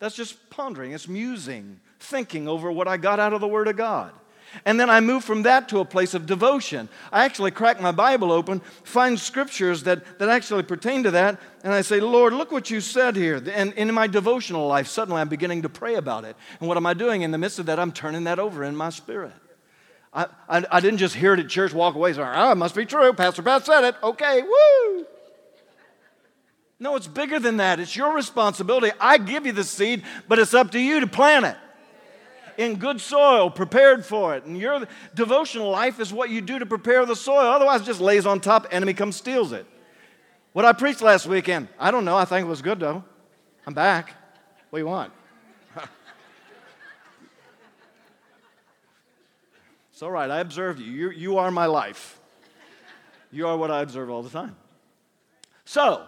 That's 0.00 0.16
just 0.16 0.50
pondering. 0.50 0.92
It's 0.92 1.06
musing, 1.06 1.78
thinking 2.00 2.48
over 2.48 2.70
what 2.70 2.88
I 2.88 2.96
got 2.96 3.20
out 3.20 3.32
of 3.32 3.40
the 3.40 3.46
Word 3.46 3.68
of 3.68 3.76
God. 3.76 4.12
And 4.64 4.78
then 4.78 4.90
I 4.90 5.00
move 5.00 5.24
from 5.24 5.42
that 5.42 5.68
to 5.70 5.80
a 5.80 5.84
place 5.84 6.14
of 6.14 6.26
devotion. 6.26 6.88
I 7.12 7.24
actually 7.24 7.50
crack 7.50 7.80
my 7.80 7.92
Bible 7.92 8.32
open, 8.32 8.60
find 8.84 9.18
scriptures 9.18 9.82
that, 9.84 10.18
that 10.18 10.28
actually 10.28 10.62
pertain 10.62 11.02
to 11.04 11.10
that, 11.12 11.40
and 11.62 11.72
I 11.72 11.80
say, 11.80 12.00
Lord, 12.00 12.32
look 12.32 12.52
what 12.52 12.70
you 12.70 12.80
said 12.80 13.16
here. 13.16 13.42
And, 13.52 13.72
in 13.74 13.92
my 13.92 14.06
devotional 14.06 14.66
life, 14.66 14.86
suddenly 14.86 15.20
I'm 15.20 15.28
beginning 15.28 15.62
to 15.62 15.68
pray 15.68 15.94
about 15.94 16.24
it. 16.24 16.36
And 16.60 16.68
what 16.68 16.76
am 16.76 16.86
I 16.86 16.94
doing? 16.94 17.22
In 17.22 17.30
the 17.30 17.38
midst 17.38 17.58
of 17.58 17.66
that, 17.66 17.78
I'm 17.78 17.92
turning 17.92 18.24
that 18.24 18.38
over 18.38 18.64
in 18.64 18.76
my 18.76 18.90
spirit. 18.90 19.32
I, 20.12 20.26
I, 20.48 20.64
I 20.70 20.80
didn't 20.80 20.98
just 20.98 21.14
hear 21.14 21.34
it 21.34 21.40
at 21.40 21.48
church, 21.48 21.72
walk 21.72 21.94
away, 21.94 22.12
say, 22.12 22.22
oh, 22.22 22.52
it 22.52 22.56
must 22.56 22.74
be 22.74 22.86
true. 22.86 23.12
Pastor 23.12 23.42
Pat 23.42 23.66
said 23.66 23.84
it. 23.84 23.96
Okay, 24.02 24.42
woo. 24.42 25.06
No, 26.78 26.96
it's 26.96 27.06
bigger 27.06 27.40
than 27.40 27.56
that. 27.58 27.80
It's 27.80 27.96
your 27.96 28.14
responsibility. 28.14 28.90
I 29.00 29.18
give 29.18 29.46
you 29.46 29.52
the 29.52 29.64
seed, 29.64 30.02
but 30.28 30.38
it's 30.38 30.54
up 30.54 30.70
to 30.72 30.80
you 30.80 31.00
to 31.00 31.06
plant 31.06 31.46
it 31.46 31.56
in 32.58 32.76
good 32.76 33.00
soil, 33.00 33.50
prepared 33.50 34.04
for 34.04 34.34
it. 34.36 34.44
And 34.44 34.58
your 34.58 34.86
devotional 35.14 35.70
life 35.70 36.00
is 36.00 36.12
what 36.12 36.30
you 36.30 36.40
do 36.40 36.58
to 36.58 36.66
prepare 36.66 37.06
the 37.06 37.16
soil. 37.16 37.46
Otherwise, 37.46 37.82
it 37.82 37.84
just 37.84 38.00
lays 38.00 38.26
on 38.26 38.40
top, 38.40 38.66
enemy 38.70 38.94
comes, 38.94 39.16
steals 39.16 39.52
it. 39.52 39.66
What 40.52 40.64
I 40.64 40.72
preached 40.72 41.02
last 41.02 41.26
weekend, 41.26 41.68
I 41.78 41.90
don't 41.90 42.04
know. 42.04 42.16
I 42.16 42.24
think 42.24 42.46
it 42.46 42.48
was 42.48 42.62
good, 42.62 42.78
though. 42.80 43.04
I'm 43.66 43.74
back. 43.74 44.14
What 44.70 44.78
do 44.78 44.82
you 44.84 44.86
want? 44.86 45.12
it's 49.92 50.02
all 50.02 50.10
right. 50.10 50.30
I 50.30 50.40
observe 50.40 50.80
you. 50.80 50.92
you. 50.92 51.10
You 51.10 51.38
are 51.38 51.50
my 51.50 51.66
life. 51.66 52.20
You 53.32 53.48
are 53.48 53.56
what 53.56 53.70
I 53.70 53.82
observe 53.82 54.10
all 54.10 54.22
the 54.22 54.30
time. 54.30 54.54
So, 55.64 56.06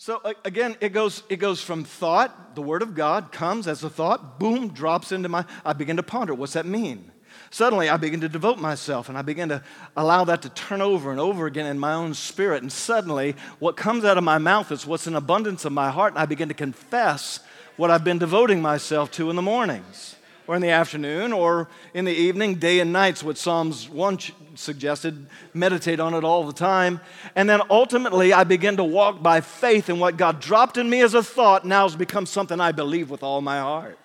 so 0.00 0.22
again, 0.44 0.76
it 0.80 0.90
goes, 0.90 1.24
it 1.28 1.36
goes 1.36 1.60
from 1.60 1.82
thought, 1.82 2.54
the 2.54 2.62
word 2.62 2.82
of 2.82 2.94
God 2.94 3.32
comes 3.32 3.66
as 3.66 3.82
a 3.82 3.90
thought, 3.90 4.38
boom, 4.38 4.68
drops 4.68 5.10
into 5.10 5.28
my, 5.28 5.44
I 5.64 5.72
begin 5.72 5.96
to 5.96 6.04
ponder, 6.04 6.34
what's 6.34 6.52
that 6.52 6.66
mean? 6.66 7.10
Suddenly 7.50 7.88
I 7.88 7.96
begin 7.96 8.20
to 8.20 8.28
devote 8.28 8.60
myself 8.60 9.08
and 9.08 9.18
I 9.18 9.22
begin 9.22 9.48
to 9.48 9.60
allow 9.96 10.22
that 10.22 10.42
to 10.42 10.50
turn 10.50 10.80
over 10.80 11.10
and 11.10 11.18
over 11.18 11.46
again 11.46 11.66
in 11.66 11.80
my 11.80 11.94
own 11.94 12.14
spirit. 12.14 12.62
And 12.62 12.70
suddenly 12.70 13.34
what 13.58 13.76
comes 13.76 14.04
out 14.04 14.16
of 14.16 14.22
my 14.22 14.38
mouth 14.38 14.70
is 14.70 14.86
what's 14.86 15.08
in 15.08 15.16
abundance 15.16 15.64
of 15.64 15.72
my 15.72 15.90
heart, 15.90 16.12
and 16.12 16.22
I 16.22 16.26
begin 16.26 16.46
to 16.46 16.54
confess 16.54 17.40
what 17.76 17.90
I've 17.90 18.04
been 18.04 18.18
devoting 18.18 18.62
myself 18.62 19.10
to 19.12 19.30
in 19.30 19.36
the 19.36 19.42
mornings 19.42 20.14
or 20.48 20.56
in 20.56 20.62
the 20.62 20.70
afternoon 20.70 21.32
or 21.32 21.68
in 21.94 22.06
the 22.06 22.12
evening, 22.12 22.54
day 22.54 22.80
and 22.80 22.92
nights, 22.92 23.22
what 23.22 23.36
Psalms 23.36 23.88
1 23.88 24.18
suggested. 24.54 25.28
Meditate 25.52 26.00
on 26.00 26.14
it 26.14 26.24
all 26.24 26.44
the 26.44 26.54
time. 26.54 27.00
And 27.36 27.48
then 27.48 27.60
ultimately, 27.70 28.32
I 28.32 28.44
begin 28.44 28.78
to 28.78 28.84
walk 28.84 29.22
by 29.22 29.42
faith, 29.42 29.90
and 29.90 30.00
what 30.00 30.16
God 30.16 30.40
dropped 30.40 30.78
in 30.78 30.88
me 30.88 31.02
as 31.02 31.14
a 31.14 31.22
thought 31.22 31.66
now 31.66 31.82
has 31.82 31.94
become 31.94 32.24
something 32.26 32.58
I 32.58 32.72
believe 32.72 33.10
with 33.10 33.22
all 33.22 33.42
my 33.42 33.60
heart. 33.60 33.98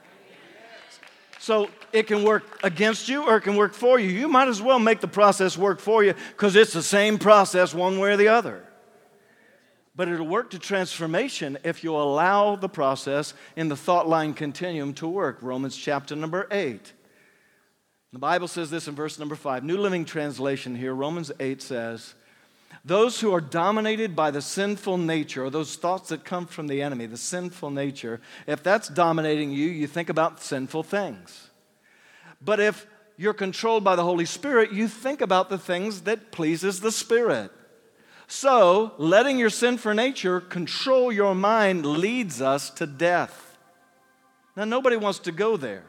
So 1.40 1.70
it 1.92 2.08
can 2.08 2.24
work 2.24 2.60
against 2.64 3.10
you 3.10 3.28
or 3.28 3.38
it 3.38 3.42
can 3.42 3.56
work 3.56 3.74
for 3.74 4.00
you. 4.00 4.10
You 4.10 4.28
might 4.30 4.48
as 4.48 4.62
well 4.62 4.80
make 4.80 5.02
the 5.02 5.10
process 5.10 5.58
work 5.58 5.80
for 5.80 6.04
you 6.04 6.14
because 6.32 6.56
it's 6.56 6.72
the 6.72 6.84
same 6.84 7.18
process 7.18 7.74
one 7.74 8.00
way 8.00 8.14
or 8.14 8.18
the 8.18 8.30
other. 8.30 8.64
But 9.96 10.08
it'll 10.08 10.28
work 10.28 10.50
to 10.52 10.60
transformation 10.60 11.58
if 11.64 11.84
you 11.84 11.96
allow 11.96 12.56
the 12.56 12.70
process 12.70 13.34
in 13.56 13.70
the 13.70 13.76
thought 13.76 14.08
line 14.08 14.34
continuum 14.34 14.94
to 14.96 15.08
work. 15.08 15.38
Romans 15.42 15.78
chapter 15.78 16.16
number 16.16 16.48
8. 16.50 16.94
The 18.12 18.20
Bible 18.20 18.48
says 18.48 18.70
this 18.70 18.88
in 18.88 18.96
verse 18.96 19.20
number 19.20 19.36
5. 19.36 19.64
New 19.64 19.78
Living 19.78 20.06
Translation 20.06 20.76
here, 20.76 20.94
Romans 20.94 21.32
8 21.40 21.62
says, 21.62 22.14
Those 22.86 23.20
who 23.20 23.34
are 23.34 23.42
dominated 23.42 24.16
by 24.16 24.32
the 24.32 24.42
sinful 24.42 24.98
nature, 24.98 25.46
or 25.46 25.50
those 25.50 25.76
thoughts 25.76 26.10
that 26.10 26.24
come 26.24 26.48
from 26.48 26.68
the 26.68 26.82
enemy, 26.82 27.08
the 27.08 27.18
sinful 27.18 27.72
nature, 27.72 28.22
if 28.48 28.62
that's 28.62 28.88
dominating 28.88 29.52
you, 29.52 29.68
you 29.68 29.88
think 29.88 30.10
about 30.10 30.42
sinful 30.42 30.84
things. 30.84 31.50
But 32.40 32.60
if 32.60 32.86
you're 33.18 33.34
controlled 33.34 33.84
by 33.84 33.96
the 33.96 34.04
Holy 34.04 34.26
Spirit, 34.26 34.72
you 34.72 34.88
think 34.88 35.22
about 35.22 35.50
the 35.50 35.58
things 35.58 36.02
that 36.02 36.32
pleases 36.32 36.82
the 36.82 36.92
Spirit. 36.92 37.52
So, 38.28 38.94
letting 38.98 39.38
your 39.38 39.50
sinful 39.50 39.94
nature 39.94 40.40
control 40.40 41.12
your 41.12 41.36
mind 41.36 41.86
leads 41.86 42.42
us 42.42 42.70
to 42.72 42.88
death. 42.88 43.58
Now, 44.56 44.66
nobody 44.66 44.96
wants 44.96 45.20
to 45.20 45.32
go 45.32 45.58
there. 45.58 45.84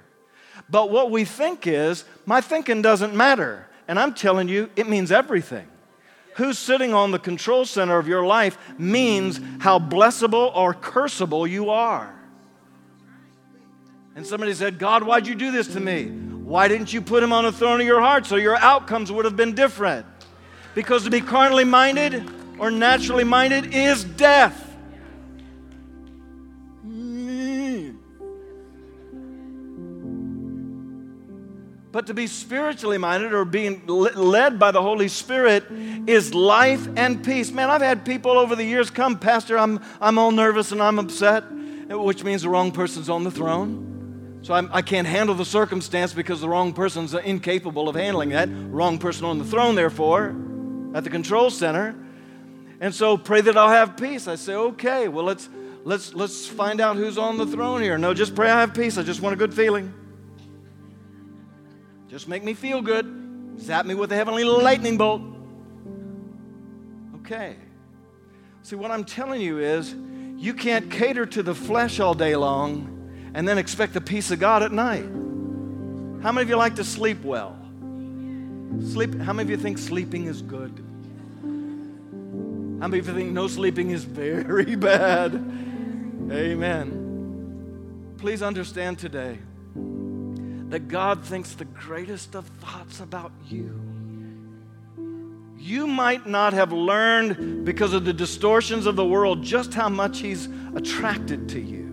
But 0.68 0.90
what 0.90 1.10
we 1.10 1.24
think 1.24 1.66
is, 1.66 2.04
my 2.26 2.40
thinking 2.40 2.82
doesn't 2.82 3.14
matter. 3.14 3.68
And 3.86 3.98
I'm 3.98 4.14
telling 4.14 4.48
you, 4.48 4.70
it 4.76 4.88
means 4.88 5.12
everything. 5.12 5.66
Who's 6.36 6.58
sitting 6.58 6.92
on 6.94 7.12
the 7.12 7.18
control 7.18 7.64
center 7.64 7.98
of 7.98 8.08
your 8.08 8.26
life 8.26 8.58
means 8.78 9.40
how 9.60 9.78
blessable 9.78 10.54
or 10.56 10.74
cursable 10.74 11.48
you 11.48 11.70
are. 11.70 12.12
And 14.16 14.26
somebody 14.26 14.54
said, 14.54 14.78
God, 14.78 15.02
why'd 15.04 15.26
you 15.26 15.34
do 15.34 15.50
this 15.50 15.68
to 15.68 15.80
me? 15.80 16.06
Why 16.06 16.68
didn't 16.68 16.92
you 16.92 17.00
put 17.00 17.22
him 17.22 17.32
on 17.32 17.44
the 17.44 17.52
throne 17.52 17.80
of 17.80 17.86
your 17.86 18.00
heart 18.00 18.26
so 18.26 18.36
your 18.36 18.56
outcomes 18.56 19.10
would 19.10 19.24
have 19.24 19.36
been 19.36 19.54
different? 19.54 20.06
Because 20.74 21.04
to 21.04 21.10
be 21.10 21.20
carnally 21.20 21.64
minded 21.64 22.28
or 22.58 22.70
naturally 22.70 23.24
minded 23.24 23.74
is 23.74 24.04
death. 24.04 24.60
But 31.92 32.08
to 32.08 32.14
be 32.14 32.26
spiritually 32.26 32.98
minded 32.98 33.32
or 33.32 33.44
being 33.44 33.86
led 33.86 34.58
by 34.58 34.72
the 34.72 34.82
Holy 34.82 35.06
Spirit 35.06 35.64
is 36.08 36.34
life 36.34 36.88
and 36.96 37.24
peace. 37.24 37.52
Man, 37.52 37.70
I've 37.70 37.82
had 37.82 38.04
people 38.04 38.32
over 38.32 38.56
the 38.56 38.64
years 38.64 38.90
come, 38.90 39.16
Pastor, 39.16 39.56
I'm, 39.56 39.78
I'm 40.00 40.18
all 40.18 40.32
nervous 40.32 40.72
and 40.72 40.82
I'm 40.82 40.98
upset, 40.98 41.44
which 41.88 42.24
means 42.24 42.42
the 42.42 42.48
wrong 42.48 42.72
person's 42.72 43.08
on 43.08 43.22
the 43.22 43.30
throne. 43.30 44.40
So 44.42 44.54
I'm, 44.54 44.68
I 44.72 44.82
can 44.82 45.04
not 45.04 45.12
handle 45.12 45.36
the 45.36 45.44
circumstance 45.44 46.12
because 46.12 46.40
the 46.40 46.48
wrong 46.48 46.72
person's 46.72 47.14
incapable 47.14 47.88
of 47.88 47.94
handling 47.94 48.30
that. 48.30 48.48
Wrong 48.50 48.98
person 48.98 49.24
on 49.24 49.38
the 49.38 49.44
throne, 49.44 49.76
therefore 49.76 50.34
at 50.94 51.04
the 51.04 51.10
control 51.10 51.50
center. 51.50 51.94
And 52.80 52.94
so 52.94 53.18
pray 53.18 53.40
that 53.42 53.56
I'll 53.58 53.68
have 53.68 53.96
peace. 53.96 54.26
I 54.26 54.36
say, 54.36 54.54
okay, 54.54 55.08
well, 55.08 55.24
let's, 55.24 55.48
let's, 55.84 56.14
let's 56.14 56.46
find 56.46 56.80
out 56.80 56.96
who's 56.96 57.18
on 57.18 57.36
the 57.36 57.46
throne 57.46 57.82
here. 57.82 57.98
No, 57.98 58.14
just 58.14 58.34
pray 58.34 58.48
I 58.48 58.60
have 58.60 58.72
peace. 58.72 58.96
I 58.96 59.02
just 59.02 59.20
want 59.20 59.34
a 59.34 59.36
good 59.36 59.52
feeling. 59.52 59.92
Just 62.08 62.28
make 62.28 62.44
me 62.44 62.54
feel 62.54 62.80
good. 62.80 63.58
Zap 63.58 63.86
me 63.86 63.94
with 63.94 64.12
a 64.12 64.14
heavenly 64.14 64.44
lightning 64.44 64.96
bolt. 64.96 65.22
Okay. 67.16 67.56
See, 68.62 68.76
what 68.76 68.90
I'm 68.90 69.04
telling 69.04 69.40
you 69.40 69.58
is, 69.58 69.94
you 70.36 70.54
can't 70.54 70.90
cater 70.90 71.26
to 71.26 71.42
the 71.42 71.54
flesh 71.54 72.00
all 72.00 72.14
day 72.14 72.36
long 72.36 73.30
and 73.34 73.48
then 73.48 73.58
expect 73.58 73.94
the 73.94 74.00
peace 74.00 74.30
of 74.30 74.38
God 74.38 74.62
at 74.62 74.72
night. 74.72 75.04
How 76.22 76.32
many 76.32 76.42
of 76.42 76.48
you 76.48 76.56
like 76.56 76.76
to 76.76 76.84
sleep 76.84 77.22
well? 77.22 77.58
Sleep, 78.82 79.14
how 79.20 79.32
many 79.32 79.44
of 79.44 79.50
you 79.50 79.56
think 79.56 79.78
sleeping 79.78 80.26
is 80.26 80.42
good? 80.42 80.84
How 82.80 82.88
many 82.88 82.98
of 82.98 83.08
you 83.08 83.14
think 83.14 83.32
no 83.32 83.46
sleeping 83.48 83.90
is 83.90 84.04
very 84.04 84.76
bad? 84.76 85.34
Amen. 86.30 88.14
Please 88.18 88.42
understand 88.42 88.98
today 88.98 89.38
that 90.68 90.88
God 90.88 91.24
thinks 91.24 91.54
the 91.54 91.64
greatest 91.66 92.34
of 92.34 92.46
thoughts 92.46 93.00
about 93.00 93.32
you. 93.48 93.80
You 95.56 95.86
might 95.86 96.26
not 96.26 96.52
have 96.52 96.72
learned 96.72 97.64
because 97.64 97.94
of 97.94 98.04
the 98.04 98.12
distortions 98.12 98.86
of 98.86 98.96
the 98.96 99.04
world 99.04 99.42
just 99.42 99.72
how 99.72 99.88
much 99.88 100.18
He's 100.18 100.48
attracted 100.74 101.48
to 101.50 101.60
you. 101.60 101.84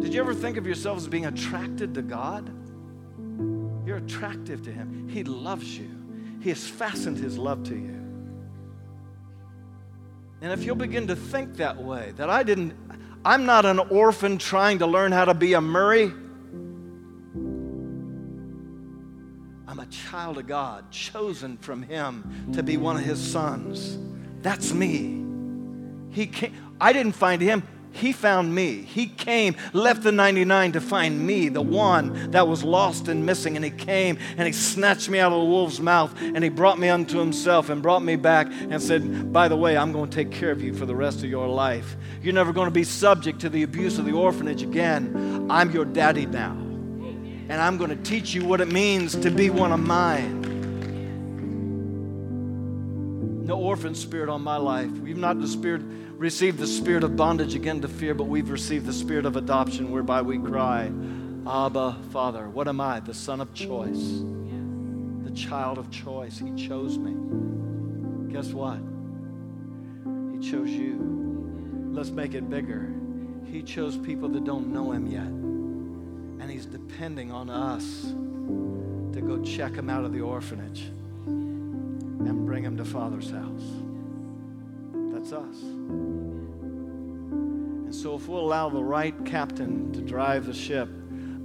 Did 0.00 0.14
you 0.14 0.20
ever 0.20 0.34
think 0.34 0.56
of 0.56 0.66
yourself 0.66 0.98
as 0.98 1.06
being 1.06 1.26
attracted 1.26 1.94
to 1.94 2.02
God? 2.02 2.50
You're 3.86 3.98
attractive 3.98 4.62
to 4.62 4.72
Him. 4.72 5.08
He 5.08 5.24
loves 5.24 5.76
you, 5.78 5.90
He 6.40 6.48
has 6.50 6.66
fastened 6.66 7.18
His 7.18 7.38
love 7.38 7.64
to 7.64 7.74
you. 7.74 7.96
And 10.42 10.52
if 10.52 10.64
you'll 10.64 10.76
begin 10.76 11.06
to 11.08 11.16
think 11.16 11.56
that 11.56 11.82
way, 11.82 12.12
that 12.16 12.30
I 12.30 12.42
didn't, 12.42 12.74
I'm 13.24 13.44
not 13.44 13.66
an 13.66 13.78
orphan 13.78 14.38
trying 14.38 14.78
to 14.78 14.86
learn 14.86 15.12
how 15.12 15.26
to 15.26 15.34
be 15.34 15.52
a 15.52 15.60
Murray. 15.60 16.12
I'm 19.68 19.78
a 19.78 19.86
child 19.86 20.38
of 20.38 20.46
God, 20.46 20.90
chosen 20.90 21.58
from 21.58 21.82
Him 21.82 22.52
to 22.54 22.62
be 22.62 22.76
one 22.78 22.96
of 22.96 23.02
His 23.02 23.20
sons. 23.20 23.98
That's 24.40 24.72
me. 24.72 25.24
He 26.10 26.26
came, 26.26 26.54
I 26.80 26.92
didn't 26.92 27.12
find 27.12 27.42
Him, 27.42 27.62
he 27.92 28.12
found 28.12 28.54
me. 28.54 28.82
He 28.82 29.06
came, 29.06 29.56
left 29.72 30.02
the 30.02 30.12
99 30.12 30.72
to 30.72 30.80
find 30.80 31.26
me, 31.26 31.48
the 31.48 31.62
one 31.62 32.30
that 32.30 32.46
was 32.46 32.62
lost 32.62 33.08
and 33.08 33.26
missing. 33.26 33.56
And 33.56 33.64
He 33.64 33.70
came 33.70 34.18
and 34.36 34.46
He 34.46 34.52
snatched 34.52 35.08
me 35.08 35.18
out 35.18 35.32
of 35.32 35.40
the 35.40 35.44
wolf's 35.46 35.80
mouth 35.80 36.14
and 36.20 36.42
He 36.44 36.50
brought 36.50 36.78
me 36.78 36.88
unto 36.88 37.18
Himself 37.18 37.68
and 37.68 37.82
brought 37.82 38.02
me 38.02 38.16
back 38.16 38.46
and 38.50 38.80
said, 38.80 39.32
By 39.32 39.48
the 39.48 39.56
way, 39.56 39.76
I'm 39.76 39.92
going 39.92 40.08
to 40.08 40.14
take 40.14 40.30
care 40.30 40.50
of 40.50 40.62
you 40.62 40.72
for 40.72 40.86
the 40.86 40.94
rest 40.94 41.18
of 41.18 41.30
your 41.30 41.48
life. 41.48 41.96
You're 42.22 42.34
never 42.34 42.52
going 42.52 42.68
to 42.68 42.72
be 42.72 42.84
subject 42.84 43.40
to 43.40 43.48
the 43.48 43.64
abuse 43.64 43.98
of 43.98 44.04
the 44.04 44.12
orphanage 44.12 44.62
again. 44.62 45.48
I'm 45.50 45.72
your 45.72 45.84
daddy 45.84 46.26
now. 46.26 46.52
And 46.52 47.54
I'm 47.54 47.76
going 47.76 47.90
to 47.90 47.96
teach 47.96 48.32
you 48.32 48.44
what 48.44 48.60
it 48.60 48.68
means 48.68 49.16
to 49.16 49.30
be 49.30 49.50
one 49.50 49.72
of 49.72 49.80
mine. 49.80 50.46
No 53.44 53.56
orphan 53.56 53.96
spirit 53.96 54.28
on 54.28 54.42
my 54.42 54.56
life. 54.56 54.92
We've 54.92 55.16
not 55.16 55.40
the 55.40 55.48
spirit 55.48 55.82
received 56.20 56.58
the 56.58 56.66
spirit 56.66 57.02
of 57.02 57.16
bondage 57.16 57.54
again 57.54 57.80
to 57.80 57.88
fear, 57.88 58.12
but 58.12 58.24
we've 58.24 58.50
received 58.50 58.84
the 58.84 58.92
spirit 58.92 59.24
of 59.24 59.36
adoption 59.36 59.90
whereby 59.90 60.20
we 60.20 60.38
cry, 60.38 60.92
Abba, 61.48 61.96
Father. 62.12 62.46
What 62.50 62.68
am 62.68 62.78
I? 62.78 63.00
The 63.00 63.14
son 63.14 63.40
of 63.40 63.54
choice, 63.54 64.20
the 65.24 65.30
child 65.30 65.78
of 65.78 65.90
choice. 65.90 66.38
He 66.38 66.54
chose 66.56 66.98
me. 66.98 67.14
Guess 68.30 68.52
what? 68.52 68.76
He 70.34 70.46
chose 70.46 70.68
you. 70.68 71.88
Let's 71.90 72.10
make 72.10 72.34
it 72.34 72.50
bigger. 72.50 72.92
He 73.46 73.62
chose 73.62 73.96
people 73.96 74.28
that 74.28 74.44
don't 74.44 74.74
know 74.74 74.92
Him 74.92 75.06
yet. 75.06 75.22
And 75.22 76.50
He's 76.50 76.66
depending 76.66 77.32
on 77.32 77.48
us 77.48 78.02
to 79.14 79.22
go 79.22 79.42
check 79.42 79.72
them 79.72 79.88
out 79.88 80.04
of 80.04 80.12
the 80.12 80.20
orphanage 80.20 80.82
and 81.24 82.44
bring 82.44 82.62
them 82.62 82.76
to 82.76 82.84
Father's 82.84 83.30
house. 83.30 83.89
That's 85.20 85.32
us. 85.34 85.62
And 87.84 87.94
so, 87.94 88.14
if 88.14 88.26
we'll 88.26 88.40
allow 88.40 88.70
the 88.70 88.82
right 88.82 89.14
captain 89.26 89.92
to 89.92 90.00
drive 90.00 90.46
the 90.46 90.54
ship, 90.54 90.88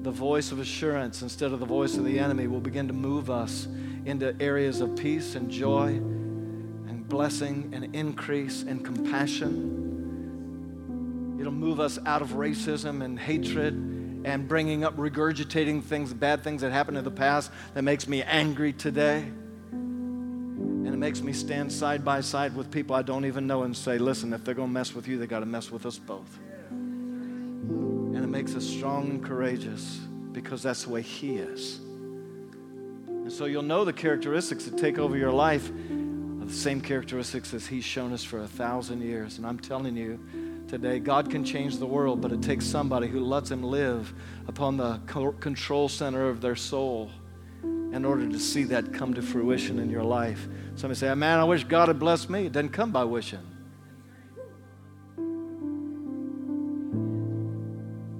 the 0.01 0.11
voice 0.11 0.53
of 0.53 0.59
assurance 0.59 1.21
instead 1.21 1.51
of 1.51 1.59
the 1.59 1.65
voice 1.65 1.97
of 1.97 2.05
the 2.05 2.17
enemy 2.17 2.47
will 2.47 2.61
begin 2.61 2.87
to 2.87 2.93
move 2.93 3.29
us 3.29 3.67
into 4.05 4.33
areas 4.39 4.79
of 4.79 4.95
peace 4.95 5.35
and 5.35 5.51
joy 5.51 5.87
and 5.87 7.05
blessing 7.09 7.69
and 7.73 7.93
increase 7.93 8.61
and 8.61 8.85
compassion. 8.85 9.83
It'll 11.37 11.51
move 11.51 11.81
us 11.81 11.99
out 12.05 12.21
of 12.21 12.29
racism 12.29 13.03
and 13.03 13.19
hatred 13.19 13.73
and 13.73 14.47
bringing 14.47 14.85
up 14.85 14.95
regurgitating 14.95 15.83
things, 15.83 16.13
bad 16.13 16.45
things 16.45 16.61
that 16.61 16.71
happened 16.71 16.97
in 16.97 17.03
the 17.03 17.11
past 17.11 17.51
that 17.73 17.81
makes 17.83 18.07
me 18.07 18.23
angry 18.23 18.71
today 18.71 19.33
makes 21.05 21.21
me 21.21 21.33
stand 21.33 21.71
side 21.71 22.03
by 22.03 22.19
side 22.19 22.55
with 22.55 22.71
people 22.71 22.95
I 22.95 23.03
don't 23.03 23.25
even 23.25 23.45
know 23.45 23.61
and 23.61 23.77
say, 23.77 23.99
listen, 23.99 24.33
if 24.33 24.43
they're 24.43 24.55
going 24.55 24.69
to 24.69 24.73
mess 24.73 24.95
with 24.95 25.07
you, 25.07 25.19
they 25.19 25.27
got 25.27 25.41
to 25.41 25.45
mess 25.45 25.69
with 25.69 25.85
us 25.85 25.99
both. 25.99 26.39
And 26.71 28.17
it 28.17 28.27
makes 28.27 28.55
us 28.55 28.65
strong 28.65 29.11
and 29.11 29.23
courageous 29.23 29.99
because 30.31 30.63
that's 30.63 30.85
the 30.85 30.89
way 30.89 31.03
He 31.03 31.35
is. 31.35 31.77
And 33.07 33.31
so 33.31 33.45
you'll 33.45 33.61
know 33.61 33.85
the 33.85 33.93
characteristics 33.93 34.65
that 34.65 34.79
take 34.79 34.97
over 34.97 35.15
your 35.15 35.31
life 35.31 35.69
are 35.69 36.45
the 36.45 36.51
same 36.51 36.81
characteristics 36.81 37.53
as 37.53 37.67
He's 37.67 37.85
shown 37.85 38.11
us 38.11 38.23
for 38.23 38.39
a 38.39 38.47
thousand 38.47 39.03
years. 39.03 39.37
And 39.37 39.45
I'm 39.45 39.59
telling 39.59 39.95
you, 39.95 40.19
today. 40.67 40.97
God 40.97 41.29
can 41.29 41.45
change 41.45 41.77
the 41.77 41.85
world, 41.85 42.19
but 42.19 42.31
it 42.31 42.41
takes 42.41 42.65
somebody 42.65 43.07
who 43.07 43.19
lets 43.19 43.51
Him 43.51 43.61
live 43.61 44.11
upon 44.47 44.77
the 44.77 44.99
control 45.39 45.87
center 45.87 46.27
of 46.27 46.41
their 46.41 46.55
soul 46.55 47.11
in 47.95 48.03
order 48.03 48.27
to 48.27 48.37
see 48.37 48.65
that 48.65 48.93
come 48.93 49.13
to 49.13 49.21
fruition 49.21 49.79
in 49.79 49.89
your 49.89 50.03
life. 50.03 50.49
Somebody 50.75 50.99
say, 50.99 51.13
Man, 51.13 51.39
I 51.39 51.45
wish 51.45 51.63
God 51.63 51.87
had 51.87 51.97
blessed 51.97 52.29
me. 52.29 52.47
It 52.47 52.51
doesn't 52.51 52.69
come 52.69 52.91
by 52.91 53.05
wishing. 53.05 53.39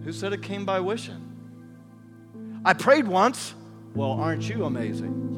Who 0.05 0.13
said 0.13 0.31
it 0.31 0.41
came 0.41 0.63
by 0.63 0.79
wishing? 0.79 1.21
I 2.63 2.73
prayed 2.73 3.05
once. 3.05 3.53
Well, 3.93 4.11
aren't 4.11 4.47
you 4.47 4.63
amazing? 4.63 5.33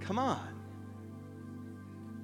Come 0.00 0.18
on. 0.18 0.40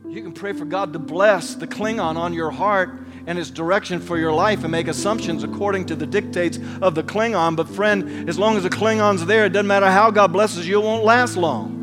You 0.09 0.22
can 0.22 0.32
pray 0.32 0.55
for 0.55 0.64
God 0.64 0.93
to 0.95 0.99
bless 0.99 1.55
the 1.55 1.68
Klingon 1.68 2.16
on 2.16 2.32
your 2.32 2.51
heart 2.51 2.99
and 3.27 3.39
his 3.39 3.51
direction 3.51 4.01
for 4.01 4.18
your 4.18 4.33
life 4.33 4.62
and 4.62 4.70
make 4.70 4.89
assumptions 4.89 5.45
according 5.45 5.87
to 5.87 5.97
the 5.97 6.07
dictates 6.07 6.59
of 6.83 6.95
the 6.95 7.03
Klingon. 7.03 7.57
But, 7.57 7.68
friend, 7.68 8.29
as 8.29 8.39
long 8.39 8.57
as 8.57 8.62
the 8.64 8.70
Klingon's 8.70 9.25
there, 9.27 9.47
it 9.47 9.51
doesn't 9.51 9.66
matter 9.66 9.91
how 9.91 10.11
God 10.11 10.33
blesses 10.33 10.68
you, 10.68 10.81
it 10.81 10.85
won't 10.85 11.05
last 11.05 11.37
long. 11.37 11.81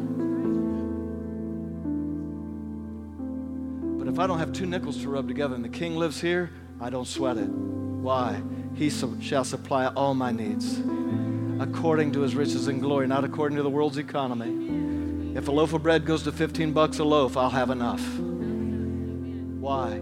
But 3.98 4.08
if 4.08 4.20
I 4.20 4.28
don't 4.28 4.39
have 4.39 4.54
two 4.54 4.66
nickels 4.66 5.02
to 5.02 5.10
rub 5.10 5.28
together 5.28 5.56
and 5.56 5.64
the 5.64 5.70
king 5.70 5.96
lives 5.96 6.20
here, 6.22 6.52
I 6.80 6.89
don't 6.89 7.08
sweat 7.08 7.38
it. 7.38 7.50
Why? 7.50 8.42
He 8.76 8.89
shall 8.89 9.44
supply 9.44 9.88
all 9.88 10.14
my 10.14 10.32
needs 10.32 10.80
according 11.60 12.12
to 12.14 12.22
his 12.22 12.34
riches 12.34 12.68
and 12.68 12.82
glory, 12.82 13.06
not 13.08 13.24
according 13.24 13.56
to 13.58 13.64
the 13.64 13.70
world's 13.70 14.00
economy. 14.00 15.38
If 15.38 15.48
a 15.48 15.52
loaf 15.52 15.74
of 15.74 15.84
bread 15.84 16.06
goes 16.06 16.24
to 16.24 16.32
15 16.32 16.74
bucks 16.74 16.98
a 16.98 17.04
loaf, 17.04 17.38
I'll 17.38 17.52
have 17.52 17.70
enough. 17.70 18.04
Why? 19.60 20.02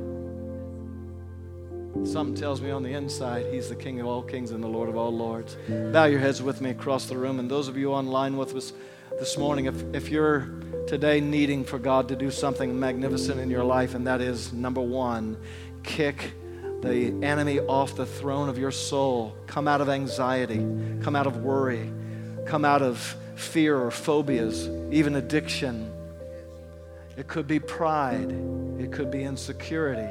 Something 2.04 2.34
tells 2.36 2.62
me 2.62 2.72
on 2.72 2.82
the 2.82 2.94
inside, 2.94 3.46
He's 3.52 3.70
the 3.70 3.76
King 3.76 4.00
of 4.00 4.08
all 4.08 4.22
kings 4.22 4.52
and 4.52 4.64
the 4.64 4.68
Lord 4.68 4.90
of 4.90 4.96
all 4.96 5.16
lords. 5.16 5.58
Bow 5.68 6.06
your 6.06 6.20
heads 6.20 6.42
with 6.42 6.62
me 6.62 6.70
across 6.70 7.08
the 7.08 7.18
room. 7.18 7.40
And 7.40 7.52
those 7.52 7.68
of 7.68 7.78
you 7.78 7.92
online 7.92 8.38
with 8.38 8.56
us 8.56 8.74
this 9.20 9.38
morning, 9.38 9.66
if, 9.66 9.84
if 9.94 10.10
you're 10.10 10.50
today 10.88 11.20
needing 11.20 11.64
for 11.64 11.78
God 11.78 12.08
to 12.08 12.16
do 12.16 12.32
something 12.32 12.80
magnificent 12.80 13.40
in 13.40 13.50
your 13.50 13.64
life, 13.64 13.96
and 13.96 14.08
that 14.08 14.22
is 14.22 14.54
number 14.54 14.82
one, 14.82 15.38
kick 15.84 16.34
the 16.82 17.14
enemy 17.22 17.60
off 17.60 17.96
the 17.96 18.06
throne 18.06 18.50
of 18.50 18.58
your 18.58 18.72
soul. 18.72 19.36
Come 19.46 19.68
out 19.68 19.82
of 19.82 19.90
anxiety, 19.90 20.66
come 21.02 21.16
out 21.16 21.28
of 21.28 21.38
worry, 21.38 21.92
come 22.46 22.64
out 22.64 22.82
of 22.82 23.16
fear 23.36 23.78
or 23.78 23.92
phobias, 23.92 24.70
even 24.92 25.16
addiction. 25.16 25.92
It 27.18 27.28
could 27.28 27.48
be 27.48 27.60
pride, 27.60 28.32
it 28.80 28.92
could 28.92 29.12
be 29.12 29.24
insecurity. 29.24 30.10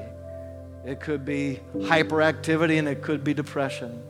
It 0.88 1.00
could 1.00 1.26
be 1.26 1.60
hyperactivity 1.74 2.78
and 2.78 2.88
it 2.88 3.02
could 3.02 3.22
be 3.22 3.34
depression. 3.34 4.02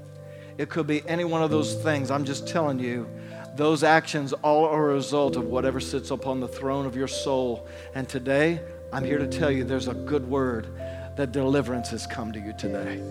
It 0.59 0.69
could 0.69 0.87
be 0.87 1.03
any 1.09 1.25
one 1.25 1.43
of 1.43 1.51
those 1.51 1.75
things. 1.75 2.09
I'm 2.09 2.25
just 2.25 2.47
telling 2.47 2.79
you, 2.79 3.09
those 3.57 3.83
actions 3.83 4.33
all 4.33 4.65
are 4.67 4.91
a 4.91 4.95
result 4.95 5.35
of 5.35 5.47
whatever 5.47 5.81
sits 5.81 6.13
upon 6.13 6.39
the 6.39 6.47
throne 6.47 6.87
of 6.87 6.95
your 6.95 7.09
soul. 7.09 7.67
And 7.97 8.09
today, 8.09 8.61
I'm 8.93 9.05
here 9.05 9.19
to 9.19 9.27
tell 9.27 9.51
you 9.51 9.65
there's 9.65 9.89
a 9.89 9.95
good 9.95 10.29
word 10.29 10.69
that 11.17 11.33
deliverance 11.33 11.89
has 11.89 12.07
come 12.07 12.31
to 12.31 12.39
you 12.39 12.55
today. 12.57 13.03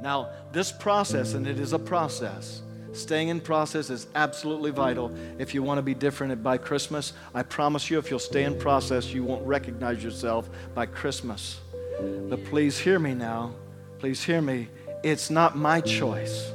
Now, 0.00 0.28
this 0.52 0.70
process, 0.70 1.34
and 1.34 1.48
it 1.48 1.58
is 1.58 1.72
a 1.72 1.80
process, 1.80 2.62
Staying 2.96 3.28
in 3.28 3.40
process 3.40 3.90
is 3.90 4.06
absolutely 4.14 4.70
vital 4.70 5.14
if 5.38 5.52
you 5.52 5.62
want 5.62 5.76
to 5.76 5.82
be 5.82 5.92
different 5.92 6.42
by 6.42 6.56
Christmas. 6.56 7.12
I 7.34 7.42
promise 7.42 7.90
you, 7.90 7.98
if 7.98 8.10
you'll 8.10 8.18
stay 8.18 8.44
in 8.44 8.58
process, 8.58 9.12
you 9.12 9.22
won't 9.22 9.46
recognize 9.46 10.02
yourself 10.02 10.48
by 10.74 10.86
Christmas. 10.86 11.60
But 12.00 12.42
please 12.46 12.78
hear 12.78 12.98
me 12.98 13.12
now. 13.12 13.54
Please 13.98 14.24
hear 14.24 14.40
me. 14.40 14.68
It's 15.04 15.28
not 15.28 15.58
my 15.58 15.82
choice. 15.82 16.50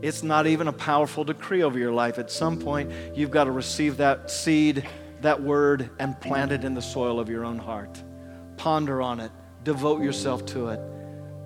It's 0.00 0.22
not 0.22 0.46
even 0.46 0.68
a 0.68 0.72
powerful 0.72 1.22
decree 1.22 1.62
over 1.62 1.78
your 1.78 1.92
life. 1.92 2.18
At 2.18 2.30
some 2.30 2.58
point, 2.58 2.90
you've 3.14 3.30
got 3.30 3.44
to 3.44 3.50
receive 3.50 3.98
that 3.98 4.30
seed, 4.30 4.86
that 5.20 5.42
word, 5.42 5.90
and 5.98 6.18
plant 6.18 6.50
it 6.50 6.64
in 6.64 6.72
the 6.72 6.82
soil 6.82 7.20
of 7.20 7.28
your 7.28 7.44
own 7.44 7.58
heart. 7.58 8.02
ponder 8.56 9.00
on 9.02 9.20
it, 9.20 9.30
devote 9.64 10.02
yourself 10.02 10.44
to 10.46 10.68
it, 10.68 10.80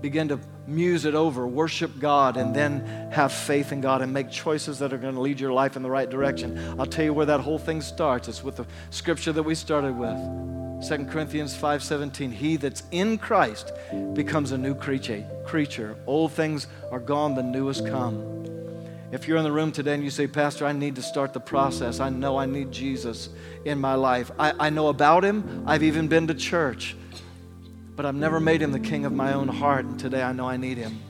begin 0.00 0.28
to 0.28 0.38
muse 0.66 1.04
it 1.04 1.14
over, 1.14 1.46
worship 1.46 1.98
God, 1.98 2.36
and 2.36 2.54
then 2.54 2.80
have 3.12 3.32
faith 3.32 3.72
in 3.72 3.80
God 3.80 4.02
and 4.02 4.12
make 4.12 4.30
choices 4.30 4.78
that 4.78 4.92
are 4.92 4.98
going 4.98 5.14
to 5.14 5.20
lead 5.20 5.40
your 5.40 5.52
life 5.52 5.76
in 5.76 5.82
the 5.82 5.90
right 5.90 6.08
direction. 6.08 6.58
I'll 6.78 6.86
tell 6.86 7.04
you 7.04 7.12
where 7.12 7.26
that 7.26 7.40
whole 7.40 7.58
thing 7.58 7.80
starts. 7.80 8.28
It's 8.28 8.44
with 8.44 8.56
the 8.56 8.66
scripture 8.90 9.32
that 9.32 9.42
we 9.42 9.54
started 9.54 9.96
with. 9.96 10.18
2 10.88 11.06
Corinthians 11.06 11.56
5:17 11.56 12.32
He 12.32 12.56
that's 12.56 12.82
in 12.90 13.18
Christ 13.18 13.72
becomes 14.14 14.52
a 14.52 14.58
new 14.58 14.74
creature. 14.74 15.24
Creature. 15.44 15.96
Old 16.06 16.32
things 16.32 16.66
are 16.90 17.00
gone, 17.00 17.34
the 17.34 17.42
new 17.42 17.68
has 17.68 17.80
come. 17.80 18.32
If 19.12 19.28
you're 19.28 19.36
in 19.36 19.44
the 19.44 19.52
room 19.52 19.72
today 19.72 19.94
and 19.94 20.02
you 20.02 20.10
say, 20.10 20.26
Pastor, 20.26 20.64
I 20.64 20.72
need 20.72 20.96
to 20.96 21.02
start 21.02 21.34
the 21.34 21.40
process. 21.40 22.00
I 22.00 22.08
know 22.08 22.38
I 22.38 22.46
need 22.46 22.72
Jesus 22.72 23.28
in 23.66 23.78
my 23.78 23.94
life. 23.94 24.30
I, 24.38 24.54
I 24.58 24.70
know 24.70 24.88
about 24.88 25.22
him. 25.22 25.64
I've 25.66 25.82
even 25.82 26.08
been 26.08 26.26
to 26.28 26.34
church 26.34 26.96
but 27.94 28.06
I've 28.06 28.14
never 28.14 28.40
made 28.40 28.62
him 28.62 28.72
the 28.72 28.80
king 28.80 29.04
of 29.04 29.12
my 29.12 29.32
own 29.32 29.48
heart, 29.48 29.84
and 29.84 29.98
today 29.98 30.22
I 30.22 30.32
know 30.32 30.48
I 30.48 30.56
need 30.56 30.78
him. 30.78 31.00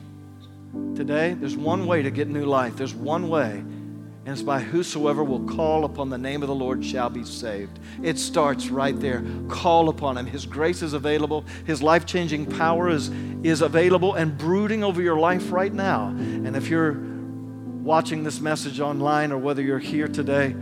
Today, 0.95 1.33
there's 1.33 1.55
one 1.55 1.85
way 1.85 2.01
to 2.01 2.11
get 2.11 2.27
new 2.27 2.45
life. 2.45 2.75
There's 2.75 2.93
one 2.93 3.29
way, 3.29 3.51
and 3.51 4.27
it's 4.27 4.41
by 4.41 4.59
whosoever 4.59 5.23
will 5.23 5.45
call 5.45 5.85
upon 5.85 6.09
the 6.09 6.17
name 6.17 6.41
of 6.41 6.47
the 6.47 6.55
Lord 6.55 6.83
shall 6.83 7.09
be 7.09 7.23
saved. 7.23 7.79
It 8.01 8.17
starts 8.17 8.69
right 8.69 8.99
there. 8.99 9.23
Call 9.47 9.89
upon 9.89 10.17
him. 10.17 10.25
His 10.25 10.45
grace 10.45 10.81
is 10.81 10.93
available, 10.93 11.45
his 11.65 11.81
life 11.81 12.05
changing 12.05 12.47
power 12.47 12.89
is, 12.89 13.09
is 13.43 13.61
available 13.61 14.15
and 14.15 14.37
brooding 14.37 14.83
over 14.83 15.01
your 15.01 15.17
life 15.17 15.51
right 15.51 15.73
now. 15.73 16.07
And 16.07 16.55
if 16.55 16.69
you're 16.69 16.93
watching 17.83 18.23
this 18.23 18.39
message 18.39 18.79
online 18.79 19.31
or 19.31 19.37
whether 19.37 19.61
you're 19.61 19.79
here 19.79 20.07
today, 20.07 20.55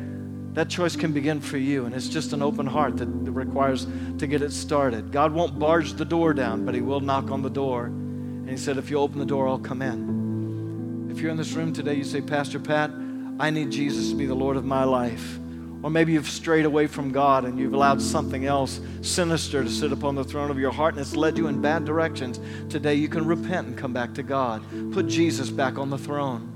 that 0.54 0.70
choice 0.70 0.96
can 0.96 1.14
begin 1.14 1.40
for 1.40 1.58
you, 1.58 1.86
and 1.86 1.96
it's 1.96 2.10
just 2.10 2.34
an 2.34 2.42
open 2.42 2.66
heart 2.66 2.98
that 2.98 3.08
requires 3.08 3.88
to 4.18 4.28
get 4.28 4.42
it 4.42 4.52
started. 4.52 5.12
God 5.12 5.34
won't 5.34 5.58
barge 5.58 5.94
the 5.94 6.06
door 6.06 6.34
down, 6.34 6.66
but 6.66 6.76
He 6.76 6.82
will 6.82 7.00
knock 7.00 7.32
on 7.32 7.42
the 7.42 7.50
door. 7.50 7.86
And 7.86 8.50
He 8.50 8.58
said, 8.58 8.78
If 8.78 8.90
you 8.90 8.98
open 8.98 9.20
the 9.20 9.26
door, 9.26 9.48
I'll 9.48 9.60
come 9.60 9.82
in. 9.82 11.10
If 11.10 11.20
you're 11.20 11.32
in 11.32 11.38
this 11.38 11.54
room 11.54 11.74
today, 11.74 11.96
you 11.96 12.04
say, 12.04 12.22
Pastor 12.22 12.60
Pat, 12.60 12.92
I 13.40 13.50
need 13.50 13.72
Jesus 13.72 14.10
to 14.10 14.16
be 14.16 14.26
the 14.26 14.36
Lord 14.36 14.58
of 14.58 14.66
my 14.66 14.84
life. 14.84 15.40
Or 15.84 15.90
maybe 15.90 16.14
you've 16.14 16.30
strayed 16.30 16.66
away 16.66 16.88
from 16.88 17.12
God 17.12 17.44
and 17.44 17.58
you've 17.58 17.74
allowed 17.74 18.02
something 18.02 18.46
else 18.46 18.80
sinister 19.02 19.64
to 19.64 19.70
sit 19.70 19.92
upon 19.92 20.16
the 20.16 20.24
throne 20.24 20.52
of 20.52 20.60
your 20.60 20.72
heart 20.72 20.94
and 20.94 21.02
it's 21.02 21.16
led 21.16 21.38
you 21.38 21.48
in 21.48 21.60
bad 21.60 21.86
directions. 21.86 22.40
Today 22.70 22.94
you 22.96 23.08
can 23.08 23.26
repent 23.26 23.68
and 23.68 23.78
come 23.78 23.92
back 23.92 24.14
to 24.16 24.24
God. 24.24 24.64
Put 24.94 25.08
Jesus 25.08 25.50
back 25.50 25.80
on 25.80 25.90
the 25.90 25.98
throne. 25.98 26.51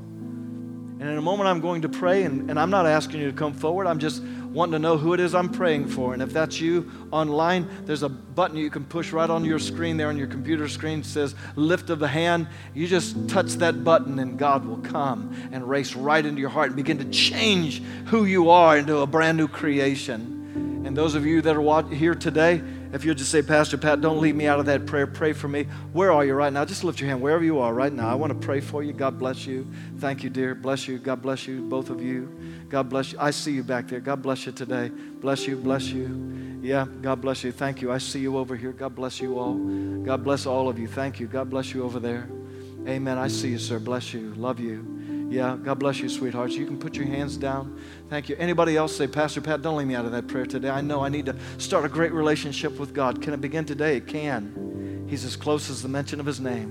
And 0.98 1.10
in 1.10 1.18
a 1.18 1.22
moment, 1.22 1.50
I'm 1.50 1.60
going 1.60 1.82
to 1.82 1.89
pray, 1.89 2.24
and, 2.24 2.50
and 2.50 2.58
I'm 2.58 2.70
not 2.70 2.86
asking 2.86 3.20
you 3.20 3.30
to 3.30 3.36
come 3.36 3.54
forward. 3.54 3.86
I'm 3.86 4.00
just 4.00 4.24
wanting 4.24 4.72
to 4.72 4.80
know 4.80 4.98
who 4.98 5.14
it 5.14 5.20
is 5.20 5.36
I'm 5.36 5.50
praying 5.50 5.89
for. 5.89 6.14
And 6.14 6.22
if 6.22 6.32
that's 6.32 6.62
you 6.62 6.89
online, 7.12 7.68
there's 7.84 8.02
a 8.02 8.08
button 8.08 8.56
you 8.56 8.70
can 8.70 8.86
push 8.86 9.12
right 9.12 9.30
on 9.30 9.43
your 9.43 9.60
screen 9.60 9.98
there 9.98 10.08
on 10.08 10.18
your 10.18 10.28
computer 10.28 10.70
screen. 10.70 11.00
It 11.00 11.06
says 11.06 11.36
lift 11.58 11.89
of 11.89 12.00
the 12.00 12.08
hand. 12.08 12.48
You 12.74 12.88
just 12.88 13.28
touch 13.28 13.56
that 13.56 13.84
button, 13.84 14.20
and 14.20 14.39
God 14.39 14.64
will 14.64 14.78
come 14.78 15.36
and 15.52 15.68
race 15.68 15.96
right 15.96 16.26
into 16.26 16.39
your 16.39 16.50
heart 16.50 16.68
and 16.68 16.78
begin 16.78 16.98
to 17.00 17.06
change 17.06 17.84
who 18.06 18.24
you 18.24 18.50
are 18.50 18.78
into 18.78 19.00
a 19.00 19.08
brand 19.08 19.38
new 19.38 19.50
creation. 19.50 20.84
And 20.86 20.96
those 20.96 21.16
of 21.16 21.26
you 21.26 21.41
that 21.41 21.58
are 21.58 21.93
here 21.93 22.16
today, 22.16 22.62
if 22.96 23.04
you'll 23.04 23.14
just 23.14 23.30
say, 23.30 23.41
Pastor 23.41 23.78
Pat, 23.78 24.00
don't 24.00 24.22
leave 24.22 24.36
me 24.36 24.48
out 24.48 24.58
of 24.58 24.66
that 24.68 24.86
prayer. 24.86 25.06
Pray 25.06 25.34
for 25.34 25.50
me. 25.50 25.66
Where 25.91 26.14
are 26.14 26.24
you 26.24 26.34
right 26.34 26.52
now? 26.52 26.64
Just 26.64 26.86
lift 26.86 27.02
your 27.02 27.10
hand 27.10 27.22
wherever 27.22 27.43
you 27.43 27.60
are 27.60 27.74
right 27.74 27.91
now. 27.91 28.10
I 28.10 28.16
want 28.16 28.32
to 28.32 28.39
pray 28.39 28.62
for 28.62 28.84
you. 28.84 28.93
God 28.93 29.20
bless 29.20 29.46
you. 29.46 29.68
Thank 29.98 30.24
you, 30.24 30.30
dear. 30.30 30.56
Bless 30.56 30.88
you. 30.88 30.98
God 30.98 31.22
bless 31.22 31.46
you, 31.46 31.62
both 31.62 31.89
of 31.89 32.02
you. 32.02 32.34
God 32.70 32.89
bless 32.89 33.12
you. 33.12 33.20
I 33.20 33.32
see 33.32 33.52
you 33.52 33.64
back 33.64 33.89
there. 33.89 34.00
God 34.00 34.22
bless 34.22 34.46
you 34.46 34.54
today. 34.54 34.88
Bless 35.20 35.46
you. 35.46 35.58
Bless 35.58 35.89
you. 35.89 36.60
Yeah, 36.62 36.88
God 37.02 37.20
bless 37.20 37.43
you. 37.43 37.52
Thank 37.52 37.82
you. 37.82 37.91
I 37.91 37.98
see 37.98 38.20
you 38.20 38.38
over 38.38 38.56
here. 38.56 38.72
God 38.72 38.96
bless 38.96 39.20
you 39.20 39.38
all. 39.38 39.56
God 39.56 40.24
bless 40.24 40.46
all 40.46 40.70
of 40.70 40.80
you. 40.80 40.88
Thank 40.88 41.20
you. 41.20 41.28
God 41.28 41.50
bless 41.50 41.74
you 41.74 41.84
over 41.84 42.00
there. 42.00 42.30
Amen. 42.88 43.18
I 43.18 43.28
see 43.28 43.50
you, 43.50 43.60
sir. 43.60 43.78
Bless 43.78 44.14
you. 44.14 44.34
Love 44.36 44.60
you. 44.60 45.28
Yeah, 45.30 45.58
God 45.62 45.80
bless 45.80 46.00
you, 46.00 46.08
sweethearts. 46.08 46.56
You 46.56 46.66
can 46.66 46.80
put 46.80 46.96
your 46.96 47.08
hands 47.08 47.36
down. 47.36 47.80
Thank 48.08 48.30
you. 48.30 48.36
Anybody 48.38 48.78
else 48.78 48.95
say, 48.95 49.08
Pastor 49.08 49.41
Pat, 49.41 49.64
don't 49.64 49.78
leave 49.78 49.88
me 49.88 49.95
out 49.95 50.06
of 50.06 50.12
that 50.12 50.28
prayer 50.28 50.45
today. 50.45 50.70
I 50.70 50.82
know 50.82 51.03
I 51.03 51.10
need 51.10 51.26
to 51.26 51.36
start 51.58 51.86
a 51.86 51.89
great 51.89 52.14
relationship 52.14 52.78
with 52.78 52.93
God. 52.93 53.20
Can 53.20 53.34
it 53.34 53.41
begin 53.41 53.66
today? 53.66 53.97
It 53.97 54.06
can. 54.06 55.08
He's 55.10 55.26
as 55.26 55.36
close 55.36 55.72
as 55.72 55.82
the 55.82 55.89
mention 55.89 56.20
of 56.20 56.26
his 56.26 56.39
name. 56.39 56.70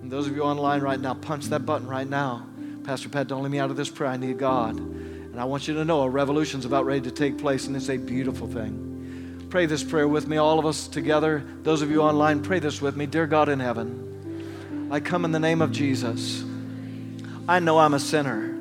And 0.00 0.10
those 0.10 0.28
of 0.28 0.36
you 0.36 0.42
online 0.42 0.80
right 0.80 1.00
now, 1.00 1.14
punch 1.14 1.46
that 1.46 1.66
button 1.66 1.88
right 1.88 2.08
now. 2.08 2.46
Pastor 2.84 3.08
Pat, 3.08 3.26
don't 3.26 3.42
leave 3.42 3.50
me 3.50 3.58
out 3.58 3.70
of 3.70 3.76
this 3.76 3.90
prayer. 3.90 4.10
I 4.10 4.16
need 4.16 4.38
God. 4.38 4.76
And 4.78 5.40
I 5.40 5.44
want 5.44 5.66
you 5.66 5.74
to 5.74 5.84
know 5.84 6.02
a 6.02 6.08
revolution's 6.08 6.64
about 6.64 6.86
ready 6.86 7.00
to 7.00 7.10
take 7.10 7.36
place, 7.36 7.66
and 7.66 7.74
it's 7.74 7.88
a 7.88 7.96
beautiful 7.96 8.46
thing. 8.46 9.46
Pray 9.50 9.66
this 9.66 9.82
prayer 9.82 10.06
with 10.06 10.28
me, 10.28 10.36
all 10.36 10.60
of 10.60 10.66
us 10.66 10.86
together. 10.86 11.44
Those 11.62 11.82
of 11.82 11.90
you 11.90 12.00
online, 12.02 12.42
pray 12.42 12.60
this 12.60 12.80
with 12.80 12.96
me. 12.96 13.06
Dear 13.06 13.26
God 13.26 13.48
in 13.48 13.58
heaven, 13.58 14.88
I 14.92 15.00
come 15.00 15.24
in 15.24 15.32
the 15.32 15.40
name 15.40 15.62
of 15.62 15.72
Jesus. 15.72 16.44
I 17.48 17.58
know 17.58 17.78
I'm 17.78 17.94
a 17.94 18.00
sinner 18.00 18.57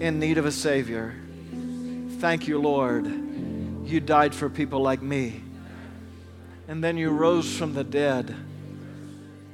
in 0.00 0.18
need 0.18 0.38
of 0.38 0.46
a 0.46 0.52
Savior. 0.52 1.14
Thank 2.18 2.48
you, 2.48 2.58
Lord. 2.58 3.06
You 3.84 4.00
died 4.00 4.34
for 4.34 4.48
people 4.48 4.80
like 4.80 5.02
me. 5.02 5.42
And 6.68 6.82
then 6.84 6.96
you 6.96 7.10
rose 7.10 7.56
from 7.56 7.74
the 7.74 7.84
dead. 7.84 8.34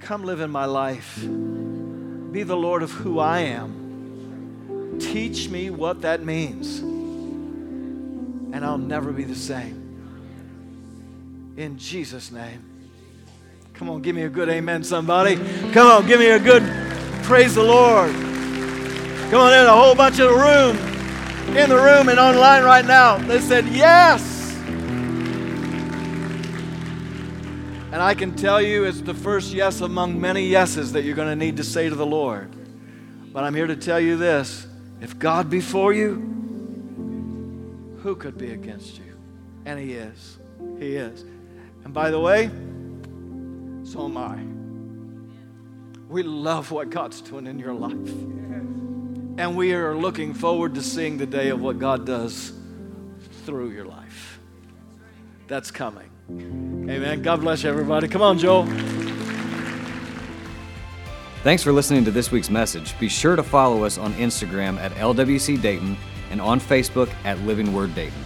Come 0.00 0.24
live 0.24 0.40
in 0.40 0.50
my 0.50 0.66
life. 0.66 1.18
Be 1.20 2.42
the 2.42 2.56
Lord 2.56 2.82
of 2.82 2.90
who 2.90 3.18
I 3.18 3.38
am. 3.40 4.98
Teach 5.00 5.48
me 5.48 5.70
what 5.70 6.02
that 6.02 6.22
means. 6.22 6.80
And 6.80 8.64
I'll 8.64 8.78
never 8.78 9.12
be 9.12 9.24
the 9.24 9.34
same. 9.34 9.82
In 11.56 11.78
Jesus' 11.78 12.30
name. 12.30 12.64
Come 13.74 13.90
on, 13.90 14.02
give 14.02 14.14
me 14.14 14.22
a 14.22 14.28
good 14.28 14.48
amen, 14.48 14.84
somebody. 14.84 15.36
Come 15.72 15.86
on, 15.86 16.06
give 16.06 16.18
me 16.20 16.28
a 16.28 16.38
good 16.38 16.62
praise 17.22 17.54
the 17.54 17.62
Lord. 17.62 18.25
Come 19.30 19.40
on, 19.40 19.50
there's 19.50 19.66
a 19.66 19.76
whole 19.76 19.96
bunch 19.96 20.20
of 20.20 20.28
the 20.28 20.36
room, 20.36 20.76
in 21.56 21.68
the 21.68 21.74
room 21.74 22.08
and 22.08 22.20
online 22.20 22.62
right 22.62 22.84
now. 22.84 23.18
They 23.18 23.40
said 23.40 23.66
yes. 23.66 24.54
And 27.90 27.96
I 27.96 28.14
can 28.14 28.36
tell 28.36 28.62
you 28.62 28.84
it's 28.84 29.00
the 29.00 29.14
first 29.14 29.52
yes 29.52 29.80
among 29.80 30.20
many 30.20 30.46
yeses 30.46 30.92
that 30.92 31.02
you're 31.02 31.16
going 31.16 31.28
to 31.28 31.34
need 31.34 31.56
to 31.56 31.64
say 31.64 31.88
to 31.88 31.94
the 31.96 32.06
Lord. 32.06 32.54
But 33.32 33.42
I'm 33.42 33.52
here 33.52 33.66
to 33.66 33.74
tell 33.74 33.98
you 33.98 34.16
this 34.16 34.68
if 35.00 35.18
God 35.18 35.50
be 35.50 35.60
for 35.60 35.92
you, 35.92 36.14
who 38.04 38.14
could 38.14 38.38
be 38.38 38.52
against 38.52 38.98
you? 38.98 39.18
And 39.64 39.80
He 39.80 39.94
is. 39.94 40.38
He 40.78 40.94
is. 40.94 41.24
And 41.82 41.92
by 41.92 42.12
the 42.12 42.20
way, 42.20 42.46
so 43.82 44.04
am 44.04 44.16
I. 44.16 44.38
We 46.08 46.22
love 46.22 46.70
what 46.70 46.90
God's 46.90 47.20
doing 47.20 47.48
in 47.48 47.58
your 47.58 47.74
life. 47.74 48.36
And 49.38 49.56
we 49.56 49.74
are 49.74 49.94
looking 49.94 50.32
forward 50.32 50.74
to 50.76 50.82
seeing 50.82 51.18
the 51.18 51.26
day 51.26 51.50
of 51.50 51.60
what 51.60 51.78
God 51.78 52.06
does 52.06 52.52
through 53.44 53.70
your 53.70 53.84
life. 53.84 54.40
That's 55.46 55.70
coming. 55.70 56.10
Amen. 56.30 57.22
God 57.22 57.40
bless 57.42 57.62
you, 57.62 57.70
everybody. 57.70 58.08
Come 58.08 58.22
on, 58.22 58.38
Joel. 58.38 58.66
Thanks 61.42 61.62
for 61.62 61.70
listening 61.70 62.04
to 62.06 62.10
this 62.10 62.32
week's 62.32 62.50
message. 62.50 62.98
Be 62.98 63.08
sure 63.08 63.36
to 63.36 63.42
follow 63.42 63.84
us 63.84 63.98
on 63.98 64.12
Instagram 64.14 64.78
at 64.78 64.90
LWC 64.92 65.60
Dayton 65.60 65.96
and 66.30 66.40
on 66.40 66.58
Facebook 66.58 67.08
at 67.24 67.38
Living 67.42 67.72
Word 67.72 67.94
Dayton. 67.94 68.18